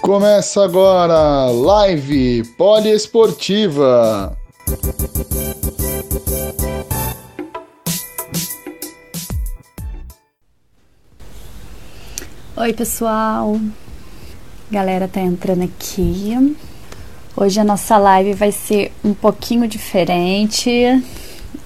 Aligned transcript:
Começa 0.00 0.62
agora 0.62 1.50
live 1.50 2.44
poliesportiva. 2.56 4.36
Oi, 12.56 12.72
pessoal. 12.72 13.58
Galera 14.74 15.06
tá 15.06 15.20
entrando 15.20 15.62
aqui. 15.62 16.56
Hoje 17.36 17.60
a 17.60 17.64
nossa 17.64 17.96
live 17.96 18.32
vai 18.32 18.50
ser 18.50 18.90
um 19.04 19.14
pouquinho 19.14 19.68
diferente. 19.68 20.68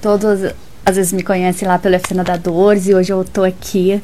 Todos 0.03 0.53
às 0.84 0.97
vezes 0.97 1.15
me 1.15 1.23
conhecem 1.23 1.67
lá 1.67 1.79
pelo 1.79 1.95
FC 1.95 2.12
Nadadores 2.12 2.87
e 2.87 2.95
hoje 2.95 3.11
eu 3.11 3.25
tô 3.25 3.45
aqui 3.45 4.03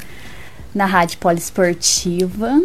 na 0.75 0.87
Rádio 0.87 1.19
Poliesportiva 1.19 2.63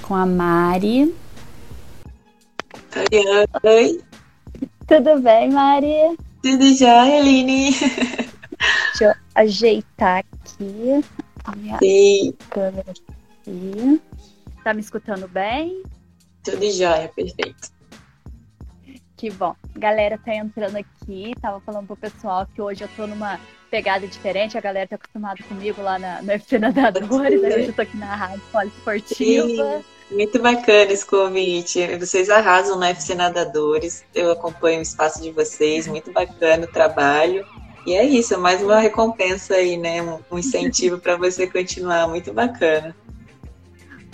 com 0.00 0.14
a 0.14 0.24
Mari. 0.24 1.14
Oi, 2.96 3.46
oi. 3.64 4.00
Tudo 4.86 5.20
bem, 5.20 5.50
Mari? 5.50 6.16
Tudo 6.42 6.74
jóia, 6.74 7.18
Aline? 7.18 7.70
Deixa 7.70 9.04
eu 9.04 9.14
ajeitar 9.34 10.24
aqui 10.24 11.04
a 11.44 11.54
minha 11.54 11.78
Sim. 11.80 12.32
câmera 12.48 12.90
aqui. 12.90 14.00
Tá 14.64 14.72
me 14.72 14.80
escutando 14.80 15.28
bem? 15.28 15.82
Tudo 16.42 16.70
jóia, 16.72 17.10
perfeito. 17.14 17.70
Que 19.14 19.30
bom. 19.30 19.54
Galera 19.76 20.18
tá 20.18 20.34
entrando 20.34 20.76
aqui, 20.76 21.34
tava 21.40 21.60
falando 21.60 21.86
pro 21.86 21.96
pessoal 21.96 22.46
que 22.46 22.62
hoje 22.62 22.82
eu 22.82 22.88
tô 22.96 23.06
numa 23.06 23.38
pegada 23.70 24.06
diferente, 24.06 24.56
a 24.56 24.62
galera 24.62 24.88
tá 24.88 24.96
acostumada 24.96 25.42
comigo 25.44 25.82
lá 25.82 25.98
na, 25.98 26.22
no 26.22 26.30
FC 26.32 26.58
Nadadores, 26.58 27.44
aí 27.44 27.54
hoje 27.54 27.66
eu 27.68 27.72
tô 27.74 27.82
aqui 27.82 27.96
na 27.98 28.16
Rádio 28.16 28.42
Poliesportiva. 28.50 29.84
Muito 30.10 30.40
bacana 30.40 30.92
esse 30.92 31.04
convite. 31.04 31.96
Vocês 31.98 32.30
arrasam 32.30 32.78
no 32.78 32.84
FC 32.84 33.14
Nadadores. 33.14 34.04
Eu 34.14 34.30
acompanho 34.30 34.78
o 34.78 34.82
espaço 34.82 35.20
de 35.20 35.30
vocês. 35.30 35.86
Muito 35.86 36.12
bacana 36.12 36.64
o 36.64 36.70
trabalho. 36.70 37.44
E 37.86 37.94
é 37.94 38.04
isso, 38.04 38.38
mais 38.38 38.62
uma 38.62 38.78
recompensa 38.78 39.54
aí, 39.54 39.76
né? 39.76 40.00
Um 40.30 40.38
incentivo 40.38 40.98
para 40.98 41.16
você 41.16 41.46
continuar. 41.46 42.06
Muito 42.06 42.32
bacana. 42.32 42.94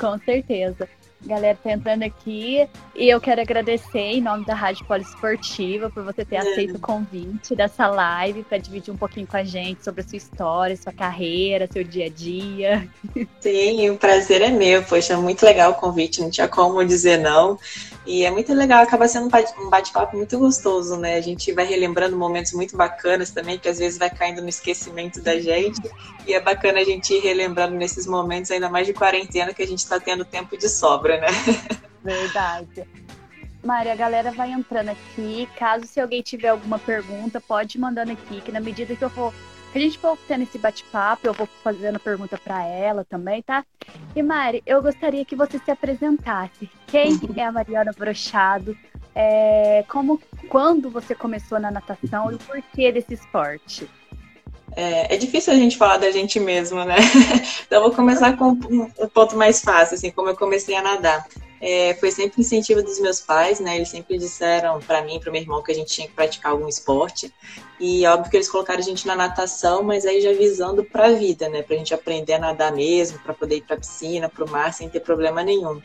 Com 0.01 0.19
certeza. 0.19 0.89
Galera, 1.23 1.59
tá 1.63 1.71
entrando 1.73 2.03
aqui 2.03 2.67
e 2.97 3.11
eu 3.11 3.21
quero 3.21 3.43
agradecer 3.43 3.99
em 3.99 4.23
nome 4.23 4.47
da 4.47 4.55
Rádio 4.55 4.87
Poliesportiva 4.87 5.91
por 5.91 6.03
você 6.03 6.25
ter 6.25 6.39
aceito 6.39 6.77
o 6.77 6.81
convite 6.81 7.55
dessa 7.55 7.87
live 7.89 8.43
para 8.43 8.57
dividir 8.57 8.91
um 8.91 8.97
pouquinho 8.97 9.27
com 9.27 9.37
a 9.37 9.45
gente 9.45 9.85
sobre 9.85 10.01
a 10.01 10.05
sua 10.05 10.17
história, 10.17 10.75
sua 10.79 10.95
carreira, 10.95 11.69
seu 11.71 11.85
dia 11.85 12.07
a 12.07 12.09
dia. 12.09 12.89
Sim, 13.39 13.91
o 13.91 13.99
prazer 13.99 14.41
é 14.41 14.49
meu. 14.49 14.83
Poxa, 14.83 15.19
muito 15.19 15.45
legal 15.45 15.73
o 15.73 15.75
convite, 15.75 16.23
não 16.23 16.31
tinha 16.31 16.49
como 16.49 16.83
dizer 16.87 17.19
não. 17.19 17.59
E 18.07 18.25
é 18.25 18.31
muito 18.31 18.53
legal, 18.55 18.83
acaba 18.83 19.07
sendo 19.07 19.27
um 19.27 19.71
bate-papo 19.71 20.17
muito 20.17 20.39
gostoso, 20.39 20.97
né? 20.97 21.17
A 21.17 21.21
gente 21.21 21.53
vai 21.53 21.67
relembrando 21.67 22.17
momentos 22.17 22.53
muito 22.53 22.77
bacanas 22.77 23.31
também, 23.31 23.59
que 23.59 23.69
às 23.69 23.79
vezes 23.79 23.99
vai 23.99 24.09
caindo 24.09 24.41
no 24.41 24.49
esquecimento 24.49 25.21
da 25.23 25.39
gente. 25.39 25.81
E 26.27 26.33
é 26.33 26.41
bacana 26.41 26.81
a 26.81 26.85
gente 26.85 27.13
ir 27.13 27.21
relembrando 27.21 27.77
nesses 27.77 28.07
momentos, 28.07 28.51
ainda 28.51 28.71
mais 28.71 28.87
de 28.87 28.95
quarentena, 28.95 29.53
que 29.53 29.63
a 29.63 29.67
gente 29.67 29.81
está 29.81 30.01
tendo 30.01 30.25
tempo 30.25 30.57
de 30.57 30.69
sobra, 30.69 31.21
né? 31.21 31.27
Verdade. 32.03 32.85
Mari, 33.63 33.91
a 33.91 33.97
galera 33.97 34.33
vai 34.33 34.51
entrando 34.51 34.89
aqui. 34.89 35.47
Caso 35.59 35.87
se 35.87 36.01
alguém 36.01 36.23
tiver 36.23 36.49
alguma 36.49 36.79
pergunta, 36.79 37.41
pode 37.41 37.77
ir 37.77 37.81
mandando 37.81 38.13
aqui, 38.13 38.41
que 38.41 38.51
na 38.51 38.61
medida 38.61 38.97
que 38.97 39.05
eu 39.05 39.11
for 39.11 39.35
a 39.79 39.81
gente 39.81 39.99
for 39.99 40.19
tendo 40.27 40.43
esse 40.43 40.59
bate-papo, 40.59 41.27
eu 41.27 41.33
vou 41.33 41.49
fazendo 41.63 41.99
pergunta 41.99 42.39
para 42.39 42.65
ela 42.65 43.05
também, 43.05 43.43
tá? 43.43 43.65
E 44.15 44.23
Mari, 44.23 44.63
eu 44.67 44.83
gostaria 44.83 45.25
que 45.25 45.37
você 45.37 45.59
se 45.59 45.71
apresentasse. 45.71 46.69
Quem 46.87 47.19
é 47.37 47.45
a 47.45 47.53
Mariana 47.53 47.93
Brochado? 47.97 48.77
É, 49.15 49.85
como, 49.89 50.21
quando 50.49 50.91
você 50.91 51.15
começou 51.15 51.59
na 51.59 51.71
natação 51.71 52.31
e 52.31 52.35
o 52.35 52.39
porquê 52.39 52.93
desse 52.93 53.15
esporte? 53.15 53.89
É, 54.77 55.15
é, 55.15 55.17
difícil 55.17 55.53
a 55.53 55.57
gente 55.57 55.77
falar 55.77 55.99
da 55.99 56.11
gente 56.11 56.39
mesmo, 56.39 56.85
né? 56.85 56.97
Então 57.67 57.83
vou 57.83 57.93
começar 57.93 58.37
com 58.37 58.51
um, 58.51 58.91
um 58.99 59.09
ponto 59.09 59.37
mais 59.37 59.61
fácil, 59.61 59.95
assim, 59.95 60.11
como 60.11 60.29
eu 60.29 60.37
comecei 60.37 60.75
a 60.75 60.83
nadar. 60.83 61.25
É, 61.61 61.95
foi 61.95 62.11
sempre 62.11 62.41
incentivo 62.41 62.83
dos 62.83 62.99
meus 62.99 63.21
pais, 63.21 63.61
né? 63.61 63.77
Eles 63.77 63.91
sempre 63.91 64.17
disseram 64.17 64.81
para 64.81 65.03
mim, 65.03 65.21
para 65.21 65.31
meu 65.31 65.43
irmão, 65.43 65.63
que 65.63 65.71
a 65.71 65.75
gente 65.75 65.93
tinha 65.93 66.09
que 66.09 66.15
praticar 66.15 66.53
algum 66.53 66.67
esporte. 66.67 67.33
E 67.79 68.07
óbvio 68.07 68.31
que 68.31 68.37
eles 68.37 68.49
colocaram 68.49 68.81
a 68.81 68.83
gente 68.83 69.07
na 69.07 69.15
natação, 69.15 69.83
mas 69.83 70.07
aí 70.07 70.21
já 70.23 70.33
visando 70.33 70.83
para 70.83 71.09
a 71.09 71.13
vida, 71.13 71.49
né? 71.49 71.63
Para 71.63 71.75
a 71.75 71.79
gente 71.79 71.93
aprender 71.93 72.35
a 72.35 72.39
nadar 72.39 72.73
mesmo, 72.73 73.19
para 73.19 73.35
poder 73.35 73.57
ir 73.57 73.63
para 73.63 73.77
a 73.77 73.79
piscina, 73.79 74.29
para 74.29 74.45
o 74.45 74.51
mar 74.51 74.73
sem 74.73 74.89
ter 74.89 75.01
problema 75.01 75.43
nenhum. 75.43 75.81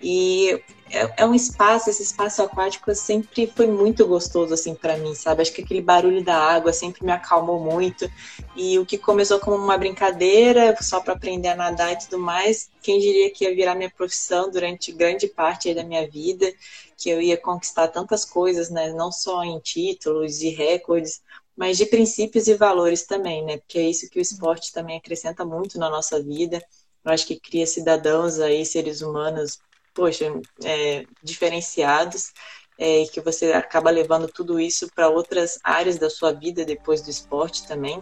E 0.00 0.62
é, 0.90 1.22
é, 1.22 1.26
um 1.26 1.34
espaço, 1.34 1.90
esse 1.90 2.02
espaço 2.02 2.42
aquático 2.42 2.94
sempre 2.94 3.46
foi 3.54 3.66
muito 3.66 4.06
gostoso 4.06 4.54
assim 4.54 4.74
para 4.74 4.96
mim, 4.96 5.14
sabe? 5.14 5.42
Acho 5.42 5.52
que 5.52 5.62
aquele 5.62 5.80
barulho 5.80 6.24
da 6.24 6.36
água 6.36 6.72
sempre 6.72 7.04
me 7.04 7.12
acalmou 7.12 7.60
muito. 7.60 8.10
E 8.56 8.78
o 8.78 8.86
que 8.86 8.98
começou 8.98 9.38
como 9.38 9.56
uma 9.56 9.76
brincadeira, 9.78 10.76
só 10.80 11.00
para 11.00 11.14
aprender 11.14 11.48
a 11.48 11.56
nadar 11.56 11.92
e 11.92 11.98
tudo 11.98 12.18
mais, 12.18 12.70
quem 12.82 12.98
diria 12.98 13.30
que 13.30 13.44
ia 13.44 13.54
virar 13.54 13.74
minha 13.74 13.90
profissão 13.90 14.50
durante 14.50 14.92
grande 14.92 15.28
parte 15.28 15.72
da 15.74 15.84
minha 15.84 16.08
vida, 16.08 16.52
que 16.96 17.10
eu 17.10 17.20
ia 17.20 17.36
conquistar 17.36 17.88
tantas 17.88 18.24
coisas, 18.24 18.70
né? 18.70 18.92
Não 18.92 19.12
só 19.12 19.44
em 19.44 19.58
títulos 19.60 20.42
e 20.42 20.50
recordes, 20.50 21.22
mas 21.56 21.76
de 21.76 21.86
princípios 21.86 22.46
e 22.48 22.54
valores 22.54 23.04
também, 23.04 23.44
né? 23.44 23.58
Porque 23.58 23.78
é 23.78 23.88
isso 23.88 24.08
que 24.10 24.18
o 24.18 24.22
esporte 24.22 24.72
também 24.72 24.96
acrescenta 24.96 25.44
muito 25.44 25.78
na 25.78 25.90
nossa 25.90 26.22
vida. 26.22 26.62
Eu 27.04 27.12
acho 27.12 27.26
que 27.26 27.38
cria 27.38 27.66
cidadãos 27.66 28.38
aí, 28.40 28.64
seres 28.66 29.02
humanos 29.02 29.58
poxa, 29.98 30.32
é, 30.64 31.04
diferenciados 31.24 32.32
é, 32.78 33.04
que 33.12 33.20
você 33.20 33.52
acaba 33.52 33.90
levando 33.90 34.28
tudo 34.28 34.60
isso 34.60 34.88
para 34.94 35.08
outras 35.08 35.58
áreas 35.64 35.98
da 35.98 36.08
sua 36.08 36.32
vida 36.32 36.64
depois 36.64 37.02
do 37.02 37.10
esporte 37.10 37.66
também. 37.66 38.00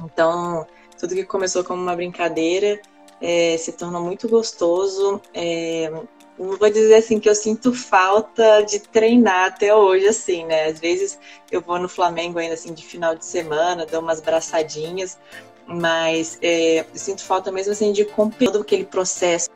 Então, 0.00 0.64
tudo 0.96 1.16
que 1.16 1.24
começou 1.24 1.64
como 1.64 1.82
uma 1.82 1.96
brincadeira 1.96 2.80
é, 3.20 3.56
se 3.58 3.72
tornou 3.72 4.00
muito 4.00 4.28
gostoso. 4.28 5.20
É, 5.34 5.90
não 6.38 6.56
vou 6.56 6.70
dizer 6.70 6.94
assim 6.94 7.18
que 7.18 7.28
eu 7.28 7.34
sinto 7.34 7.74
falta 7.74 8.60
de 8.62 8.78
treinar 8.78 9.46
até 9.46 9.74
hoje, 9.74 10.06
assim, 10.06 10.44
né? 10.44 10.66
Às 10.66 10.78
vezes 10.78 11.18
eu 11.50 11.60
vou 11.60 11.80
no 11.80 11.88
Flamengo 11.88 12.38
ainda 12.38 12.54
assim 12.54 12.72
de 12.72 12.84
final 12.84 13.16
de 13.16 13.24
semana, 13.24 13.84
dou 13.86 14.00
umas 14.00 14.20
braçadinhas, 14.20 15.18
mas 15.66 16.38
é, 16.40 16.86
sinto 16.94 17.24
falta 17.24 17.50
mesmo 17.50 17.72
assim 17.72 17.92
de 17.92 18.04
cumprir 18.04 18.52
todo 18.52 18.62
aquele 18.62 18.84
processo 18.84 19.48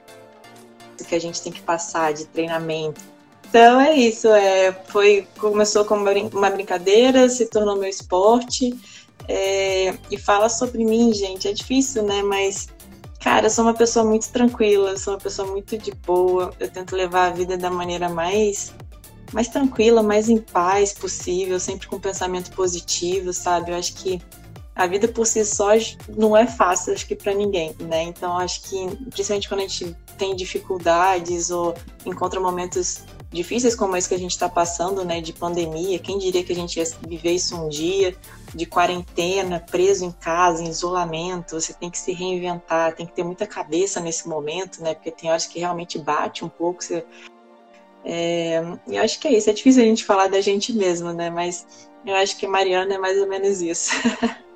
que 1.04 1.14
a 1.14 1.20
gente 1.20 1.42
tem 1.42 1.53
que 1.53 1.62
passar 1.62 2.12
de 2.12 2.25
treinamento. 2.26 3.00
Então 3.48 3.81
é 3.81 3.94
isso, 3.94 4.28
é, 4.28 4.72
foi 4.88 5.26
começou 5.38 5.84
como 5.84 6.04
uma 6.32 6.50
brincadeira, 6.50 7.28
se 7.28 7.47
tornou 7.47 7.76
meu 7.76 7.88
esporte 7.88 8.78
é, 9.26 9.94
e 10.10 10.19
fala 10.19 10.48
sobre 10.48 10.84
mim, 10.84 11.12
gente. 11.14 11.48
É 11.48 11.53
difícil, 11.53 12.03
né? 12.03 12.22
Mas 12.22 12.69
cara, 13.20 13.47
eu 13.47 13.50
sou 13.50 13.64
uma 13.64 13.75
pessoa 13.75 14.04
muito 14.04 14.28
tranquila, 14.31 14.97
sou 14.98 15.14
uma 15.14 15.20
pessoa 15.20 15.50
muito 15.50 15.78
de 15.78 15.92
boa. 15.92 16.53
Eu 16.60 16.70
tento 16.70 16.94
levar 16.94 17.28
a 17.28 17.31
vida 17.31 17.56
da 17.56 17.70
maneira 17.70 18.08
mais 18.08 18.75
mais 19.32 19.48
tranquila, 19.48 20.03
mais 20.03 20.28
em 20.28 20.38
paz 20.38 20.92
possível, 20.92 21.60
sempre 21.60 21.87
com 21.87 22.00
pensamento 22.00 22.50
positivo, 22.53 23.32
sabe? 23.32 23.70
Eu 23.70 23.76
acho 23.76 23.94
que 23.94 24.20
a 24.78 24.87
vida 24.87 25.09
por 25.09 25.27
si 25.27 25.44
só 25.44 25.71
não 26.16 26.37
é 26.37 26.47
fácil, 26.47 26.93
acho 26.93 27.05
que 27.05 27.16
para 27.16 27.34
ninguém, 27.34 27.75
né? 27.81 28.05
Então 28.05 28.39
acho 28.39 28.62
que 28.62 28.77
principalmente 29.11 29.49
quando 29.49 29.61
a 29.61 29.67
gente 29.67 29.97
tem 30.17 30.37
dificuldades 30.37 31.50
ou 31.50 31.75
encontra 32.06 32.38
momentos 32.38 33.02
difíceis 33.29 33.75
como 33.75 33.97
esse 33.97 34.08
que 34.08 34.14
a 34.14 34.19
gente 34.19 34.31
está 34.31 34.49
passando, 34.49 35.05
né, 35.05 35.20
de 35.20 35.32
pandemia, 35.32 35.99
quem 35.99 36.17
diria 36.17 36.44
que 36.44 36.52
a 36.52 36.55
gente 36.55 36.79
ia 36.79 36.85
viver 37.06 37.32
isso 37.32 37.56
um 37.56 37.69
dia, 37.69 38.17
de 38.55 38.64
quarentena, 38.64 39.61
preso 39.69 40.05
em 40.05 40.12
casa, 40.12 40.62
em 40.62 40.69
isolamento, 40.69 41.61
você 41.61 41.75
tem 41.75 41.91
que 41.91 41.99
se 41.99 42.12
reinventar, 42.12 42.94
tem 42.94 43.05
que 43.05 43.12
ter 43.12 43.25
muita 43.25 43.47
cabeça 43.47 44.00
nesse 44.00 44.26
momento, 44.26 44.82
né, 44.82 44.94
porque 44.94 45.11
tem 45.11 45.29
horas 45.29 45.44
que 45.44 45.58
realmente 45.58 45.99
bate 45.99 46.44
um 46.44 46.49
pouco, 46.49 46.82
você... 46.82 47.05
É, 48.05 48.62
eu 48.87 49.02
acho 49.02 49.19
que 49.20 49.29
é 49.29 49.37
isso, 49.37 49.50
é 49.50 49.52
difícil 49.52 49.82
a 49.82 49.87
gente 49.87 50.05
falar 50.05 50.29
da 50.29 50.41
gente 50.41 50.73
mesmo, 50.73 51.12
né, 51.12 51.29
mas 51.29 51.67
eu 52.06 52.14
acho 52.14 52.38
que 52.38 52.47
Mariana 52.47 52.94
é 52.94 52.99
mais 52.99 53.20
ou 53.20 53.26
menos 53.29 53.61
isso. 53.61 53.91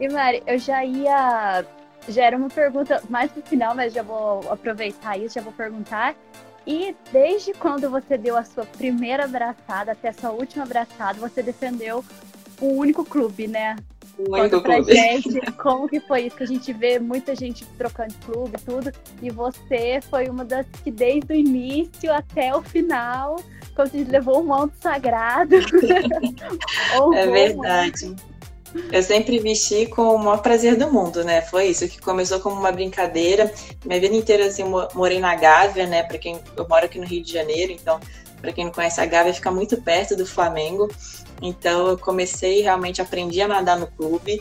E 0.00 0.08
Mari, 0.08 0.42
eu 0.46 0.58
já 0.58 0.84
ia 0.84 1.64
já 2.08 2.24
era 2.24 2.36
uma 2.36 2.48
pergunta 2.48 3.02
mais 3.08 3.30
no 3.34 3.42
final, 3.42 3.74
mas 3.74 3.92
já 3.92 4.02
vou 4.02 4.40
aproveitar 4.50 5.18
isso, 5.18 5.34
já 5.34 5.42
vou 5.42 5.52
perguntar. 5.52 6.16
E 6.66 6.94
desde 7.12 7.52
quando 7.52 7.90
você 7.90 8.16
deu 8.16 8.36
a 8.36 8.44
sua 8.44 8.64
primeira 8.64 9.24
abraçada 9.24 9.92
até 9.92 10.08
a 10.08 10.12
sua 10.12 10.30
última 10.30 10.64
abraçada, 10.64 11.18
você 11.18 11.42
defendeu 11.42 12.04
um 12.60 12.76
único 12.76 13.04
clube, 13.04 13.46
né? 13.46 13.76
Conta 14.16 14.60
pra 14.60 14.76
clube. 14.76 14.92
gente 14.92 15.52
como 15.52 15.88
que 15.88 16.00
foi 16.00 16.26
isso, 16.26 16.36
que 16.36 16.42
a 16.42 16.46
gente 16.46 16.72
vê 16.72 16.98
muita 16.98 17.34
gente 17.34 17.64
trocando 17.78 18.10
de 18.10 18.18
clube 18.18 18.56
e 18.58 18.64
tudo, 18.64 18.92
e 19.22 19.30
você 19.30 20.00
foi 20.10 20.28
uma 20.28 20.44
das 20.44 20.66
que 20.84 20.90
desde 20.90 21.32
o 21.32 21.36
início 21.36 22.12
até 22.12 22.54
o 22.54 22.60
final, 22.60 23.36
quando 23.74 23.92
levou 24.10 24.40
um 24.40 24.46
manto 24.46 24.74
sagrado. 24.80 25.56
é 27.14 27.26
verdade. 27.26 28.14
Eu 28.92 29.02
sempre 29.02 29.38
vesti 29.40 29.86
com 29.86 30.14
o 30.14 30.18
maior 30.18 30.38
prazer 30.42 30.76
do 30.76 30.92
mundo, 30.92 31.24
né? 31.24 31.42
Foi 31.42 31.66
isso 31.66 31.88
que 31.88 32.00
começou 32.00 32.38
como 32.40 32.56
uma 32.56 32.70
brincadeira. 32.70 33.52
Minha 33.84 34.00
vida 34.00 34.14
inteira, 34.14 34.46
assim, 34.46 34.64
morei 34.94 35.18
na 35.18 35.34
Gávea, 35.34 35.86
né? 35.86 36.02
Para 36.04 36.18
quem 36.18 36.40
eu 36.56 36.68
moro 36.68 36.84
aqui 36.84 36.98
no 36.98 37.06
Rio 37.06 37.22
de 37.22 37.32
Janeiro, 37.32 37.72
então, 37.72 37.98
para 38.40 38.52
quem 38.52 38.64
não 38.64 38.72
conhece 38.72 39.00
a 39.00 39.06
Gávea, 39.06 39.34
fica 39.34 39.50
muito 39.50 39.80
perto 39.82 40.16
do 40.16 40.24
Flamengo. 40.24 40.88
Então, 41.42 41.88
eu 41.88 41.98
comecei 41.98 42.60
realmente 42.60 43.02
aprendi 43.02 43.40
a 43.40 43.48
nadar 43.48 43.78
no 43.78 43.88
clube 43.88 44.40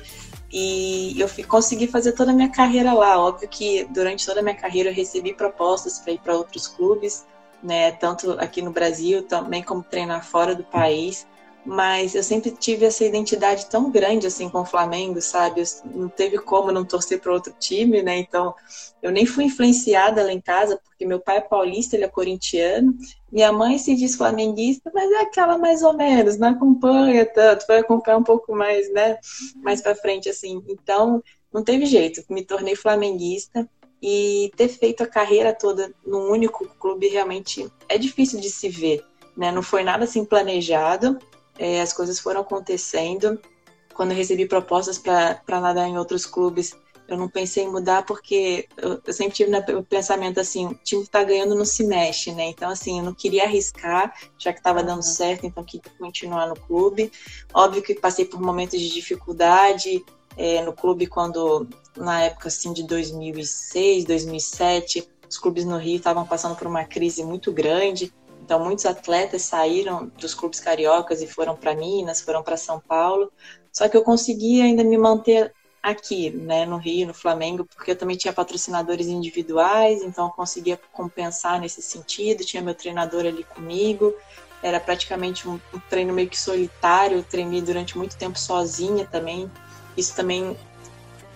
e 0.51 1.19
eu 1.19 1.29
consegui 1.47 1.87
fazer 1.87 2.11
toda 2.11 2.31
a 2.31 2.33
minha 2.33 2.49
carreira 2.49 2.93
lá. 2.93 3.19
Óbvio 3.19 3.47
que 3.47 3.85
durante 3.85 4.25
toda 4.25 4.41
a 4.41 4.43
minha 4.43 4.55
carreira 4.55 4.89
eu 4.89 4.93
recebi 4.93 5.33
propostas 5.33 5.99
para 5.99 6.13
ir 6.13 6.19
para 6.19 6.35
outros 6.35 6.67
clubes, 6.67 7.25
né? 7.63 7.91
Tanto 7.93 8.33
aqui 8.33 8.61
no 8.61 8.71
Brasil, 8.71 9.23
também 9.23 9.63
como 9.63 9.81
treinar 9.81 10.23
fora 10.23 10.53
do 10.53 10.63
país 10.63 11.25
mas 11.69 12.15
eu 12.15 12.23
sempre 12.23 12.49
tive 12.49 12.85
essa 12.85 13.05
identidade 13.05 13.67
tão 13.67 13.91
grande 13.91 14.25
assim 14.25 14.49
com 14.49 14.61
o 14.61 14.65
Flamengo, 14.65 15.21
sabe? 15.21 15.61
Não 15.93 16.09
teve 16.09 16.39
como 16.39 16.71
não 16.71 16.83
torcer 16.83 17.21
para 17.21 17.31
outro 17.31 17.53
time, 17.59 18.01
né? 18.01 18.17
Então, 18.17 18.55
eu 19.03 19.11
nem 19.11 19.23
fui 19.23 19.43
influenciada 19.43 20.23
lá 20.23 20.33
em 20.33 20.41
casa, 20.41 20.79
porque 20.83 21.05
meu 21.05 21.19
pai 21.19 21.37
é 21.37 21.41
paulista, 21.41 21.95
ele 21.95 22.05
é 22.05 22.09
corintiano, 22.09 22.97
minha 23.31 23.51
mãe 23.53 23.77
se 23.77 23.93
diz 23.93 24.15
flamenguista, 24.15 24.89
mas 24.91 25.11
é 25.11 25.21
aquela 25.21 25.59
mais 25.59 25.83
ou 25.83 25.93
menos, 25.93 26.39
não 26.39 26.49
acompanha 26.49 27.23
tanto, 27.23 27.67
vai 27.67 27.81
acompanhar 27.81 28.17
um 28.17 28.23
pouco 28.23 28.55
mais, 28.55 28.91
né? 28.91 29.19
Mais 29.57 29.79
para 29.79 29.93
frente 29.93 30.27
assim. 30.27 30.63
Então, 30.67 31.21
não 31.53 31.63
teve 31.63 31.85
jeito, 31.85 32.23
me 32.31 32.43
tornei 32.43 32.75
flamenguista 32.75 33.69
e 34.01 34.51
ter 34.55 34.69
feito 34.69 35.03
a 35.03 35.07
carreira 35.07 35.53
toda 35.53 35.93
num 36.03 36.31
único 36.31 36.67
clube 36.79 37.07
realmente 37.09 37.71
é 37.87 37.95
difícil 37.95 38.39
de 38.39 38.49
se 38.49 38.69
ver, 38.69 39.05
né? 39.37 39.51
Não 39.51 39.61
foi 39.61 39.83
nada 39.83 40.05
assim 40.05 40.25
planejado 40.25 41.19
é, 41.59 41.81
as 41.81 41.91
coisas 41.91 42.19
foram 42.19 42.41
acontecendo. 42.41 43.39
Quando 43.93 44.11
eu 44.11 44.17
recebi 44.17 44.47
propostas 44.47 44.97
para 44.97 45.59
nadar 45.59 45.87
em 45.87 45.97
outros 45.97 46.25
clubes, 46.25 46.73
eu 47.05 47.17
não 47.17 47.27
pensei 47.27 47.65
em 47.65 47.71
mudar 47.71 48.05
porque 48.05 48.67
eu, 48.77 49.01
eu 49.05 49.13
sempre 49.13 49.33
tive 49.33 49.51
o 49.73 49.83
pensamento 49.83 50.39
assim, 50.39 50.67
o 50.67 50.73
time 50.75 51.03
que 51.03 51.09
tá 51.09 51.23
ganhando 51.23 51.55
não 51.55 51.65
se 51.65 51.83
mexe, 51.83 52.31
né? 52.31 52.47
Então, 52.47 52.69
assim, 52.69 52.99
eu 52.99 53.03
não 53.03 53.13
queria 53.13 53.43
arriscar, 53.43 54.13
já 54.37 54.53
que 54.53 54.59
estava 54.59 54.81
dando 54.83 55.03
certo, 55.03 55.45
então 55.45 55.63
queria 55.63 55.91
continuar 55.97 56.47
no 56.47 56.55
clube. 56.55 57.11
Óbvio 57.53 57.81
que 57.81 57.95
passei 57.95 58.25
por 58.25 58.39
momentos 58.39 58.79
de 58.79 58.89
dificuldade 58.89 60.05
é, 60.37 60.63
no 60.63 60.71
clube 60.71 61.07
quando, 61.07 61.67
na 61.97 62.21
época, 62.21 62.47
assim, 62.47 62.71
de 62.71 62.83
2006, 62.83 64.05
2007, 64.05 65.09
os 65.29 65.37
clubes 65.37 65.65
no 65.65 65.77
Rio 65.77 65.97
estavam 65.97 66.25
passando 66.25 66.55
por 66.55 66.67
uma 66.67 66.85
crise 66.85 67.23
muito 67.23 67.51
grande. 67.51 68.13
Então, 68.49 68.59
muitos 68.65 68.87
atletas 68.87 69.43
saíram 69.43 70.11
dos 70.17 70.33
clubes 70.33 70.59
cariocas 70.59 71.21
e 71.21 71.27
foram 71.27 71.55
para 71.55 71.75
Minas, 71.75 72.19
foram 72.19 72.41
para 72.41 72.57
São 72.57 72.79
Paulo. 72.79 73.31
Só 73.71 73.87
que 73.87 73.95
eu 73.95 74.01
consegui 74.01 74.59
ainda 74.59 74.83
me 74.83 74.97
manter 74.97 75.53
aqui, 75.83 76.31
né, 76.31 76.65
no 76.65 76.77
Rio, 76.77 77.05
no 77.05 77.13
Flamengo, 77.13 77.63
porque 77.75 77.91
eu 77.91 77.95
também 77.95 78.17
tinha 78.17 78.33
patrocinadores 78.33 79.05
individuais, 79.05 80.01
então 80.01 80.25
eu 80.25 80.31
conseguia 80.31 80.79
compensar 80.91 81.61
nesse 81.61 81.79
sentido. 81.83 82.43
Tinha 82.43 82.63
meu 82.63 82.73
treinador 82.73 83.23
ali 83.23 83.43
comigo. 83.43 84.15
Era 84.63 84.79
praticamente 84.79 85.47
um, 85.47 85.59
treino 85.87 86.11
meio 86.11 86.27
que 86.27 86.39
solitário. 86.39 87.17
Eu 87.17 87.23
treinei 87.23 87.61
durante 87.61 87.95
muito 87.99 88.17
tempo 88.17 88.39
sozinha 88.39 89.05
também. 89.05 89.47
Isso 89.95 90.15
também 90.15 90.57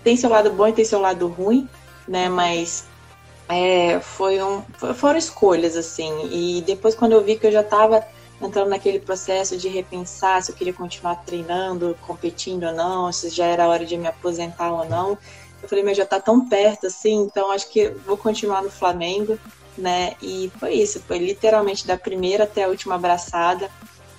tem 0.04 0.18
seu 0.18 0.31
lado 0.31 0.50
bom 0.51 0.68
e 0.68 0.74
tem 0.74 0.83
seu 0.83 1.00
lado 1.00 1.27
ruim, 1.27 1.69
né? 2.07 2.27
Mas 2.27 2.88
é, 3.50 4.00
foi 4.00 4.42
um, 4.42 4.62
foram 4.95 5.18
escolhas, 5.18 5.75
assim. 5.75 6.12
E 6.31 6.62
depois, 6.62 6.95
quando 6.95 7.13
eu 7.13 7.24
vi 7.24 7.38
que 7.38 7.48
eu 7.48 7.51
já 7.51 7.62
estava 7.62 8.06
entrando 8.42 8.69
naquele 8.69 9.00
processo 9.00 9.57
de 9.57 9.68
repensar 9.69 10.42
se 10.42 10.51
eu 10.51 10.56
queria 10.56 10.74
continuar 10.74 11.16
treinando, 11.25 11.98
competindo 12.01 12.66
ou 12.66 12.74
não, 12.74 13.12
se 13.12 13.30
já 13.30 13.45
era 13.45 13.68
hora 13.68 13.86
de 13.86 13.95
me 13.98 14.07
aposentar 14.07 14.72
ou 14.72 14.86
não, 14.86 15.18
eu 15.62 15.69
falei, 15.69 15.84
mas 15.84 15.95
já 15.95 16.04
está 16.04 16.19
tão 16.19 16.48
perto, 16.48 16.88
assim, 16.88 17.22
então 17.22 17.51
acho 17.51 17.69
que 17.69 17.90
vou 18.06 18.18
continuar 18.18 18.62
no 18.62 18.69
Flamengo, 18.69 19.40
né? 19.78 20.13
E 20.22 20.51
foi 20.60 20.74
isso, 20.74 21.00
foi 21.01 21.19
literalmente 21.19 21.88
da 21.88 21.98
primeira 21.98 22.44
até 22.44 22.63
a 22.63 22.68
última 22.68 22.95
abraçada 22.95 23.69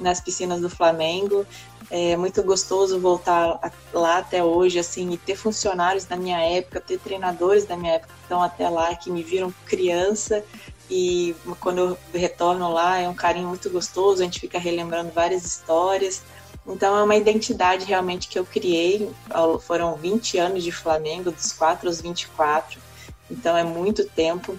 nas 0.00 0.20
piscinas 0.20 0.60
do 0.60 0.68
Flamengo. 0.70 1.46
É 1.90 2.16
muito 2.16 2.42
gostoso 2.42 2.98
voltar 2.98 3.72
lá 3.92 4.18
até 4.18 4.42
hoje, 4.42 4.78
assim, 4.78 5.12
e 5.12 5.18
ter 5.18 5.36
funcionários 5.36 6.04
da 6.04 6.16
minha 6.16 6.40
época, 6.40 6.80
ter 6.80 6.98
treinadores 6.98 7.64
da 7.66 7.76
minha 7.76 7.94
época 7.94 8.12
que 8.14 8.22
estão 8.22 8.42
até 8.42 8.68
lá, 8.68 8.94
que 8.94 9.10
me 9.10 9.22
viram 9.22 9.52
criança. 9.66 10.42
E 10.90 11.34
quando 11.60 11.78
eu 11.78 11.98
retorno 12.12 12.72
lá, 12.72 12.98
é 12.98 13.08
um 13.08 13.14
carinho 13.14 13.48
muito 13.48 13.70
gostoso, 13.70 14.22
a 14.22 14.24
gente 14.24 14.40
fica 14.40 14.58
relembrando 14.58 15.10
várias 15.12 15.44
histórias. 15.44 16.22
Então 16.66 16.96
é 16.96 17.02
uma 17.02 17.16
identidade 17.16 17.84
realmente 17.84 18.28
que 18.28 18.38
eu 18.38 18.46
criei. 18.46 19.10
Foram 19.60 19.94
20 19.96 20.38
anos 20.38 20.64
de 20.64 20.72
Flamengo, 20.72 21.30
dos 21.30 21.52
4 21.52 21.86
aos 21.86 22.00
24. 22.00 22.80
Então 23.30 23.56
é 23.56 23.62
muito 23.62 24.04
tempo. 24.08 24.58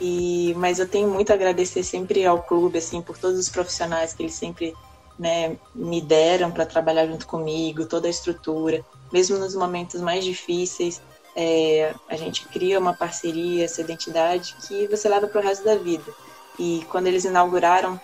E, 0.00 0.54
mas 0.56 0.78
eu 0.78 0.88
tenho 0.88 1.08
muito 1.08 1.30
a 1.30 1.34
agradecer 1.34 1.82
sempre 1.82 2.24
ao 2.26 2.42
clube, 2.42 2.78
assim, 2.78 3.00
por 3.00 3.16
todos 3.16 3.38
os 3.38 3.48
profissionais 3.48 4.12
que 4.12 4.22
eles 4.22 4.34
sempre 4.34 4.74
né, 5.18 5.56
me 5.74 6.00
deram 6.00 6.50
para 6.50 6.66
trabalhar 6.66 7.06
junto 7.06 7.26
comigo, 7.26 7.86
toda 7.86 8.06
a 8.06 8.10
estrutura, 8.10 8.84
mesmo 9.12 9.38
nos 9.38 9.54
momentos 9.54 10.00
mais 10.00 10.24
difíceis, 10.24 11.00
é, 11.34 11.94
a 12.08 12.16
gente 12.16 12.46
cria 12.48 12.78
uma 12.78 12.94
parceria, 12.94 13.64
essa 13.64 13.80
identidade 13.80 14.56
que 14.66 14.86
você 14.88 15.08
leva 15.08 15.26
para 15.26 15.40
o 15.40 15.44
resto 15.44 15.64
da 15.64 15.76
vida. 15.76 16.12
E 16.58 16.84
quando 16.90 17.06
eles 17.06 17.24
inauguraram 17.24 18.00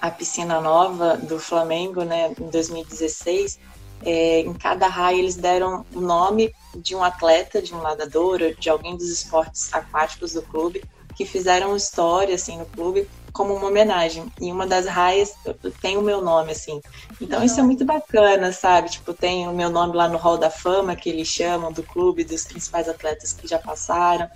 a 0.00 0.10
piscina 0.10 0.60
nova 0.60 1.16
do 1.16 1.38
Flamengo, 1.38 2.02
né, 2.02 2.34
em 2.38 2.50
2016, 2.50 3.58
é, 4.04 4.40
em 4.40 4.52
cada 4.52 4.88
raia 4.88 5.18
eles 5.18 5.36
deram 5.36 5.86
o 5.94 6.00
nome 6.00 6.52
de 6.76 6.96
um 6.96 7.04
atleta, 7.04 7.62
de 7.62 7.72
um 7.72 7.80
nadador, 7.80 8.40
de 8.58 8.68
alguém 8.68 8.96
dos 8.96 9.08
esportes 9.08 9.72
aquáticos 9.72 10.32
do 10.32 10.42
clube, 10.42 10.82
que 11.16 11.24
fizeram 11.24 11.76
história 11.76 12.34
assim 12.34 12.58
no 12.58 12.66
clube 12.66 13.08
como 13.32 13.54
uma 13.54 13.68
homenagem. 13.68 14.30
E 14.40 14.52
uma 14.52 14.66
das 14.66 14.86
raias 14.86 15.32
tem 15.80 15.96
o 15.96 16.02
meu 16.02 16.20
nome, 16.20 16.52
assim. 16.52 16.80
Então 17.20 17.42
isso 17.42 17.58
é 17.58 17.62
muito 17.62 17.84
bacana, 17.84 18.52
sabe? 18.52 18.90
Tipo, 18.90 19.14
tem 19.14 19.48
o 19.48 19.52
meu 19.52 19.70
nome 19.70 19.96
lá 19.96 20.08
no 20.08 20.18
Hall 20.18 20.36
da 20.36 20.50
Fama, 20.50 20.94
que 20.94 21.08
eles 21.08 21.28
chamam, 21.28 21.72
do 21.72 21.82
clube, 21.82 22.24
dos 22.24 22.44
principais 22.44 22.88
atletas 22.88 23.32
que 23.32 23.48
já 23.48 23.58
passaram. 23.58 24.28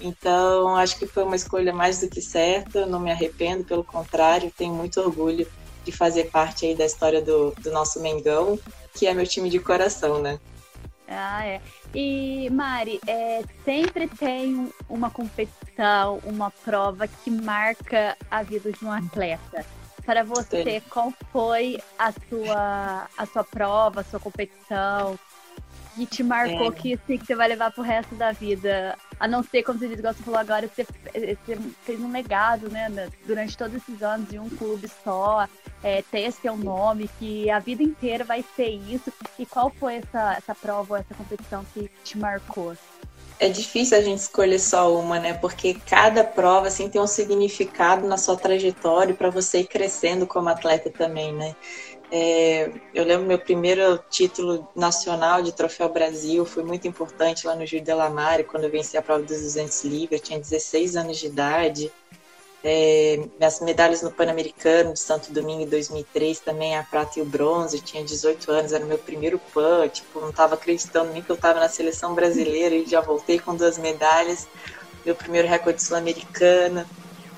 Então, 0.00 0.76
acho 0.76 0.98
que 0.98 1.06
foi 1.06 1.22
uma 1.22 1.36
escolha 1.36 1.72
mais 1.72 2.00
do 2.00 2.08
que 2.08 2.20
certa, 2.20 2.86
não 2.86 3.00
me 3.00 3.10
arrependo, 3.10 3.64
pelo 3.64 3.84
contrário, 3.84 4.52
tenho 4.56 4.74
muito 4.74 5.00
orgulho 5.00 5.46
de 5.84 5.92
fazer 5.92 6.30
parte 6.30 6.64
aí 6.66 6.74
da 6.74 6.84
história 6.84 7.20
do, 7.20 7.52
do 7.60 7.70
nosso 7.70 8.00
Mengão, 8.00 8.58
que 8.94 9.06
é 9.06 9.14
meu 9.14 9.26
time 9.26 9.50
de 9.50 9.58
coração, 9.58 10.20
né? 10.20 10.38
Ah, 11.08 11.44
é. 11.44 11.60
E, 11.94 12.48
Mari, 12.50 13.00
é, 13.06 13.42
sempre 13.64 14.08
tem 14.08 14.72
uma 14.88 15.10
competição, 15.10 16.20
uma 16.24 16.50
prova 16.50 17.06
que 17.06 17.30
marca 17.30 18.16
a 18.30 18.42
vida 18.42 18.72
de 18.72 18.84
um 18.84 18.90
atleta. 18.90 19.64
Para 20.04 20.24
você, 20.24 20.80
Sim. 20.80 20.88
qual 20.90 21.12
foi 21.30 21.78
a 21.98 22.12
sua, 22.12 23.08
a 23.16 23.26
sua 23.26 23.44
prova, 23.44 24.00
a 24.00 24.04
sua 24.04 24.18
competição? 24.18 25.18
que 25.94 26.06
te 26.06 26.22
marcou, 26.22 26.68
é. 26.68 26.70
que, 26.74 26.94
assim, 26.94 27.18
que 27.18 27.26
você 27.26 27.34
vai 27.34 27.48
levar 27.48 27.70
pro 27.70 27.82
resto 27.82 28.14
da 28.14 28.32
vida. 28.32 28.96
A 29.20 29.28
não 29.28 29.42
ser, 29.42 29.62
como 29.62 29.78
você 29.78 29.88
disse, 29.88 30.02
você 30.02 30.22
falou 30.22 30.40
agora, 30.40 30.66
você, 30.66 30.84
você 30.84 31.58
fez 31.84 32.00
um 32.00 32.10
legado, 32.10 32.68
né, 32.70 32.88
durante 33.26 33.56
todos 33.56 33.76
esses 33.76 34.02
anos 34.02 34.28
de 34.28 34.38
um 34.38 34.48
clube 34.48 34.88
só, 35.04 35.46
é, 35.82 36.02
ter 36.02 36.30
seu 36.32 36.56
nome, 36.56 37.10
que 37.18 37.50
a 37.50 37.58
vida 37.58 37.82
inteira 37.82 38.24
vai 38.24 38.44
ser 38.56 38.68
isso. 38.68 39.12
E 39.38 39.44
qual 39.44 39.70
foi 39.70 39.96
essa, 39.96 40.34
essa 40.34 40.54
prova, 40.54 41.00
essa 41.00 41.14
competição 41.14 41.64
que 41.74 41.90
te 42.04 42.16
marcou? 42.16 42.76
É 43.40 43.48
difícil 43.48 43.98
a 43.98 44.00
gente 44.00 44.20
escolher 44.20 44.60
só 44.60 44.96
uma, 44.96 45.18
né? 45.18 45.34
Porque 45.34 45.74
cada 45.74 46.22
prova 46.22 46.68
assim 46.68 46.88
tem 46.88 47.00
um 47.00 47.06
significado 47.06 48.06
na 48.06 48.16
sua 48.16 48.36
trajetória 48.36 49.14
para 49.14 49.30
você 49.30 49.60
ir 49.60 49.66
crescendo 49.66 50.26
como 50.26 50.48
atleta 50.48 50.90
também, 50.90 51.32
né? 51.32 51.56
É, 52.14 52.70
eu 52.94 53.04
lembro 53.04 53.26
meu 53.26 53.38
primeiro 53.38 53.98
título 54.10 54.68
nacional 54.76 55.42
de 55.42 55.50
Troféu 55.50 55.88
Brasil, 55.88 56.44
foi 56.44 56.62
muito 56.62 56.86
importante 56.86 57.46
lá 57.46 57.56
no 57.56 57.64
Júlio 57.64 57.82
de 57.82 57.92
Lamare, 57.94 58.44
quando 58.44 58.64
eu 58.64 58.70
venci 58.70 58.98
a 58.98 59.02
prova 59.02 59.22
dos 59.22 59.40
200 59.40 59.84
livres, 59.84 60.20
eu 60.20 60.24
tinha 60.24 60.38
16 60.38 60.94
anos 60.94 61.18
de 61.18 61.26
idade. 61.26 61.90
É, 62.64 63.18
minhas 63.38 63.60
medalhas 63.60 64.02
no 64.02 64.10
Pan-Americano 64.12 64.92
de 64.92 65.00
Santo 65.00 65.32
Domingo 65.32 65.62
em 65.62 65.68
2003 65.68 66.38
também, 66.40 66.76
a 66.76 66.84
prata 66.84 67.18
e 67.18 67.22
o 67.22 67.24
bronze, 67.24 67.80
tinha 67.80 68.04
18 68.04 68.52
anos, 68.52 68.72
era 68.72 68.84
meu 68.84 68.98
primeiro 68.98 69.40
PAN, 69.52 69.88
tipo, 69.88 70.20
não 70.20 70.30
estava 70.30 70.54
acreditando 70.54 71.12
nem 71.12 71.22
que 71.22 71.30
eu 71.30 71.34
estava 71.34 71.58
na 71.58 71.68
seleção 71.68 72.14
brasileira 72.14 72.74
e 72.74 72.86
já 72.86 73.00
voltei 73.00 73.38
com 73.40 73.56
duas 73.56 73.78
medalhas. 73.78 74.46
Meu 75.04 75.16
primeiro 75.16 75.48
recorde 75.48 75.82
sul-americana 75.82 76.86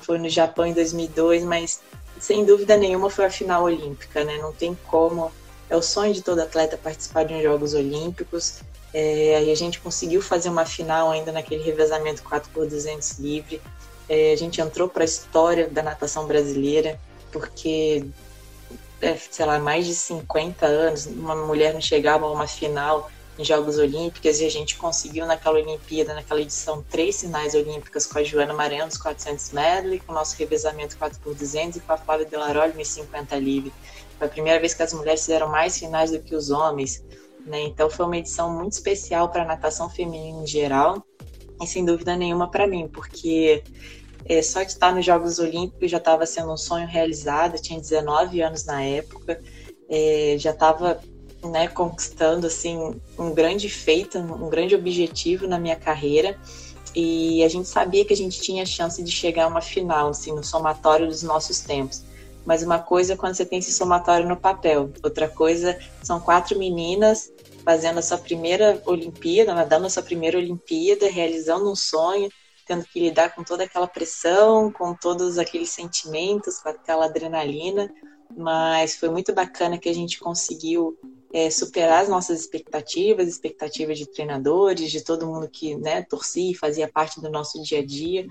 foi 0.01 0.19
no 0.19 0.29
Japão 0.29 0.67
em 0.67 0.73
2002, 0.73 1.43
mas 1.43 1.81
sem 2.19 2.45
dúvida 2.45 2.77
nenhuma 2.77 3.09
foi 3.09 3.25
a 3.25 3.29
final 3.29 3.63
olímpica, 3.63 4.23
né? 4.23 4.37
Não 4.37 4.53
tem 4.53 4.77
como 4.87 5.31
é 5.69 5.75
o 5.75 5.81
sonho 5.81 6.13
de 6.13 6.21
todo 6.21 6.39
atleta 6.39 6.77
participar 6.77 7.23
de 7.23 7.33
uns 7.33 7.41
Jogos 7.41 7.73
Olímpicos. 7.73 8.59
É, 8.93 9.35
aí 9.37 9.51
a 9.51 9.55
gente 9.55 9.79
conseguiu 9.79 10.21
fazer 10.21 10.49
uma 10.49 10.65
final 10.65 11.11
ainda 11.11 11.31
naquele 11.31 11.63
revezamento 11.63 12.23
4 12.23 12.49
por 12.51 12.67
200 12.67 13.19
livre. 13.19 13.61
É, 14.07 14.33
a 14.33 14.35
gente 14.35 14.61
entrou 14.61 14.87
para 14.87 15.03
a 15.03 15.05
história 15.05 15.67
da 15.67 15.81
natação 15.81 16.27
brasileira, 16.27 16.99
porque, 17.31 18.05
é, 19.01 19.15
sei 19.15 19.45
lá, 19.45 19.59
mais 19.59 19.85
de 19.85 19.95
50 19.95 20.65
anos, 20.65 21.05
uma 21.05 21.35
mulher 21.35 21.73
não 21.73 21.81
chegava 21.81 22.25
a 22.25 22.31
uma 22.31 22.47
final 22.47 23.09
em 23.37 23.43
Jogos 23.43 23.77
Olímpicos 23.77 24.39
e 24.39 24.45
a 24.45 24.49
gente 24.49 24.77
conseguiu 24.77 25.25
naquela 25.25 25.57
Olimpíada, 25.57 26.13
naquela 26.13 26.41
edição, 26.41 26.83
três 26.89 27.19
finais 27.19 27.53
olímpicas 27.53 28.05
com 28.05 28.19
a 28.19 28.23
Joana 28.23 28.53
Maranhão 28.53 28.85
nos 28.85 28.97
400 28.97 29.51
medley, 29.51 29.99
com 29.99 30.13
o 30.13 30.15
nosso 30.15 30.37
revezamento 30.37 30.97
4 30.97 31.19
por 31.19 31.35
200 31.35 31.77
e 31.77 31.79
com 31.81 31.93
a 31.93 31.97
Flávia 31.97 32.25
Delaroli 32.25 32.73
nos 32.77 32.87
50 32.87 33.35
livre. 33.37 33.73
Foi 34.17 34.27
a 34.27 34.29
primeira 34.29 34.59
vez 34.59 34.73
que 34.73 34.83
as 34.83 34.93
mulheres 34.93 35.21
fizeram 35.21 35.49
mais 35.49 35.77
finais 35.77 36.11
do 36.11 36.19
que 36.19 36.33
os 36.33 36.49
homens. 36.49 37.03
Né? 37.45 37.63
Então 37.63 37.89
foi 37.89 38.05
uma 38.05 38.17
edição 38.17 38.49
muito 38.49 38.73
especial 38.73 39.29
para 39.29 39.43
a 39.43 39.45
natação 39.45 39.89
feminina 39.89 40.41
em 40.41 40.47
geral 40.47 41.05
e 41.61 41.67
sem 41.67 41.85
dúvida 41.85 42.15
nenhuma 42.15 42.49
para 42.49 42.67
mim, 42.67 42.87
porque 42.87 43.63
é, 44.27 44.41
só 44.41 44.63
de 44.63 44.71
estar 44.71 44.93
nos 44.93 45.05
Jogos 45.05 45.37
Olímpicos 45.39 45.91
já 45.91 45.97
estava 45.97 46.25
sendo 46.25 46.51
um 46.51 46.57
sonho 46.57 46.87
realizado. 46.87 47.61
Tinha 47.61 47.79
19 47.79 48.41
anos 48.41 48.65
na 48.65 48.83
época, 48.83 49.41
é, 49.87 50.35
já 50.39 50.51
estava 50.51 50.99
né, 51.43 51.67
conquistando 51.67 52.47
assim 52.47 52.99
um 53.19 53.33
grande 53.33 53.69
feito, 53.69 54.17
um 54.17 54.49
grande 54.49 54.73
objetivo 54.75 55.47
na 55.47 55.59
minha 55.59 55.75
carreira. 55.75 56.37
E 56.95 57.43
a 57.43 57.49
gente 57.49 57.67
sabia 57.67 58.05
que 58.05 58.13
a 58.13 58.17
gente 58.17 58.41
tinha 58.41 58.65
chance 58.65 59.03
de 59.03 59.11
chegar 59.11 59.43
a 59.43 59.47
uma 59.47 59.61
final, 59.61 60.09
assim, 60.09 60.31
no 60.31 60.43
somatório 60.43 61.07
dos 61.07 61.21
nossos 61.21 61.59
tempos. 61.59 62.03
Mas 62.45 62.63
uma 62.63 62.79
coisa 62.79 63.13
é 63.13 63.17
quando 63.17 63.35
você 63.35 63.45
tem 63.45 63.59
esse 63.59 63.73
somatório 63.73 64.27
no 64.27 64.37
papel, 64.37 64.91
outra 65.03 65.27
coisa 65.27 65.77
são 66.01 66.19
quatro 66.19 66.57
meninas 66.57 67.33
fazendo 67.65 67.97
a 67.97 68.01
sua 68.01 68.19
primeira 68.19 68.81
Olimpíada, 68.85 69.53
nadando 69.53 69.87
a 69.87 69.89
sua 69.89 70.03
primeira 70.03 70.37
Olimpíada, 70.37 71.09
realizando 71.09 71.69
um 71.69 71.75
sonho, 71.75 72.29
tendo 72.65 72.83
que 72.85 72.99
lidar 72.99 73.35
com 73.35 73.43
toda 73.43 73.63
aquela 73.63 73.87
pressão, 73.87 74.71
com 74.71 74.93
todos 74.93 75.37
aqueles 75.37 75.69
sentimentos, 75.69 76.59
com 76.59 76.69
aquela 76.69 77.05
adrenalina. 77.05 77.93
Mas 78.35 78.95
foi 78.95 79.09
muito 79.09 79.33
bacana 79.33 79.77
que 79.77 79.87
a 79.87 79.93
gente 79.93 80.19
conseguiu 80.19 80.97
é, 81.35 81.49
superar 81.49 82.01
as 82.01 82.07
nossas 82.07 82.39
expectativas, 82.39 83.27
expectativas 83.27 83.97
de 83.97 84.05
treinadores, 84.05 84.89
de 84.89 85.03
todo 85.03 85.27
mundo 85.27 85.49
que 85.49 85.75
né, 85.75 86.01
torcia 86.01 86.51
e 86.51 86.55
fazia 86.55 86.87
parte 86.87 87.19
do 87.19 87.29
nosso 87.29 87.61
dia 87.61 87.79
a 87.79 87.85
dia. 87.85 88.25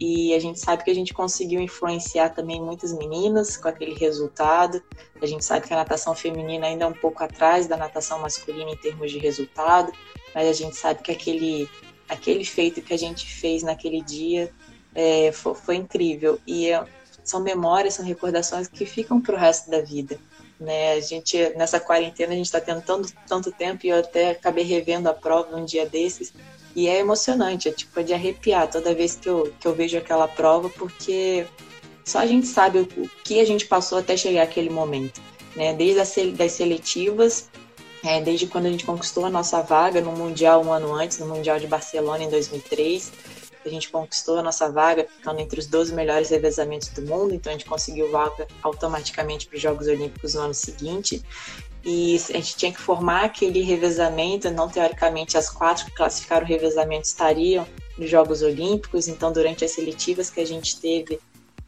E 0.00 0.34
a 0.34 0.38
gente 0.40 0.58
sabe 0.58 0.82
que 0.82 0.90
a 0.90 0.94
gente 0.94 1.14
conseguiu 1.14 1.60
influenciar 1.60 2.30
também 2.30 2.60
muitas 2.60 2.92
meninas 2.92 3.56
com 3.56 3.68
aquele 3.68 3.94
resultado. 3.94 4.82
A 5.22 5.26
gente 5.26 5.44
sabe 5.44 5.64
que 5.64 5.72
a 5.72 5.76
natação 5.76 6.12
feminina 6.12 6.66
ainda 6.66 6.86
é 6.86 6.88
um 6.88 6.92
pouco 6.92 7.22
atrás 7.22 7.68
da 7.68 7.76
natação 7.76 8.18
masculina 8.18 8.70
em 8.70 8.76
termos 8.76 9.12
de 9.12 9.18
resultado, 9.18 9.92
mas 10.34 10.48
a 10.48 10.52
gente 10.52 10.74
sabe 10.74 11.04
que 11.04 11.12
aquele, 11.12 11.68
aquele 12.10 12.44
feito 12.44 12.82
que 12.82 12.92
a 12.92 12.98
gente 12.98 13.26
fez 13.26 13.62
naquele 13.62 14.02
dia 14.02 14.52
é, 14.94 15.30
foi, 15.32 15.54
foi, 15.54 15.76
incrível. 15.76 16.38
E 16.46 16.68
é, 16.68 16.84
são 17.22 17.40
memórias, 17.40 17.94
são 17.94 18.04
recordações 18.04 18.66
que 18.66 18.84
ficam 18.84 19.20
para 19.20 19.34
o 19.34 19.38
resto 19.38 19.70
da 19.70 19.80
vida. 19.80 20.18
Né? 20.58 20.94
A 20.94 21.00
gente, 21.00 21.38
nessa 21.56 21.78
quarentena, 21.78 22.32
a 22.32 22.36
gente 22.36 22.46
está 22.46 22.60
tendo 22.60 22.82
tanto, 22.82 23.12
tanto 23.26 23.52
tempo 23.52 23.86
e 23.86 23.90
eu 23.90 24.00
até 24.00 24.30
acabei 24.30 24.64
revendo 24.64 25.08
a 25.08 25.14
prova 25.14 25.56
um 25.56 25.64
dia 25.64 25.86
desses. 25.86 26.34
E 26.74 26.88
é 26.88 26.98
emocionante, 26.98 27.68
é 27.68 27.72
tipo 27.72 28.02
de 28.02 28.12
arrepiar 28.12 28.68
toda 28.70 28.94
vez 28.94 29.14
que 29.14 29.28
eu, 29.28 29.52
que 29.58 29.66
eu 29.66 29.74
vejo 29.74 29.96
aquela 29.96 30.28
prova, 30.28 30.68
porque 30.68 31.46
só 32.04 32.18
a 32.18 32.26
gente 32.26 32.46
sabe 32.46 32.80
o, 32.80 32.82
o 32.82 33.08
que 33.24 33.40
a 33.40 33.44
gente 33.44 33.66
passou 33.66 33.98
até 33.98 34.16
chegar 34.16 34.42
aquele 34.42 34.70
momento. 34.70 35.20
Né? 35.56 35.74
Desde 35.74 36.00
as, 36.00 36.14
das 36.36 36.52
seletivas, 36.52 37.48
é, 38.02 38.20
desde 38.20 38.46
quando 38.46 38.66
a 38.66 38.70
gente 38.70 38.84
conquistou 38.84 39.24
a 39.24 39.30
nossa 39.30 39.62
vaga 39.62 40.00
no 40.00 40.12
Mundial 40.12 40.64
um 40.64 40.72
ano 40.72 40.94
antes, 40.94 41.18
no 41.18 41.26
Mundial 41.26 41.58
de 41.58 41.66
Barcelona 41.66 42.24
em 42.24 42.30
2003, 42.30 43.12
a 43.64 43.68
gente 43.68 43.90
conquistou 43.90 44.38
a 44.38 44.42
nossa 44.42 44.70
vaga, 44.70 45.06
ficando 45.16 45.40
entre 45.40 45.60
os 45.60 45.66
12 45.66 45.92
melhores 45.94 46.30
revezamentos 46.30 46.88
do 46.88 47.02
mundo, 47.02 47.34
então 47.34 47.52
a 47.52 47.56
gente 47.56 47.66
conseguiu 47.66 48.10
vaga 48.10 48.48
automaticamente 48.62 49.46
para 49.46 49.56
os 49.56 49.62
Jogos 49.62 49.86
Olímpicos 49.86 50.34
no 50.34 50.40
ano 50.40 50.54
seguinte. 50.54 51.22
E 51.84 52.16
a 52.30 52.36
gente 52.36 52.56
tinha 52.56 52.72
que 52.72 52.80
formar 52.80 53.24
aquele 53.24 53.62
revezamento, 53.62 54.50
não 54.50 54.68
teoricamente 54.68 55.38
as 55.38 55.48
quatro 55.48 55.86
que 55.86 55.92
classificaram 55.92 56.44
o 56.44 56.48
revezamento 56.48 57.06
estariam 57.06 57.66
nos 57.96 58.08
Jogos 58.08 58.42
Olímpicos, 58.42 59.08
então 59.08 59.32
durante 59.32 59.64
as 59.64 59.72
seletivas 59.72 60.30
que 60.30 60.40
a 60.40 60.46
gente 60.46 60.78
teve, 60.78 61.18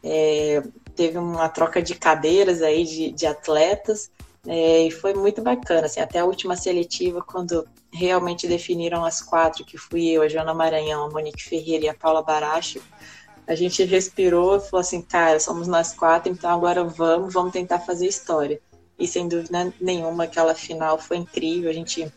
é, 0.03 0.61
teve 0.95 1.17
uma 1.17 1.49
troca 1.49 1.81
de 1.81 1.95
cadeiras 1.95 2.61
aí 2.61 2.83
de, 2.83 3.11
de 3.11 3.25
atletas, 3.25 4.11
é, 4.45 4.87
e 4.87 4.91
foi 4.91 5.13
muito 5.13 5.41
bacana, 5.41 5.85
assim, 5.85 6.01
até 6.01 6.19
a 6.19 6.25
última 6.25 6.55
seletiva, 6.55 7.21
quando 7.21 7.65
realmente 7.91 8.47
definiram 8.47 9.05
as 9.05 9.21
quatro, 9.21 9.63
que 9.63 9.77
fui 9.77 10.09
eu, 10.09 10.21
a 10.21 10.27
Joana 10.27 10.53
Maranhão, 10.53 11.05
a 11.05 11.09
Monique 11.09 11.43
Ferreira 11.43 11.85
e 11.85 11.89
a 11.89 11.93
Paula 11.93 12.21
Baracho, 12.21 12.81
a 13.47 13.55
gente 13.55 13.83
respirou 13.83 14.57
e 14.57 14.59
falou 14.59 14.81
assim, 14.81 15.01
cara, 15.01 15.39
somos 15.39 15.67
nós 15.67 15.93
quatro, 15.93 16.31
então 16.31 16.49
agora 16.49 16.83
vamos, 16.83 17.33
vamos 17.33 17.53
tentar 17.53 17.79
fazer 17.79 18.07
história. 18.07 18.59
E 18.97 19.07
sem 19.07 19.27
dúvida 19.27 19.73
nenhuma, 19.79 20.25
aquela 20.25 20.55
final 20.55 20.97
foi 20.97 21.17
incrível, 21.17 21.69
a 21.69 21.73
gente 21.73 22.11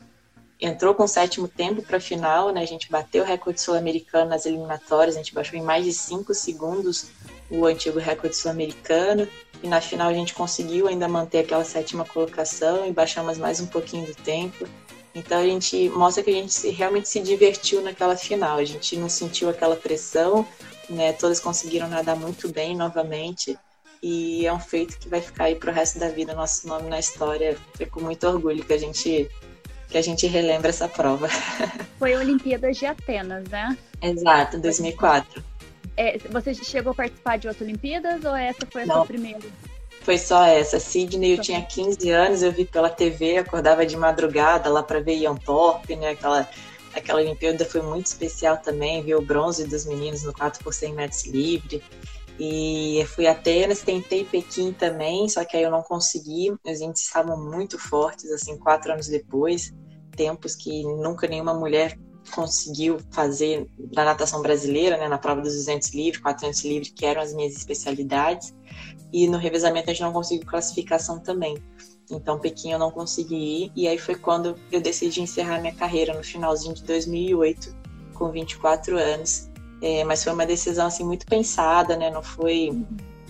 entrou 0.60 0.94
com 0.94 1.04
o 1.04 1.08
sétimo 1.08 1.46
tempo 1.46 1.82
para 1.82 1.98
a 1.98 2.00
final, 2.00 2.52
né? 2.52 2.62
A 2.62 2.66
gente 2.66 2.90
bateu 2.90 3.22
o 3.22 3.26
recorde 3.26 3.60
sul-americano 3.60 4.30
nas 4.30 4.46
eliminatórias, 4.46 5.14
a 5.14 5.18
gente 5.18 5.34
baixou 5.34 5.58
em 5.58 5.62
mais 5.62 5.84
de 5.84 5.92
cinco 5.92 6.32
segundos 6.34 7.10
o 7.50 7.64
antigo 7.66 7.98
recorde 7.98 8.36
sul-americano. 8.36 9.28
E 9.62 9.68
na 9.68 9.80
final 9.80 10.08
a 10.08 10.12
gente 10.12 10.34
conseguiu 10.34 10.86
ainda 10.86 11.08
manter 11.08 11.40
aquela 11.40 11.64
sétima 11.64 12.04
colocação 12.04 12.86
e 12.86 12.92
baixamos 12.92 13.38
mais 13.38 13.60
um 13.60 13.66
pouquinho 13.66 14.06
do 14.06 14.14
tempo. 14.14 14.66
Então 15.14 15.38
a 15.38 15.46
gente 15.46 15.88
mostra 15.88 16.22
que 16.22 16.30
a 16.30 16.34
gente 16.34 16.52
se, 16.52 16.70
realmente 16.70 17.08
se 17.08 17.20
divertiu 17.20 17.80
naquela 17.80 18.16
final. 18.16 18.58
A 18.58 18.64
gente 18.64 18.96
não 18.96 19.08
sentiu 19.08 19.48
aquela 19.48 19.74
pressão, 19.74 20.46
né? 20.90 21.12
Todas 21.14 21.40
conseguiram 21.40 21.88
nadar 21.88 22.16
muito 22.16 22.48
bem 22.48 22.76
novamente. 22.76 23.58
E 24.02 24.46
é 24.46 24.52
um 24.52 24.60
feito 24.60 24.98
que 24.98 25.08
vai 25.08 25.22
ficar 25.22 25.44
aí 25.44 25.54
pro 25.54 25.72
resto 25.72 25.98
da 25.98 26.10
vida, 26.10 26.34
nosso 26.34 26.68
nome 26.68 26.88
na 26.90 26.98
história. 26.98 27.56
Fico 27.76 27.98
com 27.98 28.04
muito 28.04 28.26
orgulho 28.26 28.62
que 28.62 28.74
a 28.74 28.78
gente 28.78 29.28
que 29.88 29.96
a 29.96 30.02
gente 30.02 30.26
relembra 30.26 30.68
essa 30.68 30.88
prova. 30.88 31.28
Foi 31.98 32.12
a 32.12 32.18
Olimpíadas 32.18 32.76
de 32.76 32.86
Atenas, 32.86 33.48
né? 33.48 33.76
Exato, 34.02 34.58
2004. 34.58 35.42
É, 35.96 36.18
você 36.30 36.54
chegou 36.54 36.92
a 36.92 36.94
participar 36.94 37.38
de 37.38 37.48
outras 37.48 37.66
Olimpíadas 37.66 38.24
ou 38.24 38.36
essa 38.36 38.66
foi 38.70 38.82
a 38.82 38.86
Não. 38.86 38.96
sua 38.96 39.06
primeira? 39.06 39.40
Foi 40.02 40.18
só 40.18 40.44
essa. 40.44 40.78
Sydney, 40.78 41.32
eu 41.32 41.40
tinha 41.40 41.62
15 41.62 42.10
anos, 42.10 42.42
eu 42.42 42.52
vi 42.52 42.64
pela 42.64 42.88
TV, 42.88 43.38
acordava 43.38 43.84
de 43.84 43.96
madrugada 43.96 44.68
lá 44.68 44.82
para 44.82 45.00
ver 45.00 45.16
Ian 45.16 45.34
Thorpe, 45.34 45.96
né? 45.96 46.10
Aquela, 46.10 46.48
aquela 46.94 47.20
Olimpíada 47.20 47.64
foi 47.64 47.82
muito 47.82 48.06
especial 48.06 48.58
também, 48.58 49.02
ver 49.02 49.16
o 49.16 49.22
bronze 49.22 49.66
dos 49.66 49.84
meninos 49.84 50.22
no 50.22 50.32
4 50.32 50.62
por 50.62 50.72
100 50.72 50.94
metros 50.94 51.26
livre. 51.26 51.82
E 52.38 53.04
fui 53.14 53.26
a 53.26 53.32
Atenas, 53.32 53.80
tentei 53.80 54.22
Pequim 54.24 54.70
também, 54.72 55.28
só 55.28 55.44
que 55.44 55.56
aí 55.56 55.62
eu 55.62 55.70
não 55.70 55.82
consegui. 55.82 56.54
Os 56.64 56.80
índices 56.80 57.06
estavam 57.06 57.42
muito 57.42 57.78
fortes, 57.78 58.30
assim, 58.30 58.58
quatro 58.58 58.92
anos 58.92 59.08
depois. 59.08 59.72
Tempos 60.14 60.54
que 60.54 60.82
nunca 60.82 61.26
nenhuma 61.26 61.54
mulher 61.54 61.98
conseguiu 62.30 62.98
fazer 63.10 63.68
na 63.94 64.04
natação 64.04 64.42
brasileira, 64.42 64.96
né, 64.96 65.08
na 65.08 65.18
prova 65.18 65.40
dos 65.40 65.54
200 65.54 65.94
livres, 65.94 66.22
400 66.22 66.64
livres, 66.64 66.92
que 66.94 67.04
eram 67.06 67.22
as 67.22 67.32
minhas 67.34 67.56
especialidades. 67.56 68.54
E 69.12 69.28
no 69.28 69.38
revezamento 69.38 69.90
a 69.90 69.92
gente 69.92 70.02
não 70.02 70.12
conseguiu 70.12 70.46
classificação 70.46 71.18
também. 71.18 71.56
Então, 72.10 72.38
Pequim 72.38 72.72
eu 72.72 72.78
não 72.78 72.90
consegui 72.90 73.64
ir. 73.64 73.72
E 73.74 73.88
aí 73.88 73.98
foi 73.98 74.14
quando 74.14 74.56
eu 74.70 74.80
decidi 74.80 75.20
encerrar 75.20 75.60
minha 75.60 75.74
carreira, 75.74 76.14
no 76.14 76.22
finalzinho 76.22 76.74
de 76.74 76.84
2008, 76.84 77.74
com 78.14 78.30
24 78.30 78.98
anos. 78.98 79.50
É, 79.82 80.04
mas 80.04 80.22
foi 80.22 80.32
uma 80.32 80.46
decisão 80.46 80.86
assim 80.86 81.04
muito 81.04 81.26
pensada, 81.26 81.96
né? 81.96 82.10
Não 82.10 82.22
foi 82.22 82.70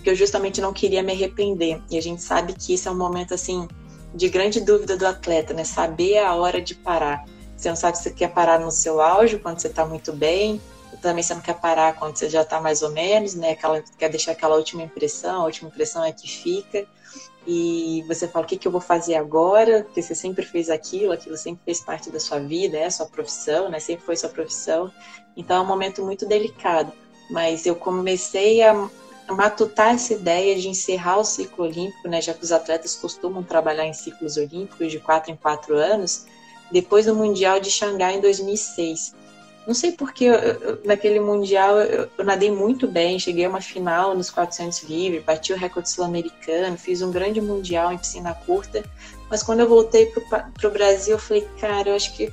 porque 0.07 0.11
eu 0.11 0.15
justamente 0.15 0.61
não 0.61 0.71
queria 0.71 1.03
me 1.03 1.11
arrepender. 1.11 1.81
E 1.91 1.97
a 1.97 2.01
gente 2.01 2.21
sabe 2.21 2.53
que 2.53 2.73
isso 2.73 2.87
é 2.87 2.91
um 2.91 2.97
momento 2.97 3.33
assim 3.33 3.67
de 4.15 4.29
grande 4.29 4.61
dúvida 4.61 4.95
do 4.95 5.05
atleta, 5.05 5.53
né? 5.53 5.65
Saber 5.65 6.19
a 6.19 6.33
hora 6.33 6.61
de 6.61 6.75
parar. 6.75 7.25
Você 7.57 7.69
não 7.69 7.75
sabe 7.75 7.97
se 7.97 8.03
você 8.03 8.11
quer 8.11 8.31
parar 8.31 8.59
no 8.59 8.71
seu 8.71 9.01
auge, 9.01 9.39
quando 9.39 9.59
você 9.59 9.67
está 9.67 9.83
muito 9.83 10.13
bem, 10.13 10.61
também 11.01 11.23
você 11.23 11.33
não 11.33 11.41
quer 11.41 11.55
parar 11.55 11.95
quando 11.95 12.15
você 12.15 12.29
já 12.29 12.41
está 12.43 12.61
mais 12.61 12.81
ou 12.81 12.91
menos, 12.91 13.33
né? 13.33 13.51
Aquela, 13.51 13.83
quer 13.97 14.09
deixar 14.09 14.33
aquela 14.33 14.55
última 14.55 14.83
impressão, 14.83 15.41
a 15.41 15.45
última 15.45 15.69
impressão 15.69 16.03
é 16.03 16.11
que 16.11 16.27
fica. 16.29 16.85
E 17.45 18.03
você 18.07 18.27
fala, 18.27 18.45
o 18.45 18.47
que, 18.47 18.57
que 18.57 18.67
eu 18.67 18.71
vou 18.71 18.81
fazer 18.81 19.15
agora? 19.15 19.83
Porque 19.83 20.01
você 20.01 20.13
sempre 20.13 20.45
fez 20.45 20.69
aquilo, 20.69 21.13
aquilo 21.13 21.37
sempre 21.37 21.61
fez 21.63 21.79
parte 21.79 22.11
da 22.11 22.19
sua 22.19 22.39
vida, 22.39 22.77
é 22.77 22.89
sua 22.89 23.05
profissão, 23.05 23.69
né? 23.69 23.79
Sempre 23.79 24.05
foi 24.05 24.15
sua 24.15 24.29
profissão. 24.29 24.91
Então 25.35 25.57
é 25.57 25.61
um 25.61 25.67
momento 25.67 26.03
muito 26.03 26.27
delicado. 26.27 26.91
Mas 27.29 27.65
eu 27.65 27.75
comecei 27.75 28.61
a 28.61 28.89
matutar 29.29 29.95
essa 29.95 30.13
ideia 30.13 30.55
de 30.57 30.67
encerrar 30.67 31.17
o 31.17 31.23
ciclo 31.23 31.65
olímpico, 31.65 32.07
né? 32.07 32.21
Já 32.21 32.33
que 32.33 32.43
os 32.43 32.51
atletas 32.51 32.95
costumam 32.95 33.43
trabalhar 33.43 33.85
em 33.85 33.93
ciclos 33.93 34.37
olímpicos 34.37 34.91
de 34.91 34.99
quatro 34.99 35.31
em 35.31 35.35
quatro 35.35 35.75
anos, 35.75 36.25
depois 36.71 37.05
do 37.05 37.15
Mundial 37.15 37.59
de 37.59 37.69
Xangai 37.71 38.17
em 38.17 38.21
2006. 38.21 39.15
Não 39.67 39.73
sei 39.73 39.91
porque 39.91 40.23
eu, 40.23 40.33
eu, 40.33 40.81
naquele 40.85 41.19
mundial 41.19 41.77
eu, 41.77 42.09
eu, 42.17 42.23
nadei 42.23 42.49
muito 42.49 42.87
bem, 42.87 43.19
cheguei 43.19 43.43
a 43.43 43.49
uma 43.49 43.59
final 43.59 44.15
nos 44.15 44.29
400 44.29 44.83
livre, 44.83 45.19
bati 45.19 45.51
o 45.51 45.57
recorde 45.57 45.89
sul-americano, 45.89 46.77
fiz 46.77 47.01
um 47.01 47.11
grande 47.11 47.41
mundial 47.41 47.91
em 47.91 47.97
piscina 47.97 48.33
curta. 48.33 48.81
Mas 49.29 49.43
quando 49.43 49.59
eu 49.59 49.67
voltei 49.67 50.05
para 50.05 50.69
o 50.69 50.71
Brasil, 50.71 51.15
eu 51.15 51.19
falei, 51.19 51.45
cara, 51.59 51.89
eu 51.89 51.95
acho 51.97 52.15
que 52.15 52.31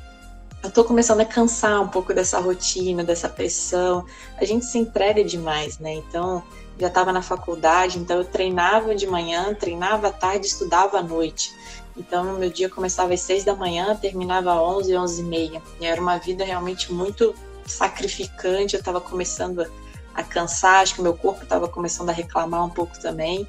eu 0.62 0.70
tô 0.70 0.84
começando 0.84 1.20
a 1.20 1.24
cansar 1.24 1.82
um 1.82 1.88
pouco 1.88 2.14
dessa 2.14 2.38
rotina, 2.38 3.02
dessa 3.02 3.28
pressão. 3.28 4.06
A 4.38 4.44
gente 4.44 4.64
se 4.64 4.78
entrega 4.78 5.24
demais, 5.24 5.80
né? 5.80 5.92
Então, 5.92 6.40
já 6.78 6.86
estava 6.86 7.12
na 7.12 7.20
faculdade, 7.20 7.98
então 7.98 8.18
eu 8.18 8.24
treinava 8.24 8.94
de 8.94 9.06
manhã, 9.06 9.52
treinava 9.54 10.08
à 10.08 10.12
tarde, 10.12 10.46
estudava 10.46 10.98
à 10.98 11.02
noite. 11.02 11.52
Então, 11.96 12.38
meu 12.38 12.50
dia 12.50 12.68
começava 12.68 13.14
às 13.14 13.20
seis 13.20 13.44
da 13.44 13.54
manhã, 13.54 13.96
terminava 13.96 14.52
às 14.52 14.60
onze, 14.60 14.96
onze 14.96 15.22
e 15.22 15.24
meia. 15.24 15.62
E 15.80 15.86
era 15.86 16.00
uma 16.00 16.18
vida 16.18 16.44
realmente 16.44 16.92
muito 16.92 17.34
sacrificante. 17.66 18.74
Eu 18.74 18.80
estava 18.80 19.00
começando 19.00 19.66
a 20.14 20.22
cansar, 20.22 20.82
acho 20.82 20.96
que 20.96 21.02
meu 21.02 21.14
corpo 21.14 21.42
estava 21.44 21.68
começando 21.68 22.10
a 22.10 22.12
reclamar 22.12 22.64
um 22.64 22.70
pouco 22.70 22.98
também. 23.00 23.46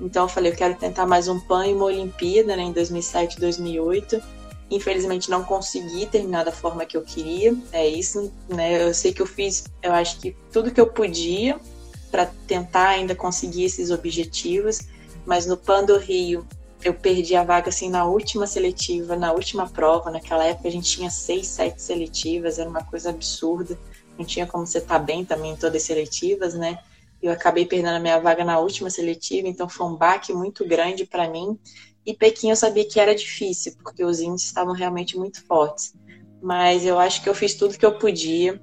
Então, 0.00 0.24
eu 0.24 0.28
falei, 0.28 0.50
eu 0.50 0.56
quero 0.56 0.74
tentar 0.74 1.06
mais 1.06 1.28
um 1.28 1.38
PAN 1.38 1.66
e 1.68 1.74
uma 1.74 1.84
Olimpíada, 1.84 2.56
né, 2.56 2.64
em 2.64 2.72
2007, 2.72 3.38
2008. 3.38 4.20
Infelizmente, 4.70 5.30
não 5.30 5.44
consegui 5.44 6.06
terminar 6.06 6.44
da 6.44 6.52
forma 6.52 6.84
que 6.84 6.96
eu 6.96 7.02
queria. 7.02 7.54
É 7.70 7.86
isso, 7.86 8.32
né? 8.48 8.88
Eu 8.88 8.94
sei 8.94 9.12
que 9.12 9.22
eu 9.22 9.26
fiz, 9.26 9.64
eu 9.82 9.92
acho 9.92 10.18
que 10.18 10.36
tudo 10.52 10.70
que 10.70 10.80
eu 10.80 10.86
podia 10.86 11.60
para 12.10 12.26
tentar 12.46 12.88
ainda 12.88 13.14
conseguir 13.14 13.64
esses 13.64 13.90
objetivos, 13.90 14.80
mas 15.26 15.46
no 15.46 15.56
PAN 15.56 15.84
do 15.84 15.98
Rio 15.98 16.46
eu 16.84 16.92
perdi 16.92 17.34
a 17.34 17.42
vaga 17.42 17.70
assim 17.70 17.88
na 17.88 18.04
última 18.04 18.46
seletiva, 18.46 19.16
na 19.16 19.32
última 19.32 19.66
prova. 19.66 20.10
Naquela 20.10 20.44
época 20.44 20.68
a 20.68 20.70
gente 20.70 20.90
tinha 20.90 21.10
seis, 21.10 21.46
sete 21.46 21.80
seletivas, 21.80 22.58
era 22.58 22.68
uma 22.68 22.84
coisa 22.84 23.08
absurda. 23.10 23.78
Não 24.18 24.24
tinha 24.24 24.46
como 24.46 24.66
você 24.66 24.78
estar 24.78 24.98
tá 24.98 25.04
bem 25.04 25.24
também 25.24 25.52
em 25.52 25.56
todas 25.56 25.76
as 25.76 25.82
seletivas, 25.82 26.54
né? 26.54 26.78
Eu 27.22 27.32
acabei 27.32 27.64
perdendo 27.64 27.96
a 27.96 28.00
minha 28.00 28.20
vaga 28.20 28.44
na 28.44 28.58
última 28.58 28.90
seletiva, 28.90 29.48
então 29.48 29.66
foi 29.66 29.86
um 29.86 29.96
baque 29.96 30.32
muito 30.32 30.66
grande 30.68 31.06
para 31.06 31.28
mim. 31.28 31.58
E 32.04 32.12
Pequim 32.12 32.50
eu 32.50 32.56
sabia 32.56 32.86
que 32.86 33.00
era 33.00 33.14
difícil, 33.14 33.74
porque 33.82 34.04
os 34.04 34.20
índices 34.20 34.48
estavam 34.48 34.74
realmente 34.74 35.16
muito 35.16 35.42
fortes. 35.46 35.94
Mas 36.42 36.84
eu 36.84 36.98
acho 36.98 37.22
que 37.22 37.28
eu 37.28 37.34
fiz 37.34 37.54
tudo 37.54 37.78
que 37.78 37.86
eu 37.86 37.98
podia. 37.98 38.60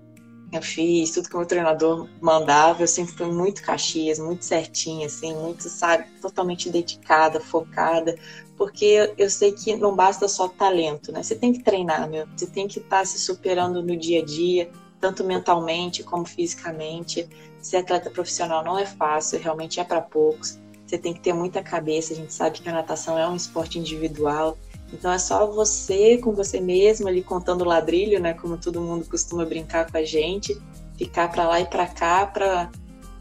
Eu 0.52 0.62
fiz 0.62 1.12
tudo 1.12 1.30
que 1.30 1.36
o 1.36 1.38
meu 1.38 1.48
treinador 1.48 2.10
mandava. 2.20 2.84
Eu 2.84 2.88
sempre 2.88 3.14
fui 3.14 3.32
muito 3.32 3.64
Caxias, 3.64 4.20
muito 4.20 4.44
certinha, 4.44 5.08
assim, 5.08 5.34
muito, 5.34 5.70
sabe, 5.70 6.06
totalmente 6.22 6.70
dedicada, 6.70 7.40
focada. 7.40 8.18
Porque 8.58 9.14
eu 9.18 9.30
sei 9.30 9.54
que 9.54 9.76
não 9.76 9.96
basta 9.96 10.28
só 10.28 10.50
talento, 10.50 11.12
né? 11.12 11.24
Você 11.24 11.36
tem 11.36 11.54
que 11.54 11.64
treinar, 11.64 12.10
meu. 12.10 12.28
Você 12.36 12.46
tem 12.46 12.68
que 12.68 12.80
estar 12.80 13.00
tá 13.00 13.06
se 13.06 13.18
superando 13.18 13.82
no 13.82 13.96
dia 13.96 14.22
a 14.22 14.26
dia, 14.26 14.70
tanto 15.00 15.24
mentalmente 15.24 16.04
como 16.04 16.26
fisicamente. 16.26 17.28
Ser 17.62 17.78
atleta 17.78 18.10
profissional 18.10 18.64
não 18.64 18.78
é 18.78 18.86
fácil, 18.86 19.40
realmente 19.40 19.80
é 19.80 19.84
para 19.84 20.02
poucos. 20.02 20.60
Você 20.86 20.98
tem 20.98 21.14
que 21.14 21.22
ter 21.22 21.32
muita 21.32 21.64
cabeça. 21.64 22.12
A 22.12 22.16
gente 22.18 22.34
sabe 22.34 22.60
que 22.60 22.68
a 22.68 22.74
natação 22.74 23.18
é 23.18 23.26
um 23.26 23.36
esporte 23.38 23.80
individual. 23.80 24.58
Então 24.94 25.12
é 25.12 25.18
só 25.18 25.48
você 25.48 26.18
com 26.18 26.34
você 26.34 26.60
mesmo 26.60 27.08
ali 27.08 27.24
contando 27.24 27.64
ladrilho, 27.64 28.20
né? 28.20 28.34
Como 28.34 28.58
todo 28.58 28.82
mundo 28.82 29.06
costuma 29.10 29.46
brincar 29.46 29.90
com 29.90 29.98
a 29.98 30.04
gente, 30.04 30.60
ficar 30.98 31.32
para 31.32 31.48
lá 31.48 31.60
e 31.60 31.66
para 31.66 31.88
cá, 31.88 32.26
para 32.26 32.70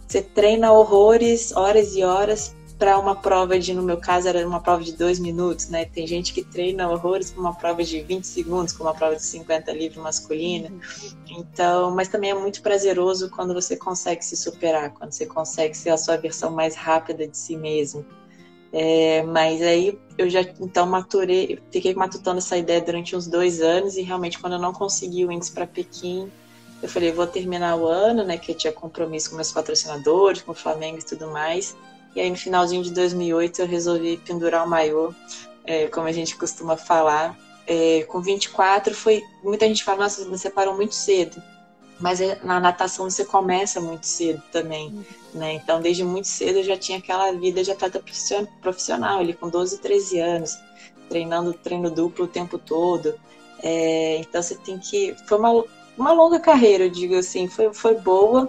você 0.06 0.22
treina 0.22 0.72
horrores, 0.72 1.52
horas 1.52 1.94
e 1.94 2.02
horas 2.02 2.54
para 2.80 2.98
uma 2.98 3.14
prova 3.14 3.58
de, 3.58 3.74
no 3.74 3.82
meu 3.82 3.98
caso, 3.98 4.26
era 4.26 4.44
uma 4.48 4.58
prova 4.58 4.82
de 4.82 4.96
dois 4.96 5.20
minutos, 5.20 5.68
né? 5.68 5.84
Tem 5.84 6.06
gente 6.06 6.32
que 6.32 6.42
treina 6.42 6.88
horrores 6.88 7.30
para 7.30 7.40
uma 7.40 7.54
prova 7.54 7.84
de 7.84 8.00
20 8.00 8.24
segundos, 8.24 8.72
como 8.72 8.88
uma 8.88 8.96
prova 8.96 9.16
de 9.16 9.22
50 9.22 9.70
livre 9.70 10.00
masculina. 10.00 10.72
Então, 11.28 11.94
mas 11.94 12.08
também 12.08 12.30
é 12.30 12.34
muito 12.34 12.62
prazeroso 12.62 13.28
quando 13.28 13.52
você 13.52 13.76
consegue 13.76 14.24
se 14.24 14.34
superar, 14.34 14.94
quando 14.94 15.12
você 15.12 15.26
consegue 15.26 15.76
ser 15.76 15.90
a 15.90 15.98
sua 15.98 16.16
versão 16.16 16.50
mais 16.50 16.74
rápida 16.74 17.28
de 17.28 17.36
si 17.36 17.54
mesmo. 17.54 18.02
É, 18.72 19.22
mas 19.24 19.60
aí 19.62 19.98
eu 20.16 20.30
já 20.30 20.42
então 20.60 20.86
maturei, 20.86 21.58
fiquei 21.72 21.92
matutando 21.94 22.38
essa 22.38 22.56
ideia 22.56 22.80
durante 22.80 23.16
uns 23.16 23.26
dois 23.26 23.60
anos 23.60 23.96
e 23.96 24.02
realmente 24.02 24.38
quando 24.38 24.52
eu 24.52 24.58
não 24.60 24.72
consegui 24.72 25.24
o 25.24 25.32
índice 25.32 25.50
para 25.50 25.66
Pequim, 25.66 26.30
eu 26.80 26.88
falei, 26.88 27.10
vou 27.12 27.26
terminar 27.26 27.76
o 27.76 27.86
ano, 27.86 28.24
né, 28.24 28.38
que 28.38 28.52
eu 28.52 28.56
tinha 28.56 28.72
compromisso 28.72 29.30
com 29.30 29.36
meus 29.36 29.50
patrocinadores, 29.50 30.42
com 30.42 30.52
o 30.52 30.54
Flamengo 30.54 30.98
e 30.98 31.04
tudo 31.04 31.26
mais. 31.28 31.76
E 32.14 32.20
aí 32.20 32.30
no 32.30 32.36
finalzinho 32.36 32.82
de 32.82 32.92
2008 32.92 33.60
eu 33.60 33.66
resolvi 33.66 34.16
pendurar 34.18 34.64
o 34.64 34.71
maiô, 34.71 35.12
é, 35.64 35.88
como 35.88 36.06
a 36.06 36.12
gente 36.12 36.36
costuma 36.36 36.76
falar. 36.76 37.36
É, 37.66 38.04
com 38.04 38.21
24 38.21 38.95
foi, 38.95 39.23
muita 39.45 39.66
gente 39.66 39.84
fala, 39.84 40.04
nossa, 40.04 40.25
você 40.25 40.49
parou 40.49 40.75
muito 40.75 40.95
cedo 40.95 41.40
mas 42.00 42.21
é, 42.21 42.40
na 42.42 42.58
natação 42.58 43.08
você 43.08 43.25
começa 43.25 43.80
muito 43.80 44.06
cedo 44.06 44.42
também, 44.50 44.88
uhum. 44.88 45.04
Né? 45.34 45.54
Então, 45.54 45.80
desde 45.80 46.04
muito 46.04 46.28
cedo 46.28 46.58
eu 46.58 46.64
já 46.64 46.76
tinha 46.76 46.99
aquela 46.99 47.32
vida 47.32 47.62
de 47.62 47.71
atleta 47.71 48.02
profissional, 48.60 49.21
ali 49.21 49.32
com 49.32 49.49
12, 49.49 49.78
13 49.78 50.19
anos, 50.19 50.58
treinando 51.08 51.52
treino 51.52 51.90
duplo 51.90 52.25
o 52.25 52.28
tempo 52.28 52.58
todo. 52.58 53.14
É, 53.62 54.19
então, 54.19 54.43
você 54.43 54.54
tem 54.56 54.78
que. 54.78 55.14
Foi 55.26 55.38
uma, 55.38 55.64
uma 55.97 56.12
longa 56.12 56.40
carreira, 56.40 56.84
eu 56.84 56.90
digo 56.90 57.14
assim, 57.16 57.49
foi, 57.49 57.73
foi 57.73 57.95
boa. 57.97 58.49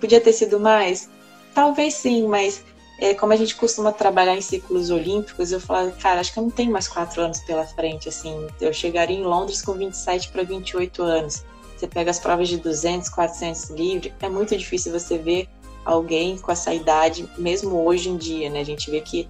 Podia 0.00 0.20
ter 0.20 0.32
sido 0.32 0.60
mais? 0.60 1.08
Talvez 1.54 1.94
sim, 1.94 2.26
mas 2.26 2.62
é, 2.98 3.14
como 3.14 3.32
a 3.32 3.36
gente 3.36 3.54
costuma 3.54 3.92
trabalhar 3.92 4.36
em 4.36 4.40
ciclos 4.40 4.90
olímpicos, 4.90 5.52
eu 5.52 5.60
falo, 5.60 5.92
cara, 5.92 6.20
acho 6.20 6.32
que 6.32 6.38
eu 6.38 6.42
não 6.42 6.50
tenho 6.50 6.72
mais 6.72 6.88
quatro 6.88 7.22
anos 7.22 7.40
pela 7.40 7.66
frente, 7.66 8.08
assim. 8.08 8.46
Eu 8.60 8.72
chegaria 8.72 9.16
em 9.16 9.22
Londres 9.22 9.62
com 9.62 9.72
27 9.72 10.30
para 10.30 10.42
28 10.42 11.02
anos. 11.02 11.44
Você 11.76 11.86
pega 11.86 12.10
as 12.10 12.18
provas 12.18 12.48
de 12.48 12.56
200, 12.56 13.10
400 13.10 13.70
livre, 13.70 14.14
é 14.20 14.28
muito 14.30 14.56
difícil 14.56 14.92
você 14.92 15.18
ver 15.18 15.46
alguém 15.86 16.36
com 16.36 16.50
essa 16.50 16.74
idade, 16.74 17.28
mesmo 17.38 17.86
hoje 17.86 18.10
em 18.10 18.16
dia, 18.16 18.50
né? 18.50 18.60
A 18.60 18.64
gente 18.64 18.90
vê 18.90 19.00
que 19.00 19.28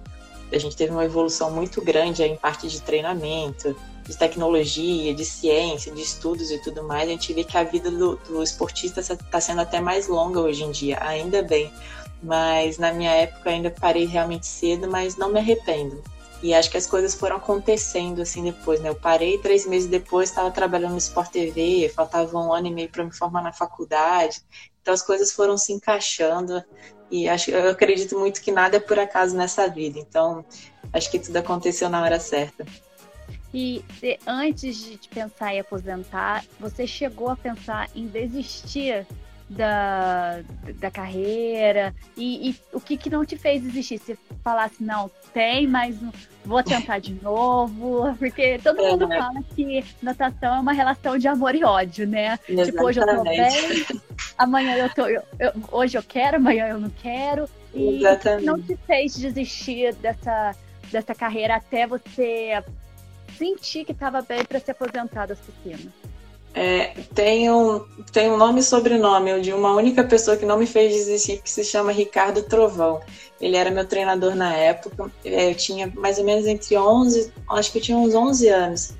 a 0.51 0.57
gente 0.57 0.75
teve 0.75 0.91
uma 0.91 1.05
evolução 1.05 1.51
muito 1.51 1.81
grande 1.81 2.23
em 2.23 2.35
parte 2.35 2.67
de 2.67 2.81
treinamento, 2.81 3.75
de 4.05 4.17
tecnologia, 4.17 5.13
de 5.13 5.23
ciência, 5.23 5.93
de 5.93 6.01
estudos 6.01 6.49
e 6.49 6.57
tudo 6.59 6.83
mais. 6.83 7.07
A 7.07 7.11
gente 7.11 7.31
vê 7.33 7.43
que 7.43 7.57
a 7.57 7.63
vida 7.63 7.91
do, 7.91 8.15
do 8.27 8.41
esportista 8.41 9.01
está 9.01 9.39
sendo 9.39 9.61
até 9.61 9.79
mais 9.79 10.07
longa 10.07 10.39
hoje 10.39 10.63
em 10.63 10.71
dia, 10.71 10.97
ainda 11.01 11.43
bem. 11.43 11.71
Mas 12.23 12.79
na 12.79 12.91
minha 12.91 13.11
época 13.11 13.51
ainda 13.51 13.69
parei 13.69 14.05
realmente 14.05 14.47
cedo, 14.47 14.89
mas 14.89 15.15
não 15.15 15.31
me 15.31 15.39
arrependo. 15.39 16.01
E 16.43 16.53
acho 16.53 16.69
que 16.69 16.77
as 16.77 16.85
coisas 16.85 17.15
foram 17.15 17.37
acontecendo 17.37 18.21
assim 18.21 18.43
depois, 18.43 18.79
né? 18.79 18.89
Eu 18.89 18.95
parei 18.95 19.39
três 19.39 19.65
meses 19.65 19.89
depois, 19.89 20.29
estava 20.29 20.51
trabalhando 20.51 20.91
no 20.91 20.97
Sport 20.97 21.31
TV, 21.31 21.89
faltava 21.89 22.37
um 22.37 22.53
ano 22.53 22.67
e 22.67 22.73
meio 22.73 22.89
para 22.89 23.03
me 23.03 23.11
formar 23.11 23.41
na 23.41 23.51
faculdade. 23.51 24.41
Então 24.81 24.93
as 24.93 25.01
coisas 25.01 25.31
foram 25.31 25.57
se 25.57 25.73
encaixando 25.73 26.63
e 27.09 27.27
acho, 27.27 27.49
eu 27.49 27.71
acredito 27.71 28.17
muito 28.19 28.41
que 28.41 28.51
nada 28.51 28.77
é 28.77 28.79
por 28.79 28.99
acaso 28.99 29.35
nessa 29.35 29.67
vida. 29.67 29.97
Então 29.97 30.45
acho 30.93 31.09
que 31.09 31.19
tudo 31.19 31.37
aconteceu 31.37 31.89
na 31.89 32.01
hora 32.03 32.19
certa. 32.19 32.65
E 33.53 33.83
antes 34.27 34.77
de 34.77 34.99
pensar 35.09 35.55
em 35.55 35.59
aposentar, 35.59 36.45
você 36.59 36.85
chegou 36.85 37.29
a 37.29 37.35
pensar 37.35 37.89
em 37.95 38.05
desistir 38.05 39.07
da, 39.49 40.41
da 40.79 40.91
carreira? 40.91 41.93
E, 42.15 42.49
e, 42.49 42.55
o 42.73 42.79
que, 42.79 42.97
que 42.97 43.09
não 43.09 43.25
te 43.25 43.37
fez 43.37 43.61
desistir? 43.61 43.99
Se 43.99 44.17
falasse, 44.43 44.83
não, 44.83 45.09
tem, 45.33 45.67
mas 45.67 45.97
vou 46.45 46.63
tentar 46.63 46.99
de 46.99 47.13
novo. 47.21 48.15
Porque 48.19 48.59
todo 48.59 48.81
mundo 48.81 49.11
é, 49.11 49.17
fala 49.17 49.43
que 49.55 49.83
natação 50.01 50.55
é 50.55 50.59
uma 50.59 50.73
relação 50.73 51.17
de 51.17 51.27
amor 51.27 51.55
e 51.55 51.63
ódio, 51.63 52.07
né? 52.07 52.39
Exatamente. 52.47 52.71
Tipo, 52.71 52.85
hoje 52.85 52.99
eu 52.99 53.05
tô 53.05 53.23
bem, 53.23 53.85
amanhã 54.37 54.77
eu 54.77 54.89
tô. 54.93 55.07
Eu, 55.07 55.21
eu, 55.39 55.51
hoje 55.71 55.97
eu 55.97 56.03
quero, 56.03 56.37
amanhã 56.37 56.67
eu 56.67 56.79
não 56.79 56.89
quero. 56.89 57.49
E 57.73 57.97
Exatamente. 57.97 58.45
não 58.45 58.61
te 58.61 58.75
fez 58.87 59.15
desistir 59.15 59.93
dessa, 59.95 60.55
dessa 60.91 61.13
carreira 61.13 61.55
até 61.55 61.85
você 61.85 62.63
sentir 63.37 63.85
que 63.85 63.91
estava 63.91 64.21
bem 64.21 64.43
para 64.43 64.59
se 64.59 64.71
aposentar 64.71 65.27
das 65.27 65.39
piscinas? 65.39 65.93
É, 66.53 66.87
tem, 67.13 67.51
um, 67.51 67.85
tem 68.11 68.31
um 68.31 68.37
nome 68.37 68.61
e 68.61 68.63
sobrenome 68.63 69.41
de 69.41 69.53
uma 69.53 69.73
única 69.75 70.03
pessoa 70.03 70.35
que 70.35 70.45
não 70.45 70.57
me 70.57 70.65
fez 70.65 70.93
desistir, 70.93 71.41
que 71.41 71.49
se 71.49 71.63
chama 71.63 71.91
Ricardo 71.91 72.41
Trovão. 72.41 72.99
Ele 73.39 73.55
era 73.55 73.69
meu 73.69 73.85
treinador 73.85 74.35
na 74.35 74.53
época. 74.55 75.11
É, 75.23 75.51
eu 75.51 75.55
tinha 75.55 75.91
mais 75.95 76.17
ou 76.17 76.25
menos 76.25 76.47
entre 76.47 76.75
11, 76.75 77.31
acho 77.51 77.71
que 77.71 77.77
eu 77.77 77.81
tinha 77.81 77.97
uns 77.97 78.15
11 78.15 78.47
anos. 78.49 78.93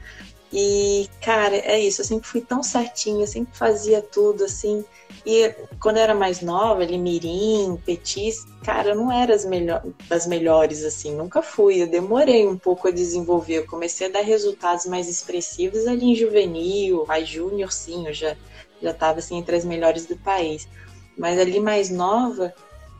E, 0.51 1.09
cara, 1.21 1.55
é 1.55 1.79
isso. 1.79 2.01
Eu 2.01 2.05
sempre 2.05 2.27
fui 2.27 2.41
tão 2.41 2.63
certinha, 2.63 3.27
sempre 3.27 3.57
fazia 3.57 4.01
tudo 4.01 4.45
assim. 4.45 4.83
E 5.25 5.53
quando 5.81 5.97
eu 5.97 6.03
era 6.03 6.15
mais 6.15 6.41
nova, 6.41 6.83
ali, 6.83 6.97
mirim, 6.97 7.77
petis, 7.85 8.45
cara, 8.63 8.89
eu 8.89 8.95
não 8.95 9.11
era 9.11 9.33
as 9.35 9.43
melhor, 9.43 9.83
das 10.07 10.25
melhores, 10.25 10.83
assim, 10.85 11.13
nunca 11.15 11.41
fui. 11.41 11.81
Eu 11.81 11.87
demorei 11.87 12.47
um 12.47 12.57
pouco 12.57 12.87
a 12.87 12.91
desenvolver. 12.91 13.57
Eu 13.57 13.67
comecei 13.67 14.07
a 14.07 14.11
dar 14.11 14.21
resultados 14.21 14.85
mais 14.85 15.09
expressivos 15.09 15.85
ali 15.85 16.05
em 16.05 16.15
juvenil, 16.15 17.05
a 17.09 17.19
júnior, 17.21 17.71
sim, 17.73 18.07
eu 18.07 18.13
já, 18.13 18.37
já 18.81 18.93
tava, 18.93 19.19
assim, 19.19 19.37
entre 19.37 19.55
as 19.55 19.65
melhores 19.65 20.05
do 20.05 20.15
país. 20.17 20.67
Mas 21.17 21.37
ali 21.39 21.59
mais 21.59 21.89
nova, 21.89 22.53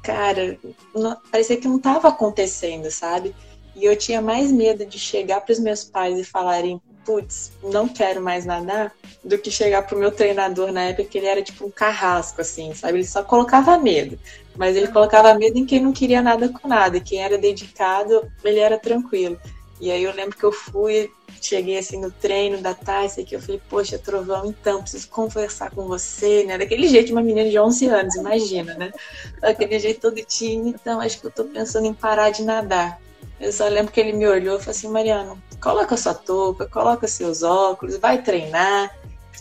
cara, 0.03 0.59
não, 0.93 1.15
parecia 1.31 1.57
que 1.57 1.67
não 1.67 1.79
tava 1.79 2.09
acontecendo, 2.09 2.91
sabe? 2.91 3.33
E 3.75 3.85
eu 3.85 3.95
tinha 3.95 4.21
mais 4.21 4.51
medo 4.51 4.85
de 4.85 4.97
chegar 4.97 5.41
para 5.41 5.53
os 5.53 5.59
meus 5.59 5.83
pais 5.83 6.19
e 6.19 6.23
falarem 6.23 6.81
putz, 7.07 7.53
não 7.63 7.87
quero 7.87 8.21
mais 8.21 8.45
nadar, 8.45 8.93
do 9.23 9.37
que 9.37 9.49
chegar 9.49 9.83
pro 9.83 9.97
meu 9.97 10.11
treinador 10.11 10.73
na 10.73 10.83
época 10.83 11.07
que 11.07 11.17
ele 11.17 11.27
era 11.27 11.41
tipo 11.41 11.65
um 11.65 11.71
carrasco, 11.71 12.41
assim, 12.41 12.73
sabe? 12.75 12.97
Ele 12.97 13.07
só 13.07 13.23
colocava 13.23 13.77
medo. 13.77 14.19
Mas 14.57 14.75
ele 14.75 14.89
colocava 14.89 15.33
medo 15.33 15.57
em 15.57 15.65
quem 15.65 15.79
não 15.79 15.93
queria 15.93 16.21
nada 16.21 16.49
com 16.49 16.67
nada. 16.67 16.99
Quem 16.99 17.23
era 17.23 17.37
dedicado, 17.37 18.29
ele 18.43 18.59
era 18.59 18.77
tranquilo. 18.77 19.39
E 19.79 19.89
aí 19.89 20.03
eu 20.03 20.13
lembro 20.13 20.37
que 20.37 20.43
eu 20.43 20.51
fui, 20.51 21.09
cheguei 21.41 21.77
assim 21.77 22.01
no 22.01 22.11
treino 22.11 22.61
da 22.61 22.73
Tassi, 22.73 23.23
que 23.23 23.35
eu 23.35 23.41
falei, 23.41 23.61
poxa, 23.69 23.97
Trovão, 23.97 24.47
então, 24.47 24.81
preciso 24.81 25.07
conversar 25.07 25.71
com 25.71 25.87
você, 25.87 26.43
né? 26.43 26.57
Daquele 26.57 26.87
jeito, 26.87 27.13
uma 27.13 27.21
menina 27.21 27.49
de 27.49 27.57
11 27.57 27.87
anos, 27.87 28.15
imagina, 28.15 28.73
né? 28.73 28.91
Daquele 29.39 29.79
jeito 29.79 30.01
todo 30.01 30.21
tímido, 30.25 30.77
então 30.81 30.99
acho 30.99 31.21
que 31.21 31.27
eu 31.27 31.31
tô 31.31 31.45
pensando 31.45 31.85
em 31.85 31.93
parar 31.93 32.31
de 32.31 32.43
nadar. 32.43 32.99
Eu 33.39 33.51
só 33.51 33.67
lembro 33.67 33.91
que 33.91 33.99
ele 33.99 34.13
me 34.13 34.27
olhou 34.27 34.57
e 34.57 34.59
falou 34.59 34.71
assim, 34.71 34.89
Mariano, 34.89 35.41
coloca 35.61 35.95
sua 35.95 36.13
touca, 36.13 36.67
coloca 36.67 37.07
seus 37.07 37.43
óculos, 37.43 37.97
vai 37.97 38.21
treinar, 38.21 38.95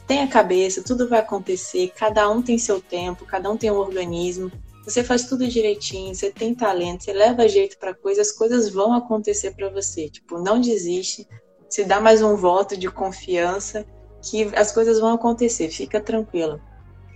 tenha 0.06 0.28
cabeça, 0.28 0.82
tudo 0.82 1.08
vai 1.08 1.20
acontecer, 1.20 1.92
cada 1.96 2.28
um 2.28 2.42
tem 2.42 2.58
seu 2.58 2.80
tempo, 2.80 3.24
cada 3.24 3.50
um 3.50 3.56
tem 3.56 3.70
um 3.70 3.76
organismo. 3.76 4.52
Você 4.84 5.02
faz 5.02 5.24
tudo 5.24 5.48
direitinho, 5.48 6.14
você 6.14 6.30
tem 6.30 6.54
talento, 6.54 7.04
você 7.04 7.12
leva 7.12 7.48
jeito 7.48 7.78
para 7.78 7.94
coisas, 7.94 8.28
as 8.28 8.34
coisas 8.34 8.68
vão 8.70 8.92
acontecer 8.92 9.52
para 9.52 9.68
você. 9.68 10.08
Tipo, 10.08 10.38
não 10.38 10.60
desiste, 10.60 11.26
se 11.68 11.84
dá 11.84 12.00
mais 12.00 12.22
um 12.22 12.36
voto 12.36 12.76
de 12.76 12.88
confiança 12.88 13.84
que 14.22 14.44
as 14.54 14.70
coisas 14.72 15.00
vão 15.00 15.14
acontecer, 15.14 15.68
fica 15.70 16.00
tranquila. 16.00 16.60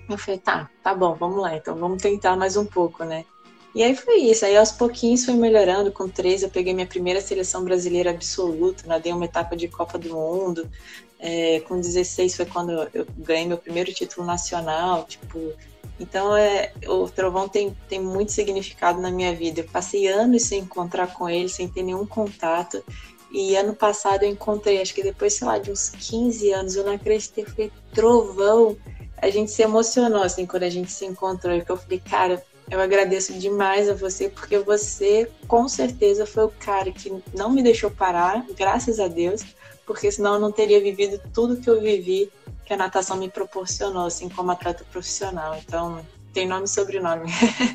Eu 0.09 0.19
falei, 0.19 0.41
tá, 0.41 0.69
tá 0.83 0.95
bom, 0.95 1.15
vamos 1.15 1.41
lá, 1.41 1.57
então 1.57 1.77
vamos 1.77 2.03
tentar 2.03 2.37
mais 2.37 2.57
um 2.57 2.65
pouco, 2.65 3.05
né? 3.05 3.25
E 3.75 3.83
aí 3.83 3.95
foi 3.95 4.17
isso, 4.17 4.45
aí 4.45 4.57
aos 4.57 4.73
pouquinhos 4.73 5.25
foi 5.25 5.35
melhorando, 5.35 5.93
com 5.93 6.09
13 6.09 6.45
eu 6.45 6.51
peguei 6.51 6.75
minha 6.75 6.87
primeira 6.87 7.21
seleção 7.21 7.65
brasileira 7.65 8.11
absoluta, 8.11 8.85
nadei 8.87 9.13
uma 9.13 9.25
etapa 9.25 9.57
de 9.57 9.69
Copa 9.69 9.97
do 9.97 10.11
Mundo, 10.11 10.69
é, 11.21 11.61
com 11.61 11.81
16 11.81 12.35
foi 12.35 12.47
quando 12.47 12.73
eu 12.93 13.07
ganhei 13.19 13.47
meu 13.47 13.59
primeiro 13.59 13.93
título 13.93 14.27
nacional, 14.27 15.05
tipo, 15.05 15.55
então, 16.01 16.35
é, 16.35 16.73
o 16.87 17.07
trovão 17.11 17.47
tem, 17.47 17.77
tem 17.87 18.01
muito 18.01 18.33
significado 18.33 19.03
na 19.03 19.11
minha 19.11 19.35
vida. 19.35 19.61
Eu 19.61 19.69
passei 19.69 20.09
anos 20.09 20.45
sem 20.45 20.63
encontrar 20.63 21.13
com 21.13 21.29
ele, 21.29 21.49
sem 21.51 21.69
ter 21.69 21.83
nenhum 21.83 22.07
contato. 22.07 22.83
E 23.31 23.55
ano 23.55 23.75
passado 23.75 24.23
eu 24.23 24.31
encontrei, 24.31 24.81
acho 24.81 24.95
que 24.95 25.03
depois, 25.03 25.35
sei 25.35 25.47
lá, 25.47 25.59
de 25.59 25.71
uns 25.71 25.91
15 25.91 26.51
anos, 26.53 26.75
eu 26.75 26.85
não 26.85 26.95
acreditei, 26.95 27.45
foi 27.45 27.71
trovão. 27.93 28.79
A 29.19 29.29
gente 29.29 29.51
se 29.51 29.63
emocionou, 29.63 30.23
assim, 30.23 30.47
quando 30.47 30.63
a 30.63 30.71
gente 30.71 30.91
se 30.91 31.05
encontrou. 31.05 31.55
E 31.55 31.63
eu 31.69 31.77
falei, 31.77 32.01
cara, 32.01 32.43
eu 32.71 32.81
agradeço 32.81 33.33
demais 33.35 33.89
a 33.89 33.95
você, 33.95 34.29
porque 34.29 34.59
você, 34.59 35.31
com 35.49 35.69
certeza, 35.69 36.25
foi 36.25 36.45
o 36.45 36.53
cara 36.61 36.93
que 36.93 37.13
não 37.35 37.51
me 37.51 37.63
deixou 37.63 37.91
parar, 37.91 38.47
graças 38.57 39.01
a 39.01 39.09
Deus, 39.09 39.43
porque 39.85 40.11
senão 40.11 40.35
eu 40.35 40.41
não 40.41 40.53
teria 40.53 40.81
vivido 40.81 41.21
tudo 41.35 41.61
que 41.61 41.69
eu 41.69 41.81
vivi 41.81 42.31
que 42.65 42.73
a 42.73 42.77
natação 42.77 43.17
me 43.17 43.29
proporcionou, 43.29 44.07
assim, 44.07 44.29
como 44.29 44.53
atleta 44.53 44.85
profissional. 44.93 45.57
Então, 45.57 46.07
tem 46.33 46.47
nome 46.47 46.67
e 46.67 46.69
sobrenome. 46.69 47.29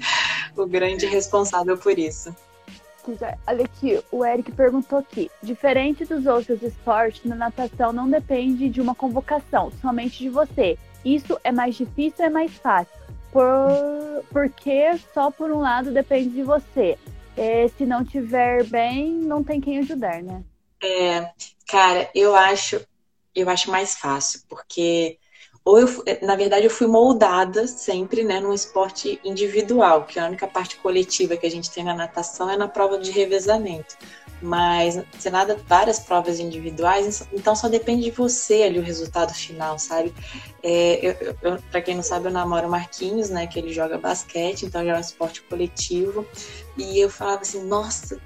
o 0.55 0.65
grande 0.65 1.05
responsável 1.05 1.77
por 1.77 1.99
isso. 1.99 2.33
Olha 3.45 3.65
aqui, 3.65 4.01
o 4.09 4.25
Eric 4.25 4.53
perguntou 4.53 4.99
aqui. 4.99 5.29
Diferente 5.43 6.05
dos 6.05 6.25
outros 6.25 6.63
esportes, 6.63 7.25
na 7.25 7.35
natação 7.35 7.91
não 7.91 8.09
depende 8.09 8.69
de 8.69 8.79
uma 8.79 8.95
convocação, 8.95 9.71
somente 9.81 10.19
de 10.19 10.29
você. 10.29 10.77
Isso 11.03 11.37
é 11.43 11.51
mais 11.51 11.75
difícil 11.75 12.15
ou 12.19 12.25
é 12.25 12.29
mais 12.29 12.53
fácil? 12.53 13.04
Por, 13.35 14.23
porque 14.31 14.97
só 15.13 15.29
por 15.29 15.51
um 15.51 15.59
lado 15.59 15.91
depende 15.91 16.29
de 16.29 16.41
você. 16.41 16.97
É, 17.35 17.67
se 17.67 17.85
não 17.85 18.01
tiver 18.01 18.63
bem, 18.63 19.11
não 19.11 19.43
tem 19.43 19.59
quem 19.59 19.79
ajudar, 19.79 20.23
né? 20.23 20.41
É, 20.81 21.29
cara, 21.67 22.09
eu 22.15 22.33
acho 22.33 22.79
eu 23.35 23.49
acho 23.49 23.69
mais 23.69 23.95
fácil, 23.95 24.39
porque 24.47 25.17
ou 25.65 25.79
eu, 25.79 25.87
na 26.21 26.37
verdade, 26.37 26.63
eu 26.63 26.69
fui 26.69 26.87
moldada 26.87 27.67
sempre, 27.67 28.23
né, 28.23 28.39
num 28.39 28.53
esporte 28.53 29.19
individual, 29.21 30.05
que 30.05 30.17
a 30.17 30.27
única 30.27 30.47
parte 30.47 30.77
coletiva 30.77 31.35
que 31.35 31.45
a 31.45 31.51
gente 31.51 31.69
tem 31.69 31.83
na 31.83 31.93
natação 31.93 32.49
é 32.49 32.55
na 32.55 32.69
prova 32.69 32.97
de 32.97 33.11
revezamento. 33.11 33.97
Mas 34.45 35.03
você 35.17 35.31
nada 35.31 35.57
várias 35.67 35.99
provas 35.99 36.39
individuais, 36.39 37.27
então 37.33 37.55
só 37.55 37.67
depende 37.67 38.03
de 38.03 38.11
você 38.11 38.61
ali 38.61 38.77
o 38.77 38.83
resultado 38.83 39.33
final, 39.33 39.79
sabe? 39.79 40.13
É, 40.61 40.99
eu, 41.01 41.37
eu, 41.41 41.59
pra 41.71 41.81
quem 41.81 41.95
não 41.95 42.03
sabe, 42.03 42.27
eu 42.27 42.31
namoro 42.31 42.67
o 42.67 42.71
Marquinhos, 42.71 43.31
né, 43.31 43.47
que 43.47 43.57
ele 43.57 43.73
joga 43.73 43.97
basquete, 43.97 44.63
então 44.63 44.85
já 44.85 44.93
é 44.93 44.97
um 44.97 44.99
esporte 44.99 45.41
coletivo. 45.41 46.27
E 46.77 46.99
eu 46.99 47.09
falava 47.09 47.41
assim, 47.41 47.63
nossa, 47.65 48.21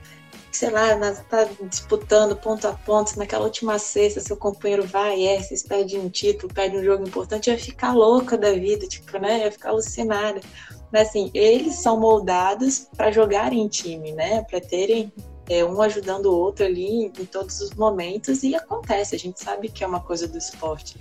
sei 0.52 0.70
lá, 0.72 0.90
tá 1.30 1.48
disputando 1.70 2.36
ponto 2.36 2.68
a 2.68 2.74
ponto, 2.74 3.18
naquela 3.18 3.46
última 3.46 3.80
sexta, 3.80 4.20
seu 4.20 4.36
companheiro 4.36 4.86
vai, 4.86 5.26
é, 5.26 5.42
vocês 5.42 5.64
perdem 5.64 6.00
um 6.00 6.10
título, 6.10 6.54
perdem 6.54 6.82
um 6.82 6.84
jogo 6.84 7.08
importante, 7.08 7.50
ia 7.50 7.58
ficar 7.58 7.94
louca 7.94 8.38
da 8.38 8.52
vida, 8.52 8.86
tipo, 8.88 9.18
né? 9.20 9.46
Ia 9.46 9.52
ficar 9.52 9.70
alucinada. 9.70 10.42
Mas 10.92 11.10
assim, 11.10 11.32
eles 11.34 11.76
são 11.76 11.98
moldados 11.98 12.90
para 12.98 13.12
jogarem 13.12 13.62
em 13.62 13.68
time, 13.70 14.12
né? 14.12 14.44
Para 14.44 14.60
terem 14.60 15.14
é, 15.50 15.66
um 15.66 15.82
ajudando 15.82 16.28
o 16.28 16.38
outro 16.38 16.66
ali 16.66 17.06
em 17.06 17.26
todos 17.26 17.60
os 17.60 17.72
momentos 17.72 18.44
e 18.44 18.56
acontece, 18.56 19.16
a 19.16 19.20
gente 19.20 19.44
sabe 19.44 19.70
que 19.70 19.84
é 19.84 19.88
uma 19.88 20.00
coisa 20.00 20.28
do 20.28 20.38
esporte. 20.38 20.96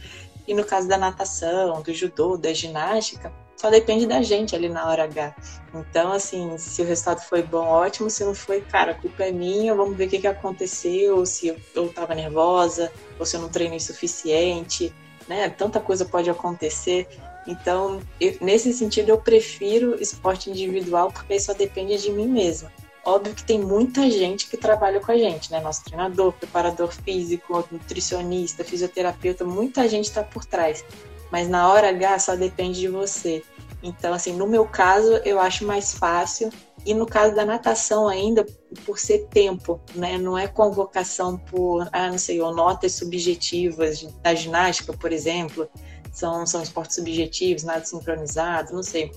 E 0.47 0.55
no 0.55 0.65
caso 0.65 0.89
da 0.89 0.97
natação, 0.97 1.83
do 1.83 1.93
judô, 1.93 2.39
da 2.39 2.53
ginástica, 2.55 3.31
só 3.55 3.71
depende 3.71 4.07
da 4.07 4.23
gente 4.23 4.55
ali 4.55 4.69
na 4.69 4.89
hora 4.89 5.03
H. 5.03 5.35
Então, 5.75 6.13
assim, 6.13 6.57
se 6.57 6.81
o 6.81 6.87
resultado 6.87 7.21
foi 7.21 7.43
bom, 7.43 7.67
ótimo. 7.67 8.09
Se 8.09 8.25
não 8.25 8.33
foi, 8.33 8.61
cara, 8.61 8.93
a 8.93 8.95
culpa 8.95 9.25
é 9.25 9.33
minha. 9.33 9.75
Vamos 9.75 9.97
ver 9.97 10.07
o 10.07 10.09
que, 10.09 10.21
que 10.21 10.27
aconteceu. 10.29 11.27
Se 11.27 11.49
eu, 11.49 11.57
eu 11.75 11.93
tava 11.93 12.15
nervosa, 12.15 12.91
ou 13.19 13.27
se 13.27 13.37
eu 13.37 13.41
não 13.43 13.49
treinei 13.49 13.81
suficiente, 13.81 14.95
né? 15.27 15.51
Tanta 15.51 15.81
coisa 15.81 16.05
pode 16.05 16.31
acontecer. 16.31 17.09
Então, 17.49 18.01
eu, 18.21 18.37
nesse 18.41 18.73
sentido, 18.73 19.09
eu 19.09 19.19
prefiro 19.19 20.01
esporte 20.01 20.49
individual 20.49 21.11
porque 21.11 21.39
só 21.41 21.53
depende 21.53 22.01
de 22.01 22.13
mim 22.13 22.29
mesma. 22.29 22.73
Óbvio 23.09 23.35
que 23.35 23.45
tem 23.45 23.59
muita 23.59 24.11
gente 24.11 24.49
que 24.49 24.57
trabalha 24.57 25.01
com 25.01 25.11
a 25.11 25.17
gente, 25.17 25.51
né? 25.51 25.61
Nosso 25.61 25.85
treinador, 25.85 26.33
preparador 26.33 26.93
físico, 26.93 27.65
nutricionista, 27.71 28.63
fisioterapeuta, 28.65 29.45
muita 29.45 29.89
gente 29.89 30.05
está 30.05 30.23
por 30.23 30.45
trás 30.45 30.85
mas 31.31 31.49
na 31.49 31.69
hora 31.69 31.91
H 31.91 32.19
só 32.21 32.37
depende 32.37 32.81
de 32.81 32.89
você. 32.89 33.43
Então, 33.83 34.13
assim, 34.13 34.33
no 34.33 34.47
meu 34.47 34.67
caso, 34.67 35.13
eu 35.25 35.39
acho 35.39 35.65
mais 35.65 35.95
fácil. 35.95 36.51
E 36.87 36.95
no 36.95 37.07
caso 37.07 37.35
da 37.35 37.45
natação 37.45 38.09
ainda, 38.09 38.47
por 38.87 38.99
ser 38.99 39.27
tempo, 39.27 39.81
né? 39.95 40.17
Não 40.17 40.39
é 40.39 40.49
convocação 40.49 41.37
por, 41.37 41.89
ah, 41.93 42.11
não 42.11 42.19
sei, 42.19 42.41
ou 42.41 42.55
notas 42.55 42.95
subjetivas 42.95 44.03
da 44.23 44.35
ginástica, 44.35 44.93
por 44.93 45.13
exemplo. 45.13 45.69
São, 46.13 46.47
são 46.47 46.63
esportes 46.63 46.97
subjetivos, 46.97 47.63
nada 47.63 47.85
sincronizado, 47.85 48.73
não 48.73 48.83
sei. 48.83 49.13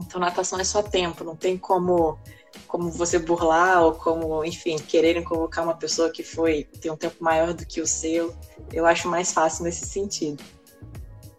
Então, 0.00 0.18
natação 0.20 0.58
é 0.58 0.64
só 0.64 0.82
tempo, 0.82 1.22
não 1.22 1.36
tem 1.36 1.58
como 1.58 2.18
como 2.66 2.90
você 2.90 3.18
burlar 3.18 3.82
ou 3.82 3.92
como, 3.92 4.44
enfim, 4.44 4.76
quererem 4.76 5.24
convocar 5.24 5.64
uma 5.64 5.74
pessoa 5.74 6.10
que 6.10 6.22
foi 6.22 6.64
tem 6.80 6.90
um 6.90 6.96
tempo 6.96 7.16
maior 7.20 7.52
do 7.52 7.66
que 7.66 7.80
o 7.80 7.86
seu. 7.86 8.34
Eu 8.72 8.86
acho 8.86 9.08
mais 9.08 9.32
fácil 9.32 9.64
nesse 9.64 9.86
sentido. 9.86 10.42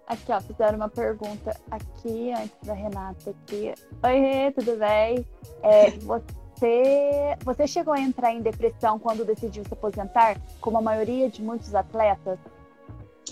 Aqui, 0.07 0.31
ó, 0.31 0.41
fizeram 0.41 0.75
uma 0.75 0.89
pergunta 0.89 1.55
aqui 1.69 2.33
antes 2.33 2.57
da 2.63 2.73
Renata 2.73 3.29
aqui. 3.29 3.73
Oi, 4.03 4.51
tudo 4.51 4.77
bem? 4.77 5.25
É, 5.63 5.91
você, 5.91 7.37
você 7.45 7.65
chegou 7.65 7.93
a 7.93 7.99
entrar 7.99 8.33
em 8.33 8.41
depressão 8.41 8.99
quando 8.99 9.23
decidiu 9.23 9.63
se 9.63 9.73
aposentar, 9.73 10.37
como 10.59 10.77
a 10.77 10.81
maioria 10.81 11.29
de 11.29 11.41
muitos 11.41 11.73
atletas? 11.73 12.37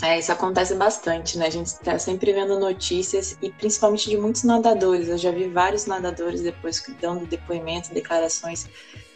É, 0.01 0.17
isso 0.17 0.31
acontece 0.31 0.75
bastante, 0.75 1.37
né? 1.37 1.47
A 1.47 1.49
gente 1.49 1.67
está 1.67 1.99
sempre 1.99 2.31
vendo 2.31 2.57
notícias 2.57 3.37
e 3.41 3.49
principalmente 3.51 4.09
de 4.09 4.17
muitos 4.17 4.43
nadadores. 4.43 5.09
Eu 5.09 5.17
já 5.17 5.29
vi 5.29 5.49
vários 5.49 5.85
nadadores 5.85 6.41
depois 6.41 6.81
dando 7.01 7.25
depoimentos, 7.25 7.89
declarações 7.89 8.67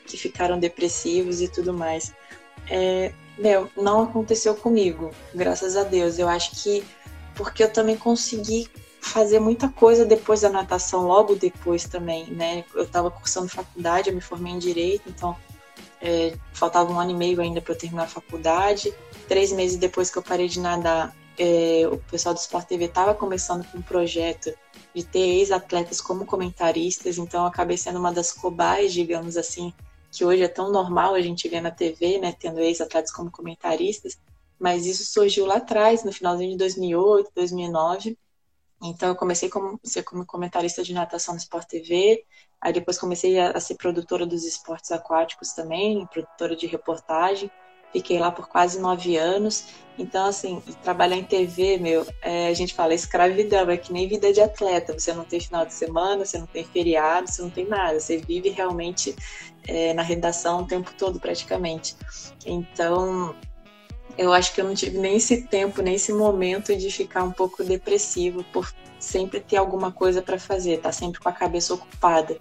que 0.05 0.17
ficaram 0.17 0.59
depressivos 0.59 1.41
e 1.41 1.47
tudo 1.47 1.73
mais. 1.73 2.13
É, 2.69 3.13
meu, 3.37 3.69
não 3.77 4.03
aconteceu 4.03 4.55
comigo, 4.55 5.11
graças 5.33 5.77
a 5.77 5.83
Deus. 5.83 6.19
Eu 6.19 6.27
acho 6.27 6.51
que 6.61 6.83
porque 7.35 7.63
eu 7.63 7.71
também 7.71 7.95
consegui 7.95 8.69
fazer 9.01 9.39
muita 9.39 9.67
coisa 9.69 10.05
depois 10.05 10.41
da 10.41 10.49
natação, 10.49 11.07
logo 11.07 11.35
depois 11.35 11.85
também, 11.85 12.25
né? 12.27 12.63
Eu 12.73 12.83
estava 12.83 13.09
cursando 13.09 13.47
faculdade, 13.47 14.09
eu 14.09 14.15
me 14.15 14.21
formei 14.21 14.53
em 14.53 14.59
direito, 14.59 15.09
então 15.09 15.35
é, 16.01 16.33
faltava 16.53 16.91
um 16.91 16.99
ano 16.99 17.11
e 17.11 17.15
meio 17.15 17.41
ainda 17.41 17.61
para 17.61 17.73
eu 17.73 17.77
terminar 17.77 18.03
a 18.03 18.07
faculdade. 18.07 18.93
Três 19.33 19.51
meses 19.51 19.77
depois 19.77 20.11
que 20.11 20.17
eu 20.19 20.21
parei 20.21 20.47
de 20.47 20.59
nadar, 20.59 21.11
é, 21.39 21.87
o 21.91 21.97
pessoal 21.97 22.35
do 22.35 22.37
Sport 22.37 22.67
TV 22.67 22.85
estava 22.85 23.15
começando 23.15 23.65
com 23.71 23.79
um 23.79 23.81
projeto 23.81 24.53
de 24.93 25.03
ter 25.03 25.39
ex-atletas 25.39 25.99
como 25.99 26.23
comentaristas, 26.23 27.17
então 27.17 27.41
eu 27.41 27.47
acabei 27.47 27.75
sendo 27.75 27.97
uma 27.97 28.13
das 28.13 28.31
cobaias, 28.31 28.93
digamos 28.93 29.35
assim, 29.35 29.73
que 30.11 30.23
hoje 30.23 30.43
é 30.43 30.47
tão 30.47 30.71
normal 30.71 31.15
a 31.15 31.21
gente 31.21 31.49
ver 31.49 31.61
na 31.61 31.71
TV, 31.71 32.19
né, 32.19 32.35
tendo 32.39 32.59
ex-atletas 32.59 33.11
como 33.11 33.31
comentaristas 33.31 34.19
mas 34.59 34.85
isso 34.85 35.03
surgiu 35.03 35.47
lá 35.47 35.55
atrás, 35.55 36.03
no 36.03 36.13
finalzinho 36.13 36.51
de 36.51 36.57
2008, 36.57 37.31
2009. 37.35 38.15
Então 38.83 39.09
eu 39.09 39.15
comecei 39.15 39.49
como, 39.49 39.79
ser 39.83 40.03
como 40.03 40.25
comentarista 40.27 40.83
de 40.83 40.93
natação 40.93 41.33
no 41.33 41.39
Sport 41.39 41.67
TV, 41.67 42.23
aí 42.61 42.71
depois 42.71 42.99
comecei 42.99 43.39
a, 43.39 43.49
a 43.49 43.59
ser 43.59 43.75
produtora 43.75 44.27
dos 44.27 44.45
esportes 44.45 44.91
aquáticos 44.91 45.53
também, 45.53 46.05
produtora 46.05 46.55
de 46.55 46.67
reportagem. 46.67 47.49
Fiquei 47.93 48.19
lá 48.19 48.31
por 48.31 48.47
quase 48.47 48.79
nove 48.79 49.15
anos. 49.15 49.65
Então, 49.97 50.25
assim, 50.25 50.61
trabalhar 50.81 51.15
em 51.15 51.23
TV, 51.23 51.77
meu, 51.77 52.05
é, 52.21 52.47
a 52.47 52.53
gente 52.53 52.73
fala 52.73 52.95
escravidão, 52.95 53.69
é 53.69 53.77
que 53.77 53.93
nem 53.93 54.07
vida 54.07 54.33
de 54.33 54.41
atleta. 54.41 54.97
Você 54.97 55.13
não 55.13 55.23
tem 55.23 55.39
final 55.39 55.65
de 55.65 55.73
semana, 55.73 56.25
você 56.25 56.39
não 56.39 56.47
tem 56.47 56.65
feriado, 56.65 57.29
você 57.29 57.41
não 57.43 57.51
tem 57.51 57.67
nada. 57.67 57.99
Você 57.99 58.17
vive 58.17 58.49
realmente 58.49 59.15
é, 59.67 59.93
na 59.93 60.01
redação 60.01 60.61
o 60.61 60.67
tempo 60.67 60.91
todo, 60.97 61.19
praticamente. 61.19 61.95
Então, 62.43 63.35
eu 64.17 64.33
acho 64.33 64.53
que 64.53 64.61
eu 64.61 64.65
não 64.65 64.73
tive 64.73 64.97
nem 64.97 65.17
esse 65.17 65.43
tempo, 65.43 65.81
nem 65.83 65.93
esse 65.93 66.11
momento 66.11 66.75
de 66.75 66.89
ficar 66.89 67.23
um 67.23 67.31
pouco 67.31 67.63
depressivo 67.63 68.43
por 68.51 68.73
sempre 68.99 69.39
ter 69.39 69.57
alguma 69.57 69.91
coisa 69.91 70.21
para 70.21 70.39
fazer, 70.39 70.79
tá 70.79 70.91
sempre 70.91 71.19
com 71.19 71.29
a 71.29 71.33
cabeça 71.33 71.73
ocupada. 71.73 72.35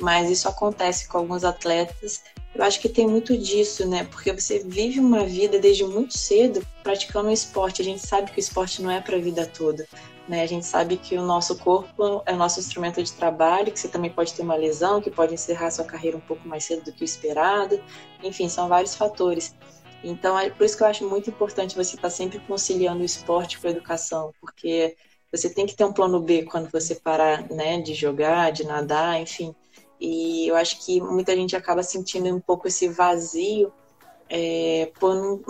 Mas 0.00 0.28
isso 0.28 0.48
acontece 0.48 1.08
com 1.08 1.18
alguns 1.18 1.44
atletas 1.44 2.22
eu 2.56 2.64
acho 2.64 2.80
que 2.80 2.88
tem 2.88 3.06
muito 3.06 3.36
disso, 3.36 3.86
né? 3.86 4.04
Porque 4.10 4.32
você 4.32 4.60
vive 4.60 4.98
uma 4.98 5.24
vida 5.24 5.58
desde 5.58 5.84
muito 5.84 6.16
cedo 6.16 6.66
praticando 6.82 7.30
esporte. 7.30 7.82
A 7.82 7.84
gente 7.84 8.06
sabe 8.06 8.30
que 8.30 8.38
o 8.38 8.40
esporte 8.40 8.82
não 8.82 8.90
é 8.90 9.00
para 9.00 9.16
a 9.16 9.20
vida 9.20 9.46
toda. 9.46 9.86
Né? 10.28 10.42
A 10.42 10.46
gente 10.46 10.66
sabe 10.66 10.96
que 10.96 11.16
o 11.16 11.22
nosso 11.22 11.56
corpo 11.56 12.22
é 12.26 12.32
o 12.32 12.36
nosso 12.36 12.58
instrumento 12.58 13.02
de 13.02 13.12
trabalho, 13.12 13.70
que 13.70 13.78
você 13.78 13.88
também 13.88 14.10
pode 14.10 14.34
ter 14.34 14.42
uma 14.42 14.56
lesão, 14.56 15.00
que 15.00 15.10
pode 15.10 15.34
encerrar 15.34 15.70
sua 15.70 15.84
carreira 15.84 16.16
um 16.16 16.20
pouco 16.20 16.48
mais 16.48 16.64
cedo 16.64 16.84
do 16.84 16.92
que 16.92 17.02
o 17.02 17.04
esperado. 17.04 17.80
Enfim, 18.22 18.48
são 18.48 18.68
vários 18.68 18.94
fatores. 18.94 19.54
Então, 20.02 20.38
é 20.38 20.50
por 20.50 20.64
isso 20.64 20.76
que 20.76 20.82
eu 20.82 20.86
acho 20.86 21.08
muito 21.08 21.30
importante 21.30 21.76
você 21.76 21.96
estar 21.96 22.10
sempre 22.10 22.38
conciliando 22.40 23.02
o 23.02 23.04
esporte 23.04 23.58
com 23.58 23.66
a 23.66 23.70
educação, 23.70 24.32
porque 24.40 24.96
você 25.30 25.50
tem 25.50 25.66
que 25.66 25.74
ter 25.74 25.84
um 25.84 25.92
plano 25.92 26.20
B 26.20 26.44
quando 26.44 26.70
você 26.70 26.94
parar 26.94 27.48
né, 27.50 27.80
de 27.80 27.94
jogar, 27.94 28.50
de 28.50 28.64
nadar, 28.64 29.20
enfim. 29.20 29.54
E 30.00 30.48
eu 30.48 30.56
acho 30.56 30.84
que 30.84 31.00
muita 31.00 31.34
gente 31.34 31.56
acaba 31.56 31.82
sentindo 31.82 32.28
um 32.34 32.40
pouco 32.40 32.68
esse 32.68 32.88
vazio 32.88 33.72
é, 34.28 34.90
por 34.98 35.14
não, 35.14 35.40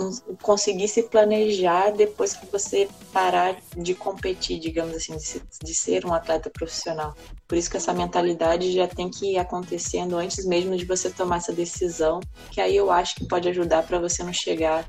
conseguir 0.42 0.88
se 0.88 1.04
planejar 1.04 1.90
depois 1.90 2.34
que 2.34 2.46
você 2.46 2.88
parar 3.12 3.56
de 3.76 3.94
competir, 3.94 4.58
digamos 4.58 4.94
assim, 4.94 5.16
de, 5.16 5.42
de, 5.64 5.74
ser 5.74 6.04
um 6.04 6.12
atleta 6.12 6.50
profissional. 6.50 7.14
Por 7.48 7.56
isso 7.56 7.70
que 7.70 7.78
essa 7.78 7.94
mentalidade 7.94 8.72
já 8.72 8.86
tem 8.86 9.08
que 9.08 9.32
ir 9.32 9.38
acontecendo 9.38 10.16
antes 10.16 10.44
mesmo 10.44 10.76
de 10.76 10.84
você 10.84 11.10
tomar 11.10 11.38
essa 11.38 11.52
decisão, 11.52 12.20
que 12.50 12.60
aí 12.60 12.76
eu 12.76 12.90
acho 12.90 13.16
que 13.16 13.26
pode 13.26 13.48
ajudar 13.48 13.86
para 13.86 13.98
você 13.98 14.22
não 14.22 14.32
chegar 14.32 14.86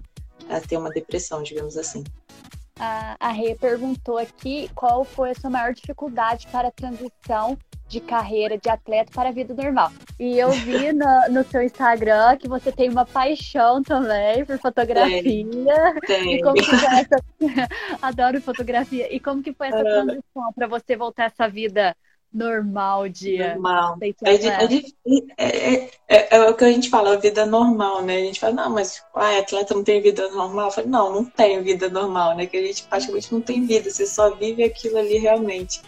a 0.50 0.60
ter 0.60 0.78
uma 0.78 0.90
depressão, 0.90 1.42
digamos 1.42 1.78
assim. 1.78 2.04
A, 2.80 3.16
a 3.20 3.30
Rê 3.30 3.56
perguntou 3.56 4.18
aqui 4.18 4.70
qual 4.76 5.04
foi 5.04 5.32
a 5.32 5.36
sua 5.36 5.50
maior 5.50 5.74
dificuldade 5.74 6.48
para 6.52 6.68
a 6.68 6.72
transição 6.72 7.58
de 7.88 8.02
carreira 8.02 8.58
de 8.58 8.70
atleta 8.70 9.12
para 9.14 9.30
a 9.30 9.32
vida 9.32 9.54
normal. 9.54 9.92
E 10.20 10.38
eu 10.38 10.52
vi 10.52 10.92
no, 10.92 11.30
no 11.30 11.44
seu 11.46 11.62
Instagram 11.62 12.38
que 12.38 12.48
você 12.48 12.72
tem 12.72 12.90
uma 12.90 13.06
paixão 13.06 13.82
também 13.82 14.44
por 14.46 14.58
fotografia. 14.58 15.22
Tem, 15.24 16.00
tem. 16.06 16.34
E 16.36 16.42
como 16.42 16.56
que 16.56 16.66
foi 16.66 17.00
essa... 17.00 17.24
Adoro 18.02 18.42
fotografia. 18.42 19.14
E 19.14 19.20
como 19.20 19.42
que 19.42 19.54
foi 19.54 19.68
essa 19.68 19.84
transição 19.84 20.54
para 20.54 20.68
você 20.68 20.96
voltar 20.96 21.24
a 21.24 21.28
essa 21.28 21.48
vida 21.48 21.96
normal 22.34 23.08
de 23.08 23.38
normal 23.38 23.98
é, 24.02 24.36
é, 24.36 24.76
é, 25.38 25.90
é, 26.08 26.36
é, 26.36 26.50
o 26.50 26.54
que 26.54 26.66
a 26.66 26.72
gente 26.72 26.90
fala 26.90 27.14
a 27.14 27.18
vida 27.18 27.46
normal 27.46 28.04
né 28.04 28.18
a 28.18 28.20
gente 28.20 28.40
fala 28.40 28.54
não 28.54 28.70
mas 28.70 29.02
ah, 29.16 29.38
atleta 29.40 29.74
não 29.74 29.84
tem 29.84 30.02
vida 30.02 30.30
normal 30.30 30.66
eu 30.66 30.72
falo, 30.72 30.88
não 30.88 31.14
não 31.14 31.26
tem 31.26 31.64
vida 31.64 31.90
normal 31.90 32.36
né 32.36 32.46
que 32.46 32.58
a 32.58 32.62
gente 32.62 32.84
praticamente 32.84 33.34
não 33.34 33.40
tem 33.40 33.66
vida 33.66 33.90
você 33.90 34.06
só 34.06 34.36
vive 34.36 34.62
aquilo 34.64 34.98
ali 34.98 35.18
realmente 35.18 35.82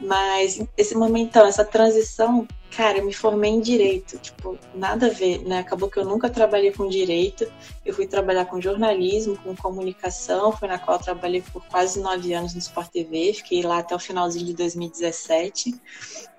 mas 0.00 0.60
esse 0.76 0.94
momentão, 0.94 1.46
essa 1.46 1.64
transição, 1.64 2.46
cara, 2.76 2.98
eu 2.98 3.04
me 3.04 3.12
formei 3.12 3.50
em 3.50 3.60
direito, 3.60 4.18
tipo, 4.18 4.58
nada 4.74 5.06
a 5.06 5.10
ver, 5.10 5.42
né? 5.42 5.60
Acabou 5.60 5.88
que 5.88 5.98
eu 5.98 6.04
nunca 6.04 6.28
trabalhei 6.28 6.72
com 6.72 6.88
direito, 6.88 7.50
eu 7.84 7.94
fui 7.94 8.06
trabalhar 8.06 8.44
com 8.44 8.60
jornalismo, 8.60 9.38
com 9.38 9.56
comunicação, 9.56 10.52
foi 10.52 10.68
na 10.68 10.78
qual 10.78 10.98
eu 10.98 11.02
trabalhei 11.04 11.42
por 11.52 11.64
quase 11.66 12.00
nove 12.00 12.32
anos 12.34 12.52
no 12.52 12.60
Sport 12.60 12.90
TV, 12.90 13.32
fiquei 13.34 13.62
lá 13.62 13.78
até 13.78 13.94
o 13.94 13.98
finalzinho 13.98 14.46
de 14.46 14.54
2017. 14.54 15.74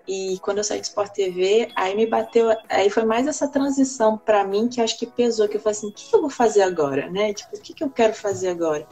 E 0.07 0.39
quando 0.41 0.59
eu 0.59 0.63
saí 0.63 0.79
do 0.79 0.85
Sport 0.85 1.11
TV, 1.11 1.69
aí 1.75 1.93
me 1.93 2.05
bateu, 2.05 2.47
aí 2.69 2.89
foi 2.89 3.03
mais 3.03 3.27
essa 3.27 3.45
transição 3.45 4.17
para 4.17 4.45
mim 4.45 4.69
que 4.69 4.79
acho 4.79 4.97
que 4.97 5.05
pesou, 5.05 5.49
que 5.49 5.57
eu 5.57 5.61
falei 5.61 5.77
assim, 5.77 5.87
o 5.87 5.91
que 5.91 6.15
eu 6.15 6.21
vou 6.21 6.29
fazer 6.29 6.61
agora, 6.61 7.09
né? 7.09 7.33
Tipo, 7.33 7.57
o 7.57 7.59
que 7.59 7.83
eu 7.83 7.89
quero 7.89 8.13
fazer 8.13 8.47
agora? 8.47 8.87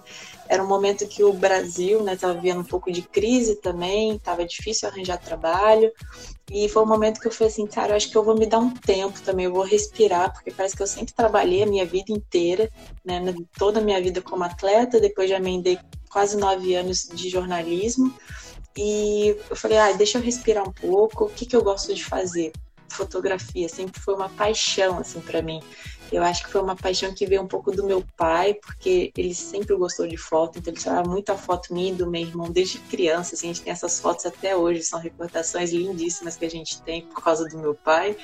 Era 0.47 0.63
um 0.63 0.67
momento 0.67 1.07
que 1.07 1.23
o 1.23 1.33
Brasil, 1.33 2.03
né, 2.03 2.13
estava 2.13 2.33
vivendo 2.33 2.59
um 2.59 2.65
pouco 2.65 2.91
de 2.91 3.01
crise 3.01 3.55
também, 3.55 4.15
estava 4.15 4.45
difícil 4.45 4.87
arranjar 4.87 5.17
trabalho. 5.17 5.91
E 6.51 6.69
foi 6.69 6.83
um 6.83 6.87
momento 6.87 7.19
que 7.19 7.27
eu 7.27 7.31
falei 7.31 7.51
assim, 7.51 7.65
cara, 7.65 7.93
eu 7.93 7.95
acho 7.95 8.09
que 8.09 8.15
eu 8.15 8.23
vou 8.23 8.37
me 8.37 8.45
dar 8.45 8.59
um 8.59 8.71
tempo 8.71 9.19
também, 9.21 9.45
eu 9.45 9.53
vou 9.53 9.63
respirar, 9.63 10.31
porque 10.31 10.51
parece 10.51 10.75
que 10.75 10.83
eu 10.83 10.87
sempre 10.87 11.13
trabalhei 11.13 11.63
a 11.63 11.65
minha 11.65 11.85
vida 11.85 12.11
inteira, 12.11 12.69
né, 13.03 13.19
toda 13.57 13.79
a 13.79 13.83
minha 13.83 13.99
vida 14.01 14.21
como 14.21 14.43
atleta, 14.43 14.99
depois 14.99 15.29
já 15.29 15.37
emendei 15.37 15.79
quase 16.09 16.37
nove 16.37 16.75
anos 16.75 17.07
de 17.11 17.29
jornalismo. 17.29 18.13
E 18.77 19.35
eu 19.49 19.55
falei, 19.55 19.77
ah, 19.77 19.91
deixa 19.93 20.17
eu 20.17 20.21
respirar 20.21 20.67
um 20.67 20.71
pouco, 20.71 21.25
o 21.25 21.29
que, 21.29 21.45
que 21.45 21.55
eu 21.55 21.63
gosto 21.63 21.93
de 21.93 22.03
fazer? 22.03 22.51
Fotografia 22.89 23.67
sempre 23.67 23.99
foi 23.99 24.13
uma 24.13 24.29
paixão, 24.29 24.99
assim, 24.99 25.19
para 25.19 25.41
mim. 25.41 25.61
Eu 26.11 26.23
acho 26.23 26.45
que 26.45 26.51
foi 26.51 26.61
uma 26.61 26.75
paixão 26.75 27.13
que 27.13 27.25
veio 27.25 27.41
um 27.41 27.47
pouco 27.47 27.71
do 27.71 27.83
meu 27.83 28.03
pai, 28.15 28.53
porque 28.53 29.11
ele 29.17 29.33
sempre 29.33 29.75
gostou 29.75 30.07
de 30.07 30.17
foto, 30.17 30.59
então 30.59 30.71
ele 30.71 30.79
tirava 30.79 31.07
muita 31.09 31.35
foto 31.35 31.73
minha 31.73 31.91
e 31.91 31.95
do 31.95 32.09
meu 32.09 32.21
irmão 32.21 32.49
desde 32.49 32.77
criança. 32.79 33.35
Assim, 33.35 33.49
a 33.49 33.53
gente 33.53 33.63
tem 33.63 33.73
essas 33.73 33.99
fotos 33.99 34.25
até 34.25 34.55
hoje, 34.55 34.83
são 34.83 34.99
recordações 34.99 35.71
lindíssimas 35.71 36.35
que 36.35 36.45
a 36.45 36.49
gente 36.49 36.81
tem 36.83 37.01
por 37.01 37.23
causa 37.23 37.45
do 37.47 37.57
meu 37.57 37.73
pai. 37.73 38.15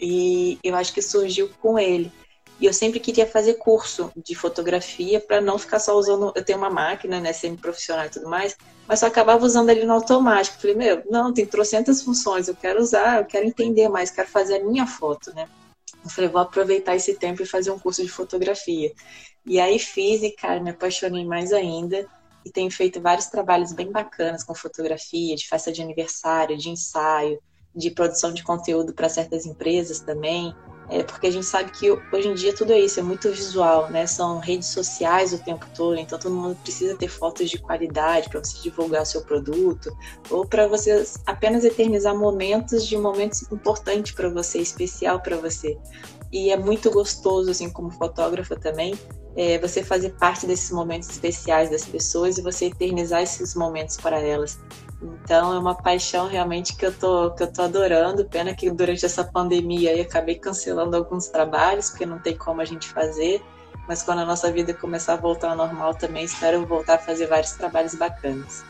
E 0.00 0.58
eu 0.62 0.74
acho 0.76 0.92
que 0.92 1.02
surgiu 1.02 1.50
com 1.60 1.78
ele. 1.78 2.12
E 2.60 2.66
eu 2.66 2.72
sempre 2.72 2.98
queria 2.98 3.26
fazer 3.26 3.54
curso 3.54 4.10
de 4.16 4.34
fotografia 4.34 5.20
para 5.20 5.40
não 5.40 5.58
ficar 5.58 5.78
só 5.78 5.96
usando. 5.96 6.32
Eu 6.34 6.44
tenho 6.44 6.58
uma 6.58 6.70
máquina, 6.70 7.20
né, 7.20 7.32
semi-profissional 7.32 8.06
e 8.06 8.10
tudo 8.10 8.28
mais, 8.28 8.56
mas 8.86 8.98
só 8.98 9.06
acabava 9.06 9.44
usando 9.44 9.70
ali 9.70 9.84
no 9.84 9.92
automático. 9.92 10.60
Falei, 10.60 10.74
meu, 10.74 11.02
não, 11.08 11.32
tem 11.32 11.46
trocentas 11.46 12.02
funções, 12.02 12.48
eu 12.48 12.56
quero 12.56 12.80
usar, 12.80 13.20
eu 13.20 13.24
quero 13.24 13.46
entender 13.46 13.88
mais, 13.88 14.10
quero 14.10 14.28
fazer 14.28 14.56
a 14.56 14.64
minha 14.64 14.86
foto, 14.86 15.32
né? 15.34 15.48
Eu 16.08 16.14
falei, 16.14 16.30
vou 16.30 16.40
aproveitar 16.40 16.96
esse 16.96 17.14
tempo 17.14 17.42
e 17.42 17.46
fazer 17.46 17.70
um 17.70 17.78
curso 17.78 18.02
de 18.02 18.08
fotografia. 18.08 18.92
E 19.44 19.60
aí 19.60 19.78
fiz 19.78 20.22
e, 20.22 20.30
cara, 20.30 20.58
me 20.58 20.70
apaixonei 20.70 21.24
mais 21.24 21.52
ainda. 21.52 22.06
E 22.44 22.50
tenho 22.50 22.70
feito 22.70 23.00
vários 23.00 23.26
trabalhos 23.26 23.72
bem 23.72 23.92
bacanas 23.92 24.42
com 24.42 24.54
fotografia, 24.54 25.36
de 25.36 25.46
festa 25.46 25.70
de 25.70 25.82
aniversário, 25.82 26.56
de 26.56 26.70
ensaio, 26.70 27.38
de 27.78 27.90
produção 27.90 28.32
de 28.32 28.42
conteúdo 28.42 28.92
para 28.92 29.08
certas 29.08 29.46
empresas 29.46 30.00
também. 30.00 30.54
É, 30.90 31.02
porque 31.02 31.26
a 31.26 31.30
gente 31.30 31.44
sabe 31.44 31.70
que 31.70 31.90
hoje 31.90 32.28
em 32.28 32.34
dia 32.34 32.54
tudo 32.54 32.72
é 32.72 32.80
isso, 32.80 32.98
é 32.98 33.02
muito 33.02 33.28
visual, 33.30 33.90
né? 33.90 34.06
São 34.06 34.38
redes 34.38 34.68
sociais 34.68 35.34
o 35.34 35.38
tempo 35.38 35.66
todo, 35.76 35.98
então 35.98 36.18
todo 36.18 36.34
mundo 36.34 36.56
precisa 36.62 36.96
ter 36.96 37.08
fotos 37.08 37.50
de 37.50 37.58
qualidade 37.58 38.30
para 38.30 38.42
você 38.42 38.58
divulgar 38.62 39.02
o 39.02 39.06
seu 39.06 39.20
produto, 39.20 39.94
ou 40.30 40.46
para 40.46 40.66
você 40.66 41.06
apenas 41.26 41.62
eternizar 41.62 42.16
momentos 42.16 42.86
de 42.86 42.96
momentos 42.96 43.42
importantes 43.52 44.12
para 44.12 44.30
você, 44.30 44.60
especial 44.60 45.20
para 45.20 45.36
você. 45.36 45.76
E 46.32 46.50
é 46.50 46.56
muito 46.56 46.90
gostoso, 46.90 47.50
assim, 47.50 47.68
como 47.68 47.90
fotógrafa 47.90 48.56
também, 48.56 48.94
é, 49.36 49.58
você 49.58 49.82
fazer 49.82 50.14
parte 50.14 50.46
desses 50.46 50.70
momentos 50.70 51.10
especiais 51.10 51.70
das 51.70 51.84
pessoas 51.84 52.38
e 52.38 52.42
você 52.42 52.66
eternizar 52.66 53.22
esses 53.22 53.54
momentos 53.54 53.98
para 53.98 54.18
elas. 54.20 54.58
Então 55.00 55.54
é 55.54 55.58
uma 55.58 55.74
paixão 55.74 56.26
realmente 56.26 56.76
que 56.76 56.84
eu 56.84 56.92
tô, 56.92 57.30
que 57.30 57.42
eu 57.42 57.52
tô 57.52 57.62
adorando. 57.62 58.24
Pena 58.24 58.54
que 58.54 58.70
durante 58.70 59.04
essa 59.06 59.24
pandemia 59.24 59.90
aí 59.90 60.00
acabei 60.00 60.34
cancelando 60.34 60.96
alguns 60.96 61.28
trabalhos, 61.28 61.90
porque 61.90 62.04
não 62.04 62.18
tem 62.18 62.36
como 62.36 62.60
a 62.60 62.64
gente 62.64 62.88
fazer. 62.88 63.42
Mas 63.86 64.02
quando 64.02 64.20
a 64.20 64.24
nossa 64.24 64.50
vida 64.50 64.74
começar 64.74 65.14
a 65.14 65.16
voltar 65.16 65.50
ao 65.50 65.56
normal 65.56 65.94
também, 65.94 66.24
espero 66.24 66.66
voltar 66.66 66.96
a 66.96 66.98
fazer 66.98 67.26
vários 67.26 67.52
trabalhos 67.52 67.94
bacanas. 67.94 68.64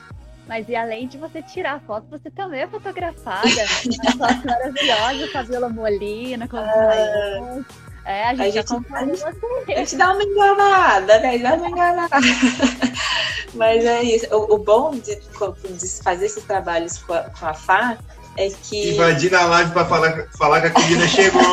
Mas 0.46 0.68
e 0.68 0.76
além 0.76 1.06
de 1.06 1.18
você 1.18 1.42
tirar 1.42 1.80
foto, 1.80 2.06
você 2.08 2.30
também 2.30 2.62
é 2.62 2.66
fotografada. 2.66 3.48
As 3.48 3.82
fotos 4.16 4.44
maravilhosas, 4.44 5.32
cabelo 5.32 5.70
molina, 5.70 6.48
com 6.48 6.56
ah, 6.56 7.60
É, 8.08 8.30
a 8.30 8.34
gente, 8.34 8.58
a 8.58 8.62
gente. 9.04 9.22
A 9.70 9.76
gente 9.76 9.96
dá 9.96 10.14
uma 10.14 10.24
enganada, 10.24 11.20
né? 11.20 11.36
Dá 11.36 11.56
uma 11.56 11.68
enganada. 11.68 12.16
Mas 13.52 13.84
é 13.84 14.02
isso. 14.02 14.26
O, 14.34 14.54
o 14.54 14.58
bom 14.58 14.92
de, 14.92 15.14
de, 15.14 16.02
fazer 16.02 16.24
esses 16.24 16.42
trabalhos 16.44 16.96
com 16.96 17.12
a, 17.12 17.24
com 17.24 17.44
a 17.44 17.52
FA 17.52 17.98
é 18.38 18.48
que. 18.48 18.94
Invadir 18.94 19.30
na 19.30 19.44
live 19.44 19.72
pra 19.72 19.84
falar, 19.84 20.26
falar 20.38 20.62
que 20.62 20.68
a 20.68 20.70
comida 20.70 21.06
chegou. 21.06 21.42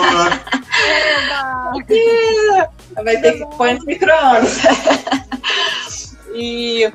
Vai 3.03 3.19
ter 3.19 3.33
que 3.33 3.45
pôr 3.57 3.73
no 3.73 3.83
micro-ondas. 3.83 4.59
e 6.33 6.89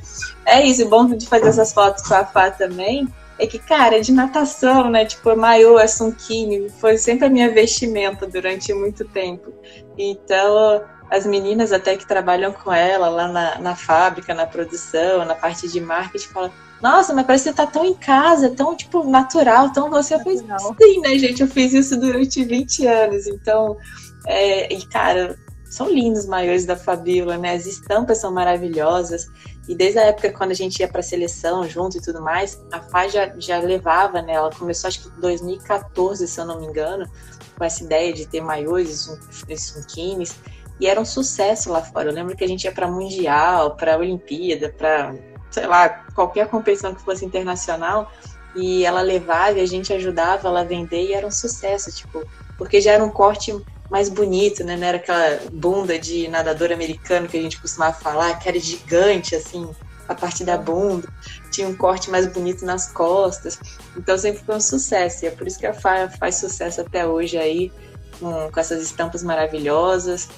é 0.47 0.65
isso. 0.65 0.87
O 0.87 0.89
bom 0.89 1.07
de 1.07 1.27
fazer 1.27 1.49
essas 1.49 1.75
fotos 1.75 2.03
com 2.05 2.15
a 2.15 2.25
FA 2.25 2.51
também 2.51 3.07
é 3.41 3.47
que, 3.47 3.59
cara, 3.59 3.97
é 3.97 4.01
de 4.01 4.13
natação, 4.13 4.91
né? 4.91 5.07
Tipo, 5.07 5.35
maiô, 5.35 5.79
é 5.79 5.87
sunquinho, 5.87 6.69
foi 6.69 6.99
sempre 6.99 7.27
a 7.27 7.31
minha 7.31 7.51
vestimenta 7.51 8.27
durante 8.27 8.73
muito 8.75 9.03
tempo. 9.07 9.51
Então, 9.97 10.85
as 11.11 11.25
meninas 11.25 11.73
até 11.73 11.97
que 11.97 12.07
trabalham 12.07 12.53
com 12.53 12.71
ela 12.71 13.09
lá 13.09 13.29
na, 13.29 13.59
na 13.59 13.75
fábrica, 13.75 14.35
na 14.35 14.47
produção, 14.47 15.25
na 15.25 15.35
parte 15.35 15.69
de 15.69 15.81
marketing, 15.81 16.29
falam, 16.29 16.53
nossa, 16.83 17.15
mas 17.15 17.27
parece 17.27 17.45
que 17.45 17.51
você 17.51 17.57
tá 17.57 17.67
tão 17.67 17.85
em 17.85 17.95
casa, 17.95 18.51
tão, 18.51 18.77
tipo, 18.77 19.05
natural, 19.05 19.73
tão 19.73 19.89
você. 19.89 20.15
Eu 20.15 20.21
falei, 20.21 20.39
sim, 20.39 21.01
né, 21.01 21.19
gente? 21.19 21.41
Eu 21.41 21.49
fiz 21.49 21.73
isso 21.73 21.99
durante 21.99 22.45
20 22.45 22.87
anos, 22.87 23.27
então, 23.27 23.79
é, 24.27 24.73
e 24.73 24.87
cara, 24.87 25.39
são 25.71 25.89
lindos 25.89 26.25
os 26.25 26.27
maiores 26.27 26.67
da 26.67 26.77
Fabiola, 26.77 27.39
né? 27.39 27.55
As 27.55 27.65
estampas 27.65 28.19
são 28.19 28.33
maravilhosas. 28.33 29.29
E 29.69 29.75
desde 29.75 30.01
a 30.01 30.07
época 30.07 30.33
quando 30.33 30.51
a 30.51 30.55
gente 30.55 30.81
ia 30.81 30.89
para 30.89 30.99
a 30.99 31.03
seleção 31.03 31.67
junto 31.67 31.97
e 31.97 32.03
tudo 32.03 32.21
mais, 32.21 32.61
a 32.73 32.81
Fá 32.81 33.07
já, 33.07 33.33
já 33.39 33.59
levava, 33.61 34.21
né? 34.21 34.33
Ela 34.33 34.51
começou 34.51 34.89
acho 34.89 35.01
que 35.01 35.09
em 35.17 35.21
2014, 35.21 36.27
se 36.27 36.41
eu 36.41 36.45
não 36.45 36.59
me 36.61 36.67
engano, 36.67 37.09
com 37.57 37.65
essa 37.65 37.85
ideia 37.85 38.13
de 38.13 38.27
ter 38.27 38.41
maiores 38.41 39.09
e 39.49 39.57
sunquines. 39.57 40.37
E 40.81 40.89
era 40.89 41.01
um 41.01 41.05
sucesso 41.05 41.71
lá 41.71 41.83
fora. 41.83 42.09
Eu 42.09 42.15
lembro 42.15 42.37
que 42.37 42.43
a 42.43 42.49
gente 42.49 42.65
ia 42.65 42.73
para 42.73 42.89
Mundial, 42.89 43.77
para 43.77 43.97
Olimpíada, 43.97 44.75
para, 44.77 45.15
sei 45.53 45.69
lá, 45.69 45.89
qualquer 46.15 46.49
competição 46.49 46.93
que 46.93 47.03
fosse 47.03 47.25
internacional. 47.25 48.11
E 48.57 48.85
ela 48.85 49.03
levava 49.03 49.59
e 49.59 49.61
a 49.61 49.67
gente 49.67 49.93
ajudava 49.93 50.49
ela 50.49 50.63
a 50.63 50.65
vender 50.65 51.03
e 51.03 51.13
era 51.13 51.25
um 51.25 51.31
sucesso, 51.31 51.93
tipo, 51.93 52.27
porque 52.59 52.81
já 52.81 52.93
era 52.93 53.05
um 53.05 53.11
corte 53.11 53.55
mais 53.91 54.09
bonito, 54.09 54.63
né? 54.63 54.77
Não 54.77 54.87
era 54.87 54.97
aquela 54.99 55.41
bunda 55.53 55.99
de 55.99 56.29
nadador 56.29 56.71
americano 56.71 57.29
que 57.29 57.37
a 57.37 57.43
gente 57.43 57.61
costumava 57.61 57.99
falar, 57.99 58.39
que 58.39 58.49
era 58.49 58.59
gigante, 58.59 59.35
assim, 59.35 59.69
a 60.09 60.15
parte 60.15 60.45
da 60.45 60.57
bunda. 60.57 61.09
Tinha 61.51 61.69
um 61.69 61.77
corte 61.77 62.09
mais 62.09 62.27
bonito 62.27 62.65
nas 62.65 62.93
costas. 62.93 63.59
Então 63.97 64.17
sempre 64.17 64.45
foi 64.45 64.55
um 64.55 64.61
sucesso. 64.61 65.25
E 65.25 65.29
é 65.29 65.31
por 65.33 65.47
isso 65.47 65.59
que 65.59 65.67
a 65.67 65.75
Faia 65.75 66.09
faz 66.09 66.37
sucesso 66.37 66.81
até 66.81 67.05
hoje 67.05 67.37
aí, 67.37 67.73
com, 68.21 68.51
com 68.51 68.61
essas 68.61 68.81
estampas 68.81 69.25
maravilhosas. 69.25 70.29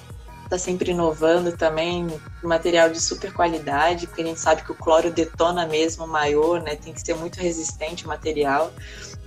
Tá 0.49 0.59
sempre 0.59 0.91
inovando 0.91 1.53
também, 1.53 2.07
material 2.43 2.91
de 2.91 3.01
super 3.01 3.33
qualidade, 3.33 4.07
porque 4.07 4.23
a 4.23 4.27
gente 4.27 4.41
sabe 4.41 4.62
que 4.62 4.73
o 4.73 4.75
cloro 4.75 5.11
detona 5.11 5.67
mesmo 5.67 6.07
maior, 6.07 6.62
né? 6.62 6.77
Tem 6.77 6.93
que 6.93 7.01
ser 7.01 7.15
muito 7.15 7.38
resistente 7.38 8.05
o 8.07 8.09
material. 8.09 8.73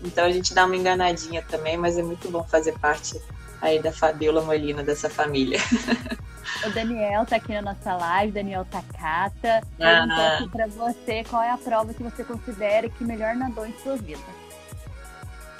Então 0.03 0.25
a 0.25 0.31
gente 0.31 0.53
dá 0.53 0.65
uma 0.65 0.75
enganadinha 0.75 1.43
também, 1.47 1.77
mas 1.77 1.97
é 1.97 2.03
muito 2.03 2.29
bom 2.29 2.43
fazer 2.43 2.77
parte 2.77 3.19
aí 3.61 3.81
da 3.81 3.91
Fabiola 3.91 4.41
Molina, 4.41 4.83
dessa 4.83 5.09
família. 5.09 5.59
O 6.65 6.69
Daniel 6.71 7.25
tá 7.25 7.35
aqui 7.35 7.53
na 7.53 7.61
nossa 7.61 7.95
live, 7.95 8.31
Daniel 8.31 8.65
Takata. 8.65 9.61
Ah. 9.79 10.37
aqui 10.37 10.49
pra 10.49 10.67
você 10.67 11.23
qual 11.23 11.43
é 11.43 11.51
a 11.51 11.57
prova 11.57 11.93
que 11.93 12.01
você 12.01 12.23
considera 12.23 12.89
que 12.89 13.03
melhor 13.03 13.35
nadou 13.35 13.65
em 13.65 13.73
sua 13.79 13.97
vida. 13.97 14.21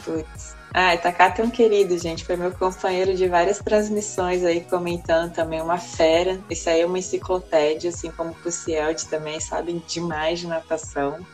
Putz. 0.04 0.56
Ah, 0.74 0.98
Takata 0.98 1.42
é 1.42 1.46
um 1.46 1.50
querido, 1.50 1.98
gente. 1.98 2.26
Foi 2.26 2.36
meu 2.36 2.52
companheiro 2.52 3.16
de 3.16 3.28
várias 3.28 3.60
transmissões 3.60 4.44
aí, 4.44 4.62
comentando 4.62 5.32
também, 5.34 5.62
uma 5.62 5.78
fera. 5.78 6.40
Esse 6.50 6.70
aí 6.70 6.82
é 6.82 6.86
uma 6.86 7.00
enciclopédia, 7.00 7.90
assim 7.90 8.12
como 8.12 8.36
o 8.44 8.52
Cielde 8.52 9.06
também, 9.06 9.40
sabem 9.40 9.82
demais 9.88 10.40
de 10.40 10.48
natação. 10.48 11.26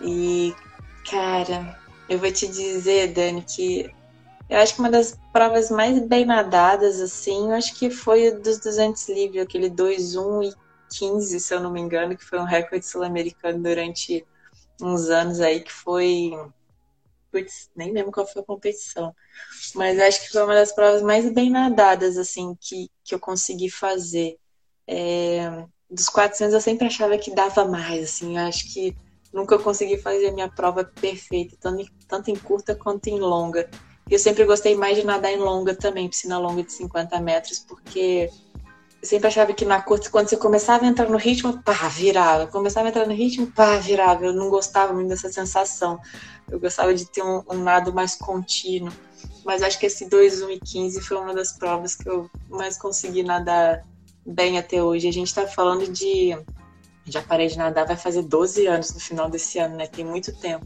E, 0.00 0.54
cara, 1.10 1.76
eu 2.08 2.18
vou 2.18 2.30
te 2.30 2.46
dizer, 2.46 3.12
Dani, 3.12 3.42
que 3.42 3.90
eu 4.48 4.58
acho 4.58 4.74
que 4.74 4.80
uma 4.80 4.90
das 4.90 5.18
provas 5.32 5.70
mais 5.70 5.98
bem 6.06 6.24
nadadas, 6.24 7.00
assim, 7.00 7.46
eu 7.48 7.52
acho 7.52 7.74
que 7.74 7.90
foi 7.90 8.30
dos 8.30 8.58
200 8.58 9.08
livre, 9.08 9.40
aquele 9.40 9.70
2-1 9.70 10.42
e 10.42 10.54
15, 10.96 11.40
se 11.40 11.54
eu 11.54 11.60
não 11.60 11.72
me 11.72 11.80
engano, 11.80 12.16
que 12.16 12.24
foi 12.24 12.38
um 12.38 12.44
recorde 12.44 12.86
sul-americano 12.86 13.62
durante 13.62 14.24
uns 14.80 15.08
anos 15.08 15.40
aí, 15.40 15.60
que 15.60 15.72
foi. 15.72 16.32
Putz, 17.30 17.70
nem 17.74 17.92
lembro 17.92 18.12
qual 18.12 18.26
foi 18.26 18.42
a 18.42 18.44
competição. 18.44 19.14
Mas 19.74 19.98
acho 19.98 20.22
que 20.22 20.30
foi 20.30 20.44
uma 20.44 20.54
das 20.54 20.72
provas 20.72 21.02
mais 21.02 21.32
bem 21.32 21.50
nadadas, 21.50 22.16
assim, 22.16 22.56
que, 22.60 22.88
que 23.02 23.14
eu 23.14 23.18
consegui 23.18 23.70
fazer. 23.70 24.36
É, 24.86 25.66
dos 25.90 26.08
400 26.08 26.54
eu 26.54 26.60
sempre 26.60 26.86
achava 26.86 27.16
que 27.18 27.34
dava 27.34 27.64
mais, 27.64 28.04
assim, 28.04 28.36
eu 28.36 28.44
acho 28.44 28.72
que 28.72 28.94
nunca 29.32 29.58
consegui 29.58 29.98
fazer 29.98 30.28
a 30.28 30.32
minha 30.32 30.48
prova 30.48 30.84
perfeita, 30.84 31.56
tanto 31.58 31.80
em, 31.82 31.88
tanto 32.06 32.30
em 32.30 32.36
curta 32.36 32.74
quanto 32.74 33.08
em 33.08 33.18
longa. 33.18 33.68
Eu 34.10 34.18
sempre 34.18 34.44
gostei 34.44 34.76
mais 34.76 34.96
de 34.96 35.04
nadar 35.04 35.32
em 35.32 35.38
longa 35.38 35.74
também, 35.74 36.08
piscina 36.08 36.38
longa 36.38 36.62
de 36.62 36.72
50 36.72 37.20
metros, 37.20 37.58
porque 37.58 38.30
eu 39.04 39.08
sempre 39.08 39.28
achava 39.28 39.52
que 39.52 39.64
na 39.64 39.82
curta, 39.82 40.08
quando 40.08 40.28
você 40.28 40.36
começava 40.36 40.84
a 40.84 40.88
entrar 40.88 41.10
no 41.10 41.18
ritmo, 41.18 41.62
pá, 41.62 41.88
virava. 41.88 42.46
Começava 42.46 42.86
a 42.86 42.90
entrar 42.90 43.06
no 43.06 43.14
ritmo, 43.14 43.46
pá, 43.46 43.76
virava. 43.76 44.24
Eu 44.24 44.32
não 44.32 44.48
gostava 44.48 44.94
muito 44.94 45.08
dessa 45.08 45.30
sensação. 45.30 46.00
Eu 46.50 46.58
gostava 46.58 46.94
de 46.94 47.04
ter 47.04 47.22
um, 47.22 47.42
um 47.50 47.62
nado 47.62 47.92
mais 47.92 48.14
contínuo. 48.14 48.90
Mas 49.44 49.62
acho 49.62 49.78
que 49.78 49.84
esse 49.84 50.08
2, 50.08 50.40
1 50.40 50.50
e 50.52 50.60
15 50.60 51.00
foi 51.02 51.18
uma 51.18 51.34
das 51.34 51.52
provas 51.52 51.94
que 51.94 52.08
eu 52.08 52.30
mais 52.48 52.78
consegui 52.78 53.22
nadar 53.22 53.84
bem 54.24 54.56
até 54.56 54.82
hoje. 54.82 55.06
A 55.06 55.12
gente 55.12 55.28
está 55.28 55.46
falando 55.46 55.86
de. 55.86 56.36
Já 57.04 57.20
parei 57.20 57.48
de 57.48 57.58
nadar, 57.58 57.86
vai 57.86 57.96
fazer 57.96 58.22
12 58.22 58.66
anos 58.66 58.94
no 58.94 59.00
final 59.00 59.28
desse 59.28 59.58
ano, 59.58 59.76
né? 59.76 59.86
Tem 59.86 60.02
muito 60.02 60.34
tempo. 60.34 60.64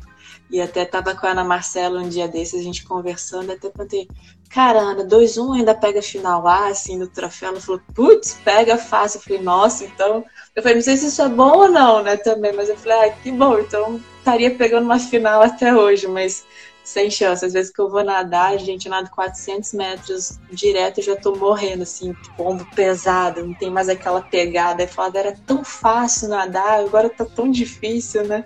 E 0.50 0.60
até 0.60 0.84
tava 0.84 1.14
com 1.14 1.26
a 1.26 1.30
Ana 1.30 1.44
Marcela 1.44 2.00
um 2.00 2.08
dia 2.08 2.26
desses, 2.26 2.60
a 2.60 2.62
gente 2.62 2.84
conversando, 2.84 3.52
até 3.52 3.68
perguntei, 3.68 4.08
cara, 4.48 4.78
Ana, 4.78 5.04
2-1 5.04 5.48
um 5.48 5.52
ainda 5.52 5.74
pega 5.74 6.00
final 6.00 6.46
A, 6.46 6.68
assim, 6.68 6.96
no 6.96 7.06
troféu. 7.06 7.50
Ela 7.50 7.60
falou, 7.60 7.80
putz, 7.94 8.38
pega 8.44 8.78
fácil. 8.78 9.18
Eu 9.18 9.22
falei, 9.22 9.42
nossa, 9.42 9.84
então. 9.84 10.24
Eu 10.56 10.62
falei, 10.62 10.76
não 10.76 10.82
sei 10.82 10.96
se 10.96 11.06
isso 11.06 11.22
é 11.22 11.28
bom 11.28 11.58
ou 11.58 11.68
não, 11.68 12.02
né, 12.02 12.16
também, 12.16 12.52
mas 12.52 12.68
eu 12.68 12.76
falei, 12.76 13.10
ah, 13.10 13.12
que 13.12 13.30
bom, 13.30 13.58
então 13.58 14.00
estaria 14.18 14.54
pegando 14.54 14.84
uma 14.84 14.98
final 14.98 15.42
até 15.42 15.74
hoje, 15.74 16.06
mas 16.06 16.44
sem 16.88 17.10
chance. 17.10 17.44
Às 17.44 17.52
vezes 17.52 17.70
que 17.70 17.80
eu 17.80 17.90
vou 17.90 18.02
nadar, 18.02 18.58
gente 18.58 18.88
nada 18.88 19.08
400 19.10 19.74
metros 19.74 20.38
direto, 20.50 20.98
eu 20.98 21.04
já 21.04 21.16
tô 21.16 21.34
morrendo, 21.36 21.82
assim, 21.82 22.14
ombro 22.38 22.66
pesado, 22.74 23.44
não 23.44 23.54
tem 23.54 23.70
mais 23.70 23.88
aquela 23.88 24.22
pegada. 24.22 24.82
Aí 24.82 24.88
falava, 24.88 25.18
era 25.18 25.36
tão 25.46 25.62
fácil 25.62 26.28
nadar, 26.28 26.80
agora 26.80 27.10
tá 27.10 27.24
tão 27.24 27.50
difícil, 27.50 28.26
né? 28.26 28.44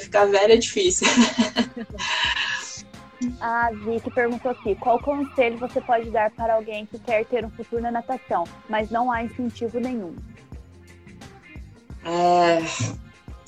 Ficar 0.00 0.26
velha 0.26 0.54
é 0.54 0.56
difícil. 0.56 1.06
A 3.40 3.70
Vicky 3.84 4.10
perguntou 4.10 4.50
aqui: 4.50 4.74
qual 4.76 4.98
conselho 4.98 5.58
você 5.58 5.80
pode 5.80 6.10
dar 6.10 6.30
para 6.30 6.54
alguém 6.54 6.86
que 6.86 6.98
quer 6.98 7.24
ter 7.24 7.44
um 7.44 7.50
futuro 7.50 7.82
na 7.82 7.90
natação, 7.90 8.44
mas 8.68 8.90
não 8.90 9.10
há 9.10 9.22
incentivo 9.22 9.78
nenhum? 9.80 10.14
É. 12.04 12.58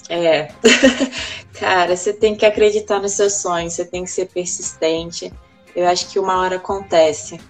É. 0.09 0.49
Cara, 1.59 1.97
você 1.97 2.13
tem 2.13 2.35
que 2.35 2.47
acreditar 2.47 3.01
nos 3.01 3.13
seus 3.13 3.35
sonhos, 3.35 3.73
você 3.73 3.85
tem 3.85 4.05
que 4.05 4.11
ser 4.11 4.27
persistente. 4.27 5.33
Eu 5.75 5.87
acho 5.89 6.09
que 6.09 6.19
uma 6.19 6.41
hora 6.41 6.57
acontece. 6.57 7.41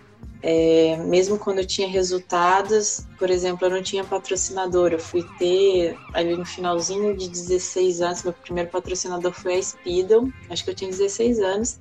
É, 0.43 0.97
mesmo 0.99 1.39
quando 1.39 1.59
eu 1.59 1.67
tinha 1.67 1.89
resultados, 1.89 3.07
por 3.19 3.31
exemplo, 3.31 3.67
eu 3.67 3.71
não 3.71 3.83
tinha 3.83 4.05
patrocinador. 4.05 4.93
Eu 4.93 4.99
fui 4.99 5.23
ter 5.39 5.99
ali 6.13 6.37
no 6.37 6.45
finalzinho 6.45 7.17
de 7.17 7.29
16 7.29 8.01
anos, 8.01 8.23
meu 8.23 8.33
primeiro 8.33 8.71
patrocinador 8.71 9.33
foi 9.33 9.57
a 9.57 9.63
Speedo, 9.63 10.33
acho 10.51 10.65
que 10.65 10.71
eu 10.71 10.75
tinha 10.75 10.91
16 10.91 11.41
anos, 11.41 11.81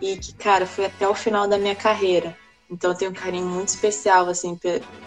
e 0.00 0.16
que, 0.16 0.32
cara, 0.34 0.66
foi 0.66 0.86
até 0.86 1.06
o 1.08 1.14
final 1.14 1.48
da 1.48 1.58
minha 1.58 1.74
carreira. 1.74 2.36
Então 2.70 2.92
eu 2.92 2.96
tenho 2.96 3.10
um 3.10 3.14
carinho 3.14 3.46
muito 3.46 3.68
especial, 3.68 4.28
assim, 4.28 4.56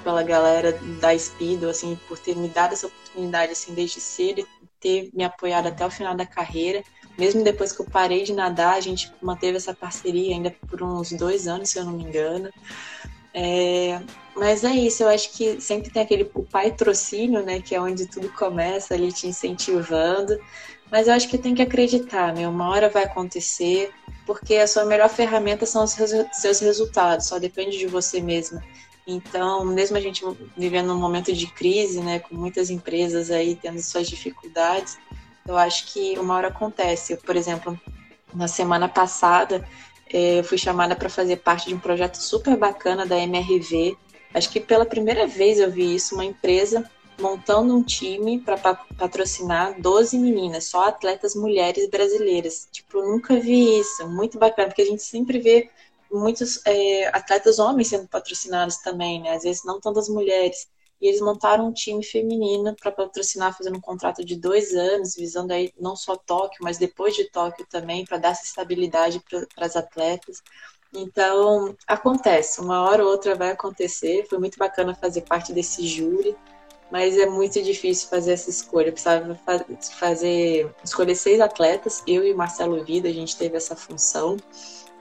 pela 0.03 0.21
galera 0.21 0.77
da 0.99 1.17
Speedo, 1.17 1.69
assim, 1.69 1.97
por 2.07 2.19
ter 2.19 2.35
me 2.35 2.49
dado 2.49 2.73
essa 2.73 2.87
oportunidade, 2.87 3.53
assim, 3.53 3.73
desde 3.73 4.01
cedo 4.01 4.41
e 4.41 4.45
ter 4.81 5.09
me 5.13 5.23
apoiado 5.23 5.67
até 5.67 5.85
o 5.85 5.89
final 5.89 6.13
da 6.13 6.25
carreira. 6.25 6.83
Mesmo 7.17 7.43
depois 7.43 7.71
que 7.71 7.81
eu 7.81 7.85
parei 7.85 8.23
de 8.23 8.33
nadar, 8.33 8.75
a 8.75 8.81
gente 8.81 9.11
manteve 9.21 9.57
essa 9.57 9.73
parceria 9.73 10.33
ainda 10.35 10.55
por 10.67 10.81
uns 10.81 11.11
dois 11.11 11.47
anos, 11.47 11.69
se 11.69 11.77
eu 11.77 11.85
não 11.85 11.93
me 11.93 12.03
engano. 12.03 12.49
É, 13.33 13.99
mas 14.35 14.63
é 14.63 14.71
isso, 14.71 15.03
eu 15.03 15.09
acho 15.09 15.31
que 15.31 15.59
sempre 15.59 15.91
tem 15.91 16.03
aquele 16.03 16.25
patrocínio, 16.51 17.43
né, 17.43 17.61
que 17.61 17.73
é 17.73 17.81
onde 17.81 18.07
tudo 18.07 18.29
começa, 18.29 18.93
ali 18.93 19.11
te 19.11 19.27
incentivando. 19.27 20.37
Mas 20.91 21.07
eu 21.07 21.13
acho 21.13 21.27
que 21.27 21.39
tem 21.39 21.55
que 21.55 21.61
acreditar, 21.61 22.31
né? 22.33 22.47
Uma 22.47 22.69
hora 22.69 22.87
vai 22.87 23.03
acontecer, 23.03 23.91
porque 24.27 24.55
a 24.57 24.67
sua 24.67 24.85
melhor 24.85 25.09
ferramenta 25.09 25.65
são 25.65 25.83
os 25.83 25.95
seus 26.33 26.59
resultados, 26.59 27.25
só 27.25 27.39
depende 27.39 27.79
de 27.79 27.87
você 27.87 28.21
mesma. 28.21 28.63
Então, 29.05 29.65
mesmo 29.65 29.97
a 29.97 29.99
gente 29.99 30.23
vivendo 30.55 30.93
um 30.93 30.99
momento 30.99 31.33
de 31.33 31.47
crise, 31.47 31.99
né, 31.99 32.19
com 32.19 32.35
muitas 32.35 32.69
empresas 32.69 33.31
aí 33.31 33.55
tendo 33.55 33.81
suas 33.81 34.07
dificuldades, 34.07 34.97
eu 35.47 35.57
acho 35.57 35.87
que 35.91 36.17
uma 36.17 36.35
hora 36.35 36.47
acontece. 36.47 37.13
Eu, 37.13 37.17
por 37.17 37.35
exemplo, 37.35 37.79
na 38.33 38.47
semana 38.47 38.87
passada, 38.87 39.67
eh, 40.11 40.39
eu 40.39 40.43
fui 40.43 40.57
chamada 40.57 40.95
para 40.95 41.09
fazer 41.09 41.37
parte 41.37 41.67
de 41.67 41.75
um 41.75 41.79
projeto 41.79 42.15
super 42.15 42.57
bacana 42.57 43.05
da 43.05 43.17
MRV. 43.17 43.97
Acho 44.33 44.49
que 44.49 44.59
pela 44.59 44.85
primeira 44.85 45.27
vez 45.27 45.59
eu 45.59 45.69
vi 45.71 45.95
isso, 45.95 46.15
uma 46.15 46.25
empresa 46.25 46.89
montando 47.19 47.75
um 47.75 47.83
time 47.83 48.39
para 48.39 48.57
patrocinar 48.97 49.79
12 49.79 50.17
meninas, 50.17 50.65
só 50.65 50.87
atletas 50.87 51.35
mulheres 51.35 51.89
brasileiras. 51.89 52.67
Tipo, 52.71 53.01
nunca 53.01 53.39
vi 53.39 53.79
isso. 53.79 54.07
Muito 54.09 54.39
bacana, 54.39 54.67
porque 54.69 54.81
a 54.81 54.85
gente 54.85 55.03
sempre 55.03 55.39
vê 55.39 55.69
muitos 56.11 56.61
é, 56.65 57.07
atletas 57.07 57.59
homens 57.59 57.87
sendo 57.87 58.07
patrocinados 58.07 58.77
também, 58.77 59.21
né? 59.21 59.35
Às 59.35 59.43
vezes 59.43 59.63
não 59.63 59.79
tantas 59.79 60.09
mulheres. 60.09 60.67
E 61.03 61.07
eles 61.07 61.19
montaram 61.19 61.67
um 61.67 61.73
time 61.73 62.01
feminino 62.01 62.73
para 62.79 62.89
patrocinar, 62.89 63.53
fazendo 63.57 63.75
um 63.77 63.81
contrato 63.81 64.23
de 64.23 64.37
dois 64.37 64.73
anos, 64.73 65.17
visando 65.17 65.51
aí 65.51 65.73
não 65.77 65.97
só 65.97 66.15
Tóquio, 66.15 66.59
mas 66.61 66.77
depois 66.77 67.13
de 67.13 67.25
Tóquio 67.25 67.67
também, 67.69 68.05
para 68.05 68.17
dar 68.17 68.29
essa 68.29 68.45
estabilidade 68.45 69.21
para 69.29 69.65
as 69.65 69.75
atletas. 69.75 70.41
Então, 70.93 71.75
acontece, 71.85 72.61
uma 72.61 72.83
hora 72.83 73.03
ou 73.03 73.11
outra 73.11 73.35
vai 73.35 73.51
acontecer. 73.51 74.25
Foi 74.29 74.39
muito 74.39 74.57
bacana 74.57 74.95
fazer 74.95 75.23
parte 75.23 75.51
desse 75.51 75.85
júri, 75.85 76.37
mas 76.89 77.17
é 77.17 77.25
muito 77.25 77.61
difícil 77.61 78.07
fazer 78.07 78.31
essa 78.31 78.49
escolha. 78.49 78.87
Eu 78.87 78.93
precisava 78.93 79.37
fazer, 79.99 80.73
escolher 80.85 81.15
seis 81.15 81.41
atletas, 81.41 82.01
eu 82.07 82.23
e 82.23 82.31
o 82.31 82.37
Marcelo 82.37 82.81
Vida, 82.81 83.09
a 83.09 83.13
gente 83.13 83.35
teve 83.35 83.57
essa 83.57 83.75
função. 83.75 84.37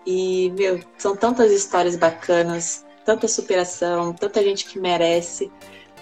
E, 0.05 0.51
meu, 0.59 0.81
são 0.99 1.15
tantas 1.15 1.53
histórias 1.53 1.95
bacanas 1.95 2.85
tanta 3.05 3.29
superação, 3.29 4.13
tanta 4.13 4.43
gente 4.43 4.67
que 4.67 4.79
merece, 4.79 5.51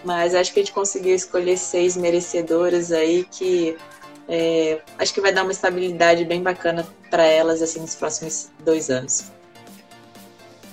mas 0.05 0.35
acho 0.35 0.53
que 0.53 0.61
a 0.61 0.63
gente 0.63 0.73
conseguiu 0.73 1.15
escolher 1.15 1.57
seis 1.57 1.97
merecedoras 1.97 2.93
aí 2.93 3.25
que 3.25 3.77
é, 4.29 4.81
acho 4.99 5.13
que 5.13 5.21
vai 5.21 5.33
dar 5.33 5.43
uma 5.43 5.53
estabilidade 5.53 6.25
bem 6.25 6.43
bacana 6.43 6.87
para 7.11 7.25
elas 7.25 7.61
assim 7.61 7.81
nos 7.81 7.95
próximos 7.95 8.51
dois 8.65 8.89
anos. 8.89 9.31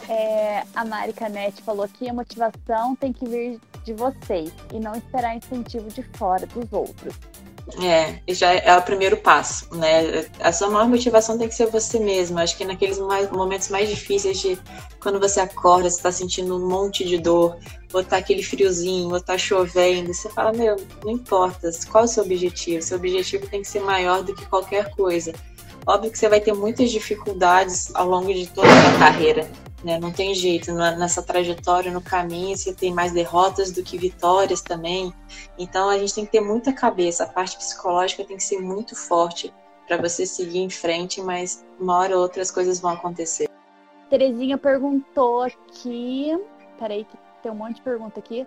É, 0.08 0.64
a 0.74 0.86
Mari 0.86 1.12
Canete 1.12 1.62
falou 1.62 1.88
que 1.88 2.08
a 2.08 2.14
motivação 2.14 2.96
tem 2.96 3.12
que 3.12 3.28
vir 3.28 3.60
de 3.84 3.94
vocês 3.94 4.52
e 4.74 4.80
não 4.80 4.96
esperar 4.96 5.36
incentivo 5.36 5.90
de 5.90 6.04
fora 6.04 6.46
dos 6.48 6.72
outros. 6.72 7.14
É, 7.84 8.22
já 8.34 8.54
é 8.54 8.78
o 8.78 8.82
primeiro 8.82 9.18
passo, 9.18 9.68
né? 9.76 10.26
A 10.40 10.54
sua 10.54 10.70
maior 10.70 10.88
motivação 10.88 11.38
tem 11.38 11.50
que 11.50 11.56
ser 11.56 11.68
você 11.68 12.00
mesmo. 12.00 12.40
Acho 12.40 12.58
que 12.58 12.64
naqueles 12.64 12.98
mais, 12.98 13.30
momentos 13.30 13.68
mais 13.68 13.90
difíceis 13.90 14.40
de 14.40 14.58
quando 15.02 15.20
você 15.20 15.42
acorda, 15.42 15.90
você 15.90 15.98
está 15.98 16.12
sentindo 16.12 16.56
um 16.56 16.68
monte 16.68 17.04
de 17.04 17.18
dor, 17.18 17.58
ou 17.94 18.04
tá 18.04 18.18
aquele 18.18 18.42
friozinho, 18.42 19.14
ou 19.14 19.20
tá 19.20 19.38
chovendo, 19.38 20.14
você 20.14 20.30
fala, 20.30 20.54
meu, 20.54 20.78
não 21.04 21.12
importa, 21.12 21.70
qual 21.92 22.04
é 22.04 22.06
o 22.06 22.10
seu 22.10 22.24
objetivo? 22.24 22.82
Seu 22.82 22.98
objetivo 22.98 23.48
tem 23.48 23.62
que 23.62 23.68
ser 23.68 23.82
maior 23.82 24.24
do 24.24 24.34
que 24.34 24.46
qualquer 24.46 24.90
coisa. 24.96 25.34
Óbvio 25.86 26.12
que 26.12 26.18
você 26.18 26.28
vai 26.28 26.40
ter 26.42 26.54
muitas 26.54 26.90
dificuldades 26.90 27.94
ao 27.94 28.08
longo 28.08 28.34
de 28.34 28.48
toda 28.48 28.68
a 28.68 28.82
sua 28.82 29.00
carreira, 29.00 29.50
né? 29.88 29.98
Não 29.98 30.12
tem 30.12 30.36
jeito, 30.36 30.74
nessa 30.74 31.24
trajetória, 31.24 31.90
no 31.90 32.02
caminho, 32.02 32.58
você 32.58 32.74
tem 32.74 32.94
mais 32.94 33.14
derrotas 33.14 33.72
do 33.72 33.82
que 33.82 33.98
vitórias 33.98 34.62
também. 34.62 35.14
Então 35.58 35.88
a 35.90 35.98
gente 35.98 36.14
tem 36.14 36.26
que 36.26 36.32
ter 36.34 36.42
muita 36.42 36.74
cabeça, 36.74 37.24
a 37.24 37.28
parte 37.28 37.56
psicológica 37.56 38.26
tem 38.26 38.36
que 38.36 38.44
ser 38.44 38.60
muito 38.60 38.98
forte 38.98 39.54
para 39.88 39.96
você 39.96 40.26
seguir 40.26 40.60
em 40.60 40.70
frente, 40.70 41.22
mas 41.22 41.66
uma 41.80 41.98
hora 41.98 42.18
ou 42.18 42.22
outra 42.22 42.42
as 42.42 42.52
coisas 42.52 42.82
vão 42.82 42.92
acontecer. 42.92 43.48
Terezinha 44.10 44.58
perguntou 44.58 45.44
aqui. 45.44 46.38
Peraí, 46.78 47.06
que 47.06 47.18
tem 47.42 47.50
um 47.50 47.56
monte 47.56 47.76
de 47.76 47.82
pergunta 47.82 48.20
aqui. 48.20 48.46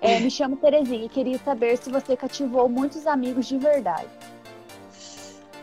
É, 0.00 0.18
me 0.18 0.30
chamo 0.30 0.56
Terezinha 0.56 1.04
e 1.04 1.08
queria 1.08 1.38
saber 1.38 1.76
se 1.76 1.88
você 1.88 2.16
cativou 2.16 2.68
muitos 2.68 3.06
amigos 3.06 3.46
de 3.46 3.58
verdade. 3.58 4.08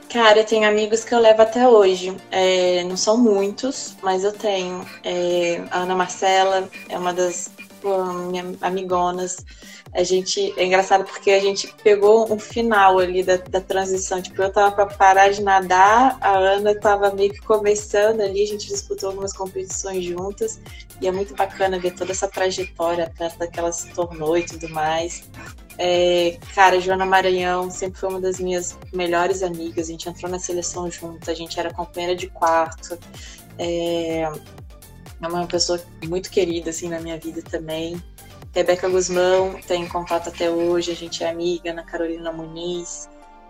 Cara, 0.10 0.39
eu 0.39 0.45
tenho 0.45 0.68
amigos 0.68 1.03
que 1.03 1.14
eu 1.14 1.20
levo 1.20 1.41
até 1.41 1.68
hoje. 1.68 2.16
É, 2.32 2.84
não 2.86 2.95
são 2.95 3.18
muitos, 3.18 3.95
mas 4.01 4.24
eu 4.24 4.32
tenho. 4.32 4.86
É, 5.03 5.62
a 5.70 5.80
Ana 5.80 5.95
Marcela 5.95 6.70
é 6.88 6.97
uma 6.97 7.14
das 7.14 7.49
pô, 7.88 8.03
minhas 8.29 8.61
amigonas. 8.61 9.45
A 9.93 10.03
gente. 10.03 10.53
É 10.57 10.65
engraçado 10.65 11.05
porque 11.05 11.31
a 11.31 11.39
gente 11.39 11.73
pegou 11.81 12.31
um 12.31 12.38
final 12.38 12.99
ali 12.99 13.23
da, 13.23 13.38
da 13.38 13.61
transição. 13.61 14.21
Tipo, 14.21 14.41
eu 14.43 14.51
tava 14.51 14.75
para 14.75 14.85
parar 14.85 15.29
de 15.29 15.41
nadar, 15.41 16.17
a 16.19 16.38
Ana 16.38 16.75
tava 16.75 17.11
meio 17.11 17.31
que 17.31 17.41
começando 17.41 18.19
ali, 18.19 18.43
a 18.43 18.47
gente 18.47 18.67
disputou 18.67 19.09
algumas 19.09 19.31
competições 19.31 20.03
juntas. 20.03 20.59
E 20.99 21.07
é 21.07 21.11
muito 21.11 21.33
bacana 21.33 21.79
ver 21.79 21.91
toda 21.91 22.11
essa 22.11 22.27
trajetória, 22.27 23.11
tanto 23.17 23.49
que 23.49 23.59
ela 23.59 23.71
se 23.71 23.89
tornou 23.93 24.38
e 24.38 24.45
tudo 24.45 24.67
mais. 24.69 25.23
É, 25.77 26.38
cara, 26.55 26.81
Joana 26.81 27.05
Maranhão 27.05 27.69
sempre 27.69 27.99
foi 27.99 28.09
uma 28.09 28.19
das 28.19 28.39
minhas 28.39 28.77
melhores 28.91 29.41
amigas. 29.43 29.88
A 29.88 29.91
gente 29.91 30.09
entrou 30.09 30.29
na 30.29 30.39
seleção 30.39 30.91
junto, 30.91 31.29
a 31.31 31.33
gente 31.33 31.57
era 31.57 31.73
companheira 31.73 32.15
de 32.15 32.27
quarto. 32.27 32.97
É, 33.59 34.29
é 35.22 35.28
uma 35.28 35.47
pessoa 35.47 35.82
muito 36.07 36.30
querida 36.30 36.70
assim 36.70 36.89
na 36.89 36.99
minha 36.99 37.18
vida 37.18 37.41
também. 37.41 38.01
Rebeca 38.53 38.89
Guzmão, 38.89 39.59
tem 39.68 39.88
contato 39.88 40.30
até 40.30 40.49
hoje, 40.49 40.91
a 40.91 40.95
gente 40.95 41.24
é 41.24 41.30
amiga, 41.30 41.72
Ana 41.72 41.84
Carolina 41.84 42.32
Muniz, 42.32 43.07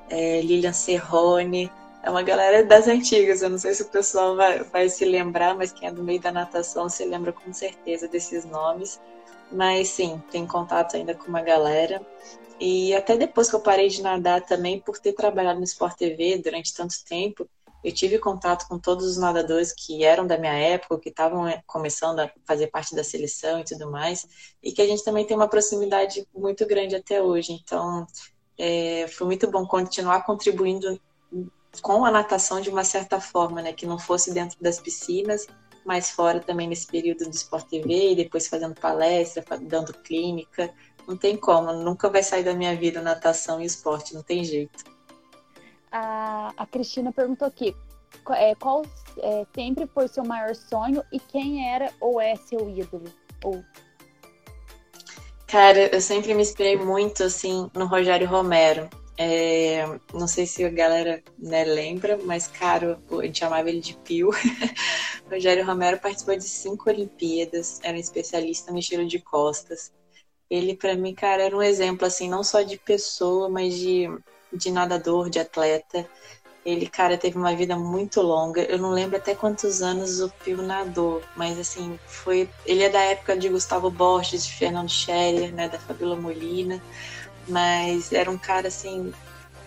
é, 0.09 0.41
Lilian 0.41 0.73
Serrone, 0.73 1.71
é 2.07 2.09
uma 2.09 2.23
galera 2.23 2.63
das 2.63 2.87
antigas, 2.87 3.41
eu 3.41 3.49
não 3.49 3.57
sei 3.57 3.73
se 3.73 3.81
o 3.81 3.87
pessoal 3.89 4.35
vai, 4.35 4.63
vai 4.63 4.89
se 4.89 5.03
lembrar, 5.03 5.55
mas 5.55 5.73
quem 5.73 5.89
é 5.89 5.91
do 5.91 6.03
meio 6.03 6.21
da 6.21 6.31
natação 6.31 6.87
se 6.87 7.03
lembra 7.03 7.33
com 7.33 7.51
certeza 7.51 8.07
desses 8.07 8.45
nomes. 8.45 8.99
Mas 9.51 9.89
sim, 9.89 10.21
tem 10.31 10.45
contato 10.47 10.95
ainda 10.95 11.13
com 11.13 11.27
uma 11.27 11.41
galera. 11.41 12.01
E 12.59 12.95
até 12.95 13.17
depois 13.17 13.49
que 13.49 13.55
eu 13.55 13.59
parei 13.59 13.89
de 13.89 14.01
nadar 14.01 14.41
também, 14.41 14.79
por 14.79 14.97
ter 14.99 15.13
trabalhado 15.13 15.59
no 15.59 15.65
Sport 15.65 15.97
TV 15.97 16.37
durante 16.37 16.73
tanto 16.73 16.95
tempo, 17.03 17.47
eu 17.83 17.91
tive 17.93 18.19
contato 18.19 18.67
com 18.67 18.79
todos 18.79 19.05
os 19.05 19.17
nadadores 19.17 19.73
que 19.73 20.03
eram 20.03 20.25
da 20.25 20.37
minha 20.37 20.53
época, 20.53 20.99
que 20.99 21.09
estavam 21.09 21.47
eh, 21.47 21.61
começando 21.65 22.19
a 22.19 22.31
fazer 22.45 22.67
parte 22.67 22.95
da 22.95 23.03
seleção 23.03 23.59
e 23.59 23.63
tudo 23.63 23.89
mais, 23.89 24.27
e 24.61 24.71
que 24.71 24.81
a 24.81 24.87
gente 24.87 25.03
também 25.03 25.25
tem 25.25 25.37
uma 25.37 25.47
proximidade 25.47 26.27
muito 26.35 26.65
grande 26.65 26.95
até 26.95 27.21
hoje. 27.21 27.53
Então, 27.53 28.05
é, 28.57 29.07
foi 29.07 29.27
muito 29.27 29.49
bom 29.49 29.65
continuar 29.65 30.25
contribuindo 30.25 30.99
com 31.81 32.03
a 32.03 32.11
natação 32.11 32.59
de 32.59 32.69
uma 32.69 32.83
certa 32.83 33.21
forma, 33.21 33.61
né? 33.61 33.73
Que 33.73 33.85
não 33.85 33.99
fosse 33.99 34.33
dentro 34.33 34.57
das 34.61 34.79
piscinas, 34.79 35.45
mas 35.85 36.09
fora 36.09 36.39
também 36.39 36.67
nesse 36.67 36.87
período 36.87 37.25
do 37.25 37.35
Sport 37.35 37.67
TV 37.67 38.11
e 38.11 38.15
depois 38.15 38.47
fazendo 38.47 38.75
palestra, 38.75 39.43
dando 39.61 39.93
clínica. 39.93 40.73
Não 41.07 41.15
tem 41.15 41.37
como, 41.37 41.71
nunca 41.71 42.09
vai 42.09 42.23
sair 42.23 42.43
da 42.43 42.53
minha 42.53 42.75
vida 42.75 43.01
natação 43.01 43.61
e 43.61 43.65
esporte, 43.65 44.13
não 44.13 44.23
tem 44.23 44.43
jeito. 44.43 44.96
A, 45.91 46.53
a 46.57 46.65
Cristina 46.65 47.11
perguntou 47.11 47.47
aqui, 47.47 47.75
é, 48.31 48.55
qual 48.55 48.85
é, 49.19 49.45
sempre 49.53 49.87
foi 49.87 50.07
seu 50.07 50.23
maior 50.23 50.55
sonho 50.55 51.03
e 51.11 51.19
quem 51.19 51.69
era 51.69 51.91
ou 51.99 52.19
é 52.19 52.35
seu 52.35 52.69
ídolo? 52.69 53.05
Ou... 53.43 53.63
Cara, 55.47 55.95
eu 55.95 56.01
sempre 56.01 56.33
me 56.33 56.41
inspirei 56.41 56.77
muito 56.77 57.23
assim 57.23 57.69
no 57.73 57.85
Rogério 57.85 58.27
Romero. 58.27 58.89
É, 59.19 59.83
não 60.13 60.27
sei 60.27 60.45
se 60.45 60.63
a 60.63 60.69
galera 60.69 61.23
né, 61.39 61.63
lembra, 61.63 62.19
mas, 62.23 62.47
cara, 62.47 62.99
a 63.11 63.23
gente 63.23 63.39
chamava 63.39 63.67
ele 63.69 63.79
de 63.79 63.95
Pio. 63.97 64.29
Rogério 65.29 65.65
Romero 65.65 65.99
participou 65.99 66.37
de 66.37 66.43
cinco 66.43 66.89
Olimpíadas, 66.89 67.79
era 67.81 67.97
um 67.97 67.99
especialista 67.99 68.71
no 68.71 68.77
estilo 68.77 69.07
de 69.07 69.19
costas. 69.19 69.91
Ele, 70.49 70.75
para 70.75 70.95
mim, 70.95 71.15
cara, 71.15 71.43
era 71.43 71.57
um 71.57 71.63
exemplo, 71.63 72.05
assim, 72.05 72.29
não 72.29 72.43
só 72.43 72.61
de 72.61 72.77
pessoa, 72.77 73.49
mas 73.49 73.73
de, 73.73 74.07
de 74.53 74.71
nadador, 74.71 75.29
de 75.29 75.39
atleta. 75.39 76.07
Ele, 76.65 76.87
cara, 76.87 77.17
teve 77.17 77.37
uma 77.37 77.55
vida 77.55 77.77
muito 77.77 78.21
longa. 78.21 78.61
Eu 78.61 78.77
não 78.77 78.91
lembro 78.91 79.17
até 79.17 79.33
quantos 79.33 79.81
anos 79.81 80.19
o 80.19 80.29
Pio 80.43 80.61
nadou, 80.61 81.21
mas, 81.35 81.57
assim, 81.57 81.97
foi. 82.05 82.49
Ele 82.65 82.83
é 82.83 82.89
da 82.89 83.01
época 83.01 83.37
de 83.37 83.47
Gustavo 83.47 83.89
Borges, 83.89 84.45
de 84.45 84.53
Fernando 84.53 84.89
Scherer, 84.89 85.53
né, 85.53 85.69
da 85.69 85.79
Fabiola 85.79 86.15
Molina 86.15 86.81
mas 87.47 88.11
era 88.11 88.29
um 88.29 88.37
cara 88.37 88.67
assim 88.67 89.13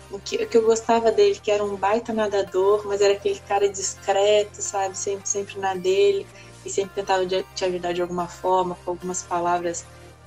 o 0.09 0.19
que, 0.19 0.35
o 0.35 0.47
que 0.47 0.57
eu 0.57 0.63
gostava 0.63 1.11
dele 1.11 1.39
que 1.41 1.51
era 1.51 1.63
um 1.63 1.75
baita 1.75 2.13
nadador 2.13 2.85
mas 2.85 3.01
era 3.01 3.13
aquele 3.13 3.39
cara 3.39 3.67
discreto 3.67 4.61
sabe 4.61 4.97
sempre 4.97 5.27
sempre 5.27 5.59
na 5.59 5.73
dele 5.73 6.27
e 6.65 6.69
sempre 6.69 6.93
tentava 6.93 7.25
te 7.25 7.65
ajudar 7.65 7.93
de 7.93 8.01
alguma 8.01 8.27
forma 8.27 8.77
com 8.83 8.91
algumas 8.91 9.23
palavras 9.23 9.85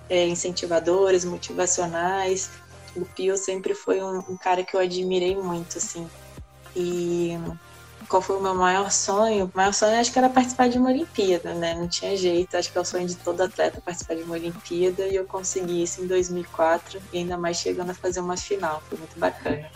é, 0.09 0.26
incentivadoras 0.26 1.24
motivacionais 1.24 2.50
o 2.97 3.05
Pio 3.05 3.36
sempre 3.36 3.74
foi 3.74 4.03
um, 4.03 4.18
um 4.28 4.36
cara 4.36 4.62
que 4.64 4.74
eu 4.76 4.80
admirei 4.80 5.36
muito 5.36 5.78
assim 5.78 6.09
e 6.76 7.38
qual 8.09 8.20
foi 8.20 8.36
o 8.36 8.40
meu 8.40 8.55
maior 8.55 8.90
sonho? 8.90 9.47
O 9.47 9.57
maior 9.57 9.72
sonho 9.72 9.99
acho 9.99 10.12
que 10.12 10.18
era 10.18 10.28
participar 10.28 10.68
de 10.68 10.78
uma 10.78 10.90
Olimpíada, 10.90 11.55
né? 11.55 11.74
Não 11.74 11.88
tinha 11.88 12.16
jeito, 12.16 12.57
acho 12.57 12.70
que 12.70 12.76
é 12.76 12.80
o 12.80 12.84
sonho 12.84 13.07
de 13.07 13.16
todo 13.16 13.40
atleta 13.40 13.80
participar 13.80 14.14
de 14.16 14.22
uma 14.22 14.34
Olimpíada 14.34 15.07
e 15.07 15.14
eu 15.14 15.24
consegui 15.24 15.82
isso 15.82 16.03
em 16.03 16.07
2004 16.07 17.01
e 17.12 17.18
ainda 17.18 17.36
mais 17.38 17.57
chegando 17.57 17.90
a 17.90 17.95
fazer 17.95 18.20
uma 18.20 18.36
final, 18.36 18.82
foi 18.88 18.99
muito 18.99 19.18
bacana. 19.18 19.70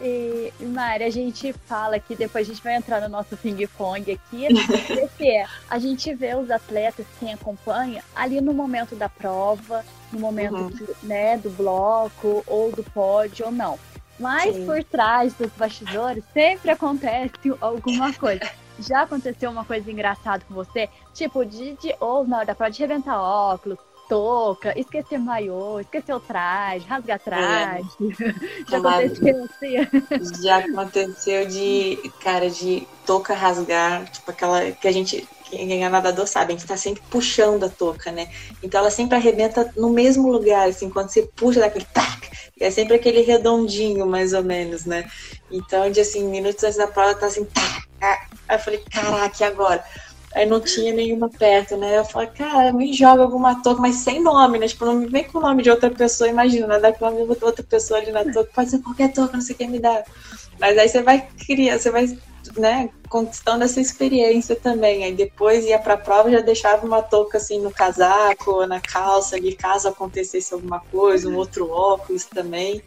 E, 0.00 0.52
Mari, 0.60 1.04
a 1.04 1.10
gente 1.10 1.52
fala 1.66 1.98
que 1.98 2.14
depois 2.14 2.46
a 2.46 2.52
gente 2.52 2.62
vai 2.62 2.76
entrar 2.76 3.00
no 3.00 3.08
nosso 3.08 3.36
ping-pong 3.36 4.12
aqui, 4.12 4.48
porque 4.86 5.44
a 5.70 5.78
gente 5.78 6.14
vê 6.14 6.34
os 6.34 6.50
atletas, 6.50 7.06
quem 7.18 7.32
acompanha, 7.32 8.02
ali 8.14 8.40
no 8.40 8.52
momento 8.52 8.94
da 8.94 9.08
prova, 9.08 9.84
no 10.12 10.20
momento 10.20 10.56
uhum. 10.56 10.70
que, 10.70 11.06
né, 11.06 11.38
do 11.38 11.50
bloco, 11.50 12.44
ou 12.46 12.70
do 12.70 12.84
pódio, 12.84 13.46
ou 13.46 13.52
não. 13.52 13.78
Mas 14.18 14.54
Sim. 14.54 14.66
por 14.66 14.82
trás 14.84 15.34
dos 15.34 15.50
bastidores 15.52 16.24
sempre 16.32 16.70
acontece 16.70 17.54
alguma 17.60 18.12
coisa. 18.12 18.48
Já 18.78 19.02
aconteceu 19.02 19.50
uma 19.50 19.64
coisa 19.64 19.90
engraçada 19.90 20.44
com 20.46 20.54
você? 20.54 20.88
Tipo, 21.14 21.44
de, 21.44 21.72
de 21.76 21.94
ou 21.98 22.26
na 22.26 22.38
hora 22.38 22.46
da 22.46 22.54
prova 22.54 22.70
de 22.70 22.78
reventar 22.78 23.18
óculos, 23.18 23.78
touca, 24.08 24.78
esquecer 24.78 25.18
maiô, 25.18 25.80
esquecer 25.80 26.14
o 26.14 26.20
traje, 26.20 26.86
rasgar 26.86 27.20
traje. 27.20 27.86
É. 28.00 28.66
Já 28.70 28.78
aconteceu 28.78 29.44
assim? 29.44 30.42
Já 30.42 30.56
aconteceu 30.58 31.46
de, 31.46 32.12
cara, 32.20 32.50
de 32.50 32.86
touca 33.04 33.34
rasgar, 33.34 34.08
tipo 34.10 34.30
aquela 34.30 34.70
que 34.72 34.88
a 34.88 34.92
gente 34.92 35.26
quem 35.48 35.84
é 35.84 35.88
nadador 35.88 36.26
sabe, 36.26 36.52
a 36.52 36.56
gente 36.56 36.66
tá 36.66 36.76
sempre 36.76 37.02
puxando 37.08 37.64
a 37.64 37.68
touca, 37.68 38.10
né? 38.10 38.28
Então 38.62 38.80
ela 38.80 38.90
sempre 38.90 39.16
arrebenta 39.16 39.72
no 39.76 39.90
mesmo 39.90 40.28
lugar, 40.28 40.68
assim, 40.68 40.90
quando 40.90 41.08
você 41.08 41.22
puxa 41.36 41.60
daquele 41.60 41.84
tac, 41.84 42.28
é 42.60 42.70
sempre 42.70 42.96
aquele 42.96 43.20
redondinho, 43.20 44.06
mais 44.06 44.32
ou 44.32 44.42
menos, 44.42 44.84
né? 44.84 45.08
Então, 45.50 45.88
de 45.90 46.00
assim, 46.00 46.24
minutos 46.24 46.64
antes 46.64 46.76
da 46.76 46.88
prova, 46.88 47.14
tá 47.14 47.26
assim, 47.26 47.44
tac, 47.44 47.86
aí 48.00 48.56
eu 48.56 48.58
falei, 48.58 48.82
caraca, 48.90 49.36
e 49.40 49.44
agora? 49.44 49.84
Aí 50.34 50.44
não 50.44 50.60
tinha 50.60 50.92
nenhuma 50.92 51.30
perto, 51.30 51.76
né? 51.76 51.98
Eu 51.98 52.04
falei, 52.04 52.28
cara, 52.28 52.72
me 52.72 52.92
joga 52.92 53.22
alguma 53.22 53.62
touca, 53.62 53.80
mas 53.80 53.96
sem 53.96 54.22
nome, 54.22 54.58
né? 54.58 54.68
Tipo, 54.68 54.84
não 54.84 54.94
me 54.94 55.06
vem 55.06 55.24
com 55.24 55.38
o 55.38 55.40
nome 55.40 55.62
de 55.62 55.70
outra 55.70 55.90
pessoa, 55.90 56.28
imagina, 56.28 56.78
com 56.92 57.06
o 57.06 57.10
nome 57.10 57.34
de 57.36 57.44
outra 57.44 57.64
pessoa 57.64 58.00
ali 58.00 58.12
na 58.12 58.24
touca, 58.24 58.50
pode 58.54 58.70
ser 58.70 58.78
qualquer 58.80 59.12
touca, 59.12 59.34
não 59.34 59.40
sei 59.40 59.54
quem 59.54 59.70
me 59.70 59.78
dá. 59.78 60.04
Mas 60.60 60.76
aí 60.76 60.88
você 60.88 61.02
vai 61.02 61.26
criar, 61.46 61.78
você 61.78 61.90
vai 61.90 62.06
né, 62.56 62.90
conquistando 63.08 63.64
essa 63.64 63.80
experiência 63.80 64.54
também. 64.54 65.04
Aí 65.04 65.14
depois 65.14 65.64
ia 65.64 65.78
para 65.78 65.94
a 65.94 65.98
prova 65.98 66.30
já 66.30 66.40
deixava 66.40 66.86
uma 66.86 67.02
touca 67.02 67.38
assim 67.38 67.60
no 67.60 67.70
casaco, 67.70 68.66
na 68.66 68.80
calça 68.80 69.36
ali, 69.36 69.54
caso 69.54 69.88
acontecesse 69.88 70.52
alguma 70.52 70.80
coisa, 70.80 71.28
um 71.28 71.36
outro 71.36 71.70
óculos 71.70 72.24
também. 72.24 72.82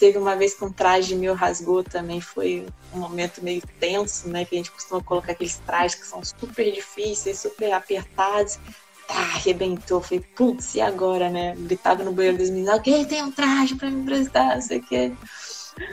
Teve 0.00 0.16
uma 0.16 0.34
vez 0.34 0.54
que 0.54 0.64
um 0.64 0.72
traje 0.72 1.14
meu 1.14 1.34
rasgou 1.34 1.84
também, 1.84 2.22
foi 2.22 2.66
um 2.94 2.98
momento 2.98 3.42
meio 3.42 3.62
tenso, 3.78 4.28
né? 4.28 4.46
Que 4.46 4.54
a 4.54 4.58
gente 4.58 4.70
costuma 4.70 5.02
colocar 5.02 5.32
aqueles 5.32 5.58
trajes 5.58 5.94
que 5.94 6.06
são 6.06 6.22
super 6.24 6.72
difíceis, 6.72 7.38
super 7.38 7.70
apertados. 7.70 8.58
Tá, 9.06 9.14
arrebentou. 9.14 10.00
Falei, 10.00 10.24
putz, 10.34 10.74
e 10.74 10.80
agora, 10.80 11.28
né? 11.28 11.54
Gritava 11.54 12.02
no 12.02 12.12
banheiro 12.12 12.38
dos 12.38 12.48
meninos, 12.48 12.70
alguém 12.70 13.04
tem 13.04 13.22
um 13.22 13.30
traje 13.30 13.74
pra 13.74 13.90
me 13.90 14.00
emprestar, 14.00 14.54
não 14.54 14.62
sei 14.62 14.78
o 14.78 14.82
quê. 14.82 15.12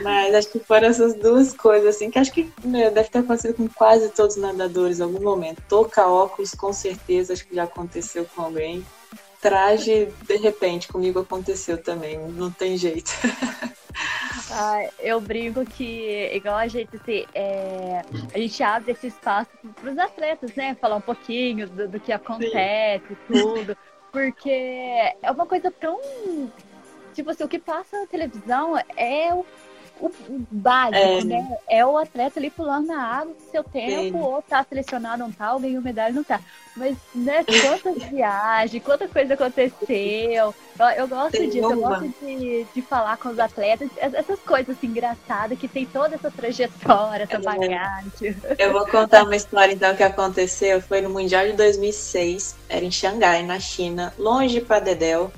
Mas 0.02 0.34
acho 0.34 0.48
que 0.52 0.58
foram 0.58 0.88
essas 0.88 1.14
duas 1.14 1.52
coisas, 1.52 1.96
assim, 1.96 2.10
que 2.10 2.18
acho 2.18 2.32
que 2.32 2.50
meu, 2.64 2.90
deve 2.90 3.10
ter 3.10 3.18
acontecido 3.18 3.54
com 3.54 3.68
quase 3.68 4.08
todos 4.08 4.36
os 4.36 4.42
nadadores 4.42 5.00
em 5.00 5.02
algum 5.02 5.22
momento. 5.22 5.62
Toca 5.68 6.06
óculos, 6.06 6.52
com 6.52 6.72
certeza, 6.72 7.34
acho 7.34 7.46
que 7.46 7.54
já 7.54 7.64
aconteceu 7.64 8.26
com 8.34 8.40
alguém. 8.40 8.84
Traje, 9.40 10.12
de 10.22 10.36
repente, 10.36 10.88
comigo 10.88 11.20
aconteceu 11.20 11.80
também, 11.80 12.18
não 12.18 12.50
tem 12.50 12.76
jeito. 12.76 13.10
Ah, 14.50 14.88
eu 14.98 15.20
brinco 15.20 15.64
que, 15.64 16.30
igual 16.32 16.56
a 16.56 16.66
gente, 16.66 16.96
assim, 16.96 17.26
é, 17.34 18.02
a 18.32 18.38
gente 18.38 18.62
abre 18.62 18.92
esse 18.92 19.08
espaço 19.08 19.50
para 19.74 19.90
os 19.90 19.98
atletas, 19.98 20.54
né? 20.54 20.74
Falar 20.80 20.96
um 20.96 21.02
pouquinho 21.02 21.68
do, 21.68 21.88
do 21.88 22.00
que 22.00 22.12
acontece, 22.12 23.06
Sim. 23.08 23.16
tudo. 23.26 23.76
Porque 24.10 24.50
é 24.50 25.30
uma 25.30 25.46
coisa 25.46 25.70
tão. 25.70 26.00
Tipo 27.14 27.30
assim, 27.30 27.44
o 27.44 27.48
que 27.48 27.58
passa 27.58 28.00
na 28.00 28.06
televisão 28.06 28.74
é 28.96 29.34
o 29.34 29.44
o 30.00 30.10
básico, 30.50 30.96
é. 30.96 31.24
né? 31.24 31.58
É 31.68 31.84
o 31.84 31.96
atleta 31.96 32.38
ali 32.38 32.50
pulando 32.50 32.86
na 32.86 33.02
água 33.02 33.34
seu 33.50 33.64
tempo, 33.64 34.18
Sim. 34.18 34.22
ou 34.22 34.42
tá 34.42 34.64
selecionado, 34.64 35.22
não 35.22 35.32
tá, 35.32 35.46
alguém 35.46 35.70
ganhou 35.70 35.82
medalha, 35.82 36.14
não 36.14 36.24
tá. 36.24 36.40
Mas, 36.76 36.96
né, 37.12 37.44
quantas 37.44 38.02
viagens, 38.08 38.82
quanta 38.84 39.08
coisa 39.08 39.34
aconteceu. 39.34 40.54
Eu, 40.78 40.86
eu 40.96 41.08
gosto 41.08 41.32
Tem 41.32 41.50
disso, 41.50 41.66
uma. 41.66 41.74
eu 41.74 41.80
gosto 41.80 42.14
de, 42.20 42.66
de 42.72 42.82
falar 42.82 43.16
com 43.16 43.30
os 43.30 43.38
atletas, 43.38 43.90
essas 43.96 44.38
coisas 44.40 44.76
assim, 44.76 44.86
engraçadas, 44.86 45.58
que 45.58 45.66
tem 45.66 45.84
toda 45.84 46.14
essa 46.14 46.30
trajetória, 46.30 47.24
essa 47.24 47.36
é. 47.36 47.38
bagagem. 47.40 48.36
Eu 48.58 48.72
vou 48.72 48.86
contar 48.86 49.24
uma 49.24 49.34
história, 49.34 49.72
então, 49.72 49.94
que 49.96 50.02
aconteceu. 50.04 50.80
Foi 50.80 51.00
no 51.00 51.10
Mundial 51.10 51.46
de 51.46 51.52
2006, 51.54 52.54
era 52.68 52.84
em 52.84 52.90
Xangai, 52.90 53.42
na 53.42 53.58
China, 53.58 54.14
longe 54.16 54.60
para 54.60 54.78
Dedel. 54.80 55.32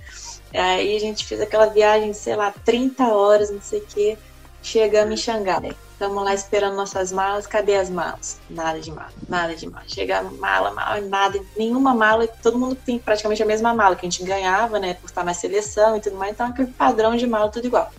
Aí 0.53 0.97
a 0.97 1.01
gente 1.01 1.25
fez 1.25 1.41
aquela 1.41 1.67
viagem, 1.67 2.13
sei 2.13 2.35
lá, 2.35 2.53
30 2.65 3.05
horas, 3.05 3.51
não 3.51 3.63
sei 3.63 3.79
o 3.79 3.87
quê. 3.87 4.19
Chegamos 4.63 5.13
em 5.13 5.23
Xangai. 5.23 5.77
Estamos 5.93 6.25
lá 6.25 6.33
esperando 6.33 6.77
nossas 6.77 7.13
malas. 7.13 7.47
Cadê 7.47 7.77
as 7.77 7.91
malas? 7.91 8.39
Nada 8.49 8.81
de 8.81 8.91
mala, 8.91 9.13
nada 9.29 9.55
de 9.55 9.69
mala. 9.69 9.85
Chega 9.87 10.23
mala, 10.23 10.73
mala, 10.73 11.01
nada, 11.01 11.41
nenhuma 11.57 11.95
mala. 11.95 12.27
Todo 12.27 12.59
mundo 12.59 12.75
tem 12.75 12.99
praticamente 12.99 13.43
a 13.43 13.47
mesma 13.47 13.75
mala 13.75 13.97
que 13.97 14.07
a 14.07 14.11
gente 14.11 14.25
ganhava, 14.25 14.79
né? 14.79 14.95
Por 14.95 15.07
estar 15.07 15.25
na 15.25 15.35
seleção 15.35 15.97
e 15.97 16.01
tudo 16.01 16.17
mais. 16.17 16.33
Então, 16.33 16.47
aquele 16.47 16.71
padrão 16.73 17.17
de 17.17 17.27
mala, 17.27 17.51
tudo 17.51 17.67
igual. 17.67 17.91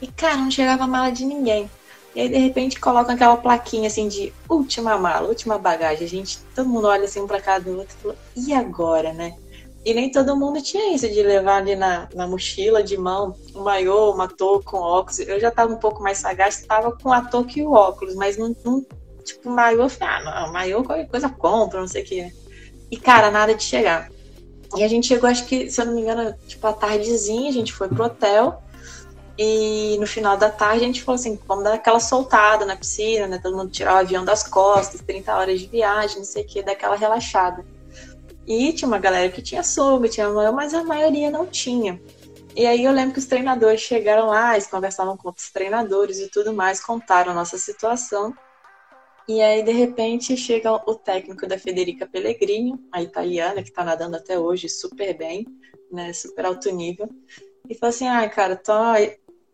E, 0.00 0.06
cara, 0.06 0.36
não 0.36 0.50
chegava 0.50 0.86
mala 0.86 1.10
de 1.10 1.24
ninguém. 1.24 1.70
E 2.14 2.20
aí, 2.20 2.28
de 2.28 2.38
repente, 2.38 2.78
colocam 2.78 3.14
aquela 3.14 3.36
plaquinha 3.36 3.88
assim 3.88 4.08
de 4.08 4.32
última 4.48 4.96
mala, 4.96 5.28
última 5.28 5.58
bagagem. 5.58 6.06
A 6.06 6.08
gente, 6.08 6.38
todo 6.54 6.68
mundo 6.68 6.86
olha 6.86 7.04
assim 7.04 7.20
um 7.20 7.26
pra 7.26 7.40
cada 7.40 7.68
outro 7.70 7.94
e 7.98 8.02
falou, 8.02 8.16
e 8.36 8.54
agora, 8.54 9.12
né? 9.12 9.34
E 9.84 9.92
nem 9.92 10.10
todo 10.10 10.36
mundo 10.36 10.62
tinha 10.62 10.94
isso 10.94 11.08
de 11.08 11.22
levar 11.22 11.58
ali 11.58 11.76
na, 11.76 12.08
na 12.14 12.26
mochila 12.26 12.82
de 12.82 12.96
mão 12.96 13.36
um 13.54 13.62
maiô, 13.62 14.12
uma 14.12 14.26
touca 14.26 14.70
com 14.70 14.78
óculos. 14.78 15.18
Eu 15.18 15.38
já 15.38 15.48
estava 15.48 15.72
um 15.72 15.76
pouco 15.76 16.02
mais 16.02 16.18
sagaz, 16.18 16.60
estava 16.60 16.90
com 16.92 17.12
a 17.12 17.20
touca 17.20 17.52
e 17.58 17.62
o 17.62 17.72
óculos, 17.72 18.14
mas 18.14 18.38
não, 18.38 18.56
não 18.64 18.84
tipo, 19.22 19.50
maiô, 19.50 19.86
ah, 20.00 20.46
não, 20.46 20.52
maiô 20.52 20.82
qualquer 20.82 21.08
coisa 21.08 21.28
compra, 21.28 21.80
não 21.80 21.88
sei 21.88 22.02
o 22.02 22.06
que. 22.06 22.32
E, 22.90 22.96
cara, 22.96 23.30
nada 23.30 23.54
de 23.54 23.62
chegar. 23.62 24.10
E 24.76 24.82
a 24.82 24.88
gente 24.88 25.06
chegou, 25.06 25.28
acho 25.28 25.44
que, 25.46 25.70
se 25.70 25.80
eu 25.80 25.86
não 25.86 25.94
me 25.94 26.00
engano, 26.00 26.34
tipo, 26.46 26.66
à 26.66 26.72
tardezinha, 26.72 27.50
a 27.50 27.52
gente 27.52 27.72
foi 27.72 27.88
pro 27.88 28.04
hotel. 28.04 28.62
E 29.36 29.96
no 29.98 30.06
final 30.06 30.36
da 30.36 30.48
tarde 30.48 30.84
a 30.84 30.86
gente 30.86 31.02
falou 31.02 31.18
assim, 31.18 31.38
vamos 31.46 31.64
dar 31.64 31.74
aquela 31.74 31.98
soltada 31.98 32.64
na 32.64 32.76
piscina, 32.76 33.26
né? 33.26 33.40
Todo 33.42 33.56
mundo 33.56 33.70
tirar 33.70 33.94
o 33.94 33.98
avião 33.98 34.24
das 34.24 34.44
costas, 34.44 35.00
30 35.00 35.34
horas 35.34 35.60
de 35.60 35.66
viagem, 35.66 36.18
não 36.18 36.24
sei 36.24 36.44
o 36.44 36.46
que, 36.46 36.62
daquela 36.62 36.94
relaxada. 36.94 37.64
E 38.46 38.72
tinha 38.72 38.88
uma 38.88 38.98
galera 38.98 39.30
que 39.30 39.40
tinha 39.40 39.62
sunga, 39.62 40.08
tinha 40.08 40.28
mas 40.52 40.74
a 40.74 40.84
maioria 40.84 41.30
não 41.30 41.46
tinha. 41.46 42.00
E 42.56 42.66
aí 42.66 42.84
eu 42.84 42.92
lembro 42.92 43.14
que 43.14 43.18
os 43.18 43.26
treinadores 43.26 43.80
chegaram 43.80 44.26
lá, 44.26 44.52
eles 44.52 44.66
conversavam 44.66 45.16
com 45.16 45.28
outros 45.28 45.50
treinadores 45.50 46.18
e 46.20 46.28
tudo 46.28 46.52
mais, 46.52 46.80
contaram 46.80 47.32
a 47.32 47.34
nossa 47.34 47.58
situação. 47.58 48.32
E 49.26 49.40
aí, 49.40 49.62
de 49.62 49.72
repente, 49.72 50.36
chega 50.36 50.70
o 50.70 50.94
técnico 50.94 51.46
da 51.48 51.58
Federica 51.58 52.06
Pellegrini, 52.06 52.74
a 52.92 53.02
italiana, 53.02 53.62
que 53.62 53.72
tá 53.72 53.82
nadando 53.82 54.16
até 54.16 54.38
hoje 54.38 54.68
super 54.68 55.16
bem, 55.16 55.46
né? 55.90 56.12
Super 56.12 56.44
alto 56.44 56.70
nível. 56.70 57.08
E 57.68 57.74
falou 57.74 57.90
assim: 57.90 58.06
ah, 58.06 58.28
cara, 58.28 58.54
tô... 58.54 58.72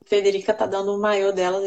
Federica 0.05 0.53
tá 0.53 0.67
dando 0.67 0.93
o 0.93 1.01
maior 1.01 1.33
dela 1.33 1.63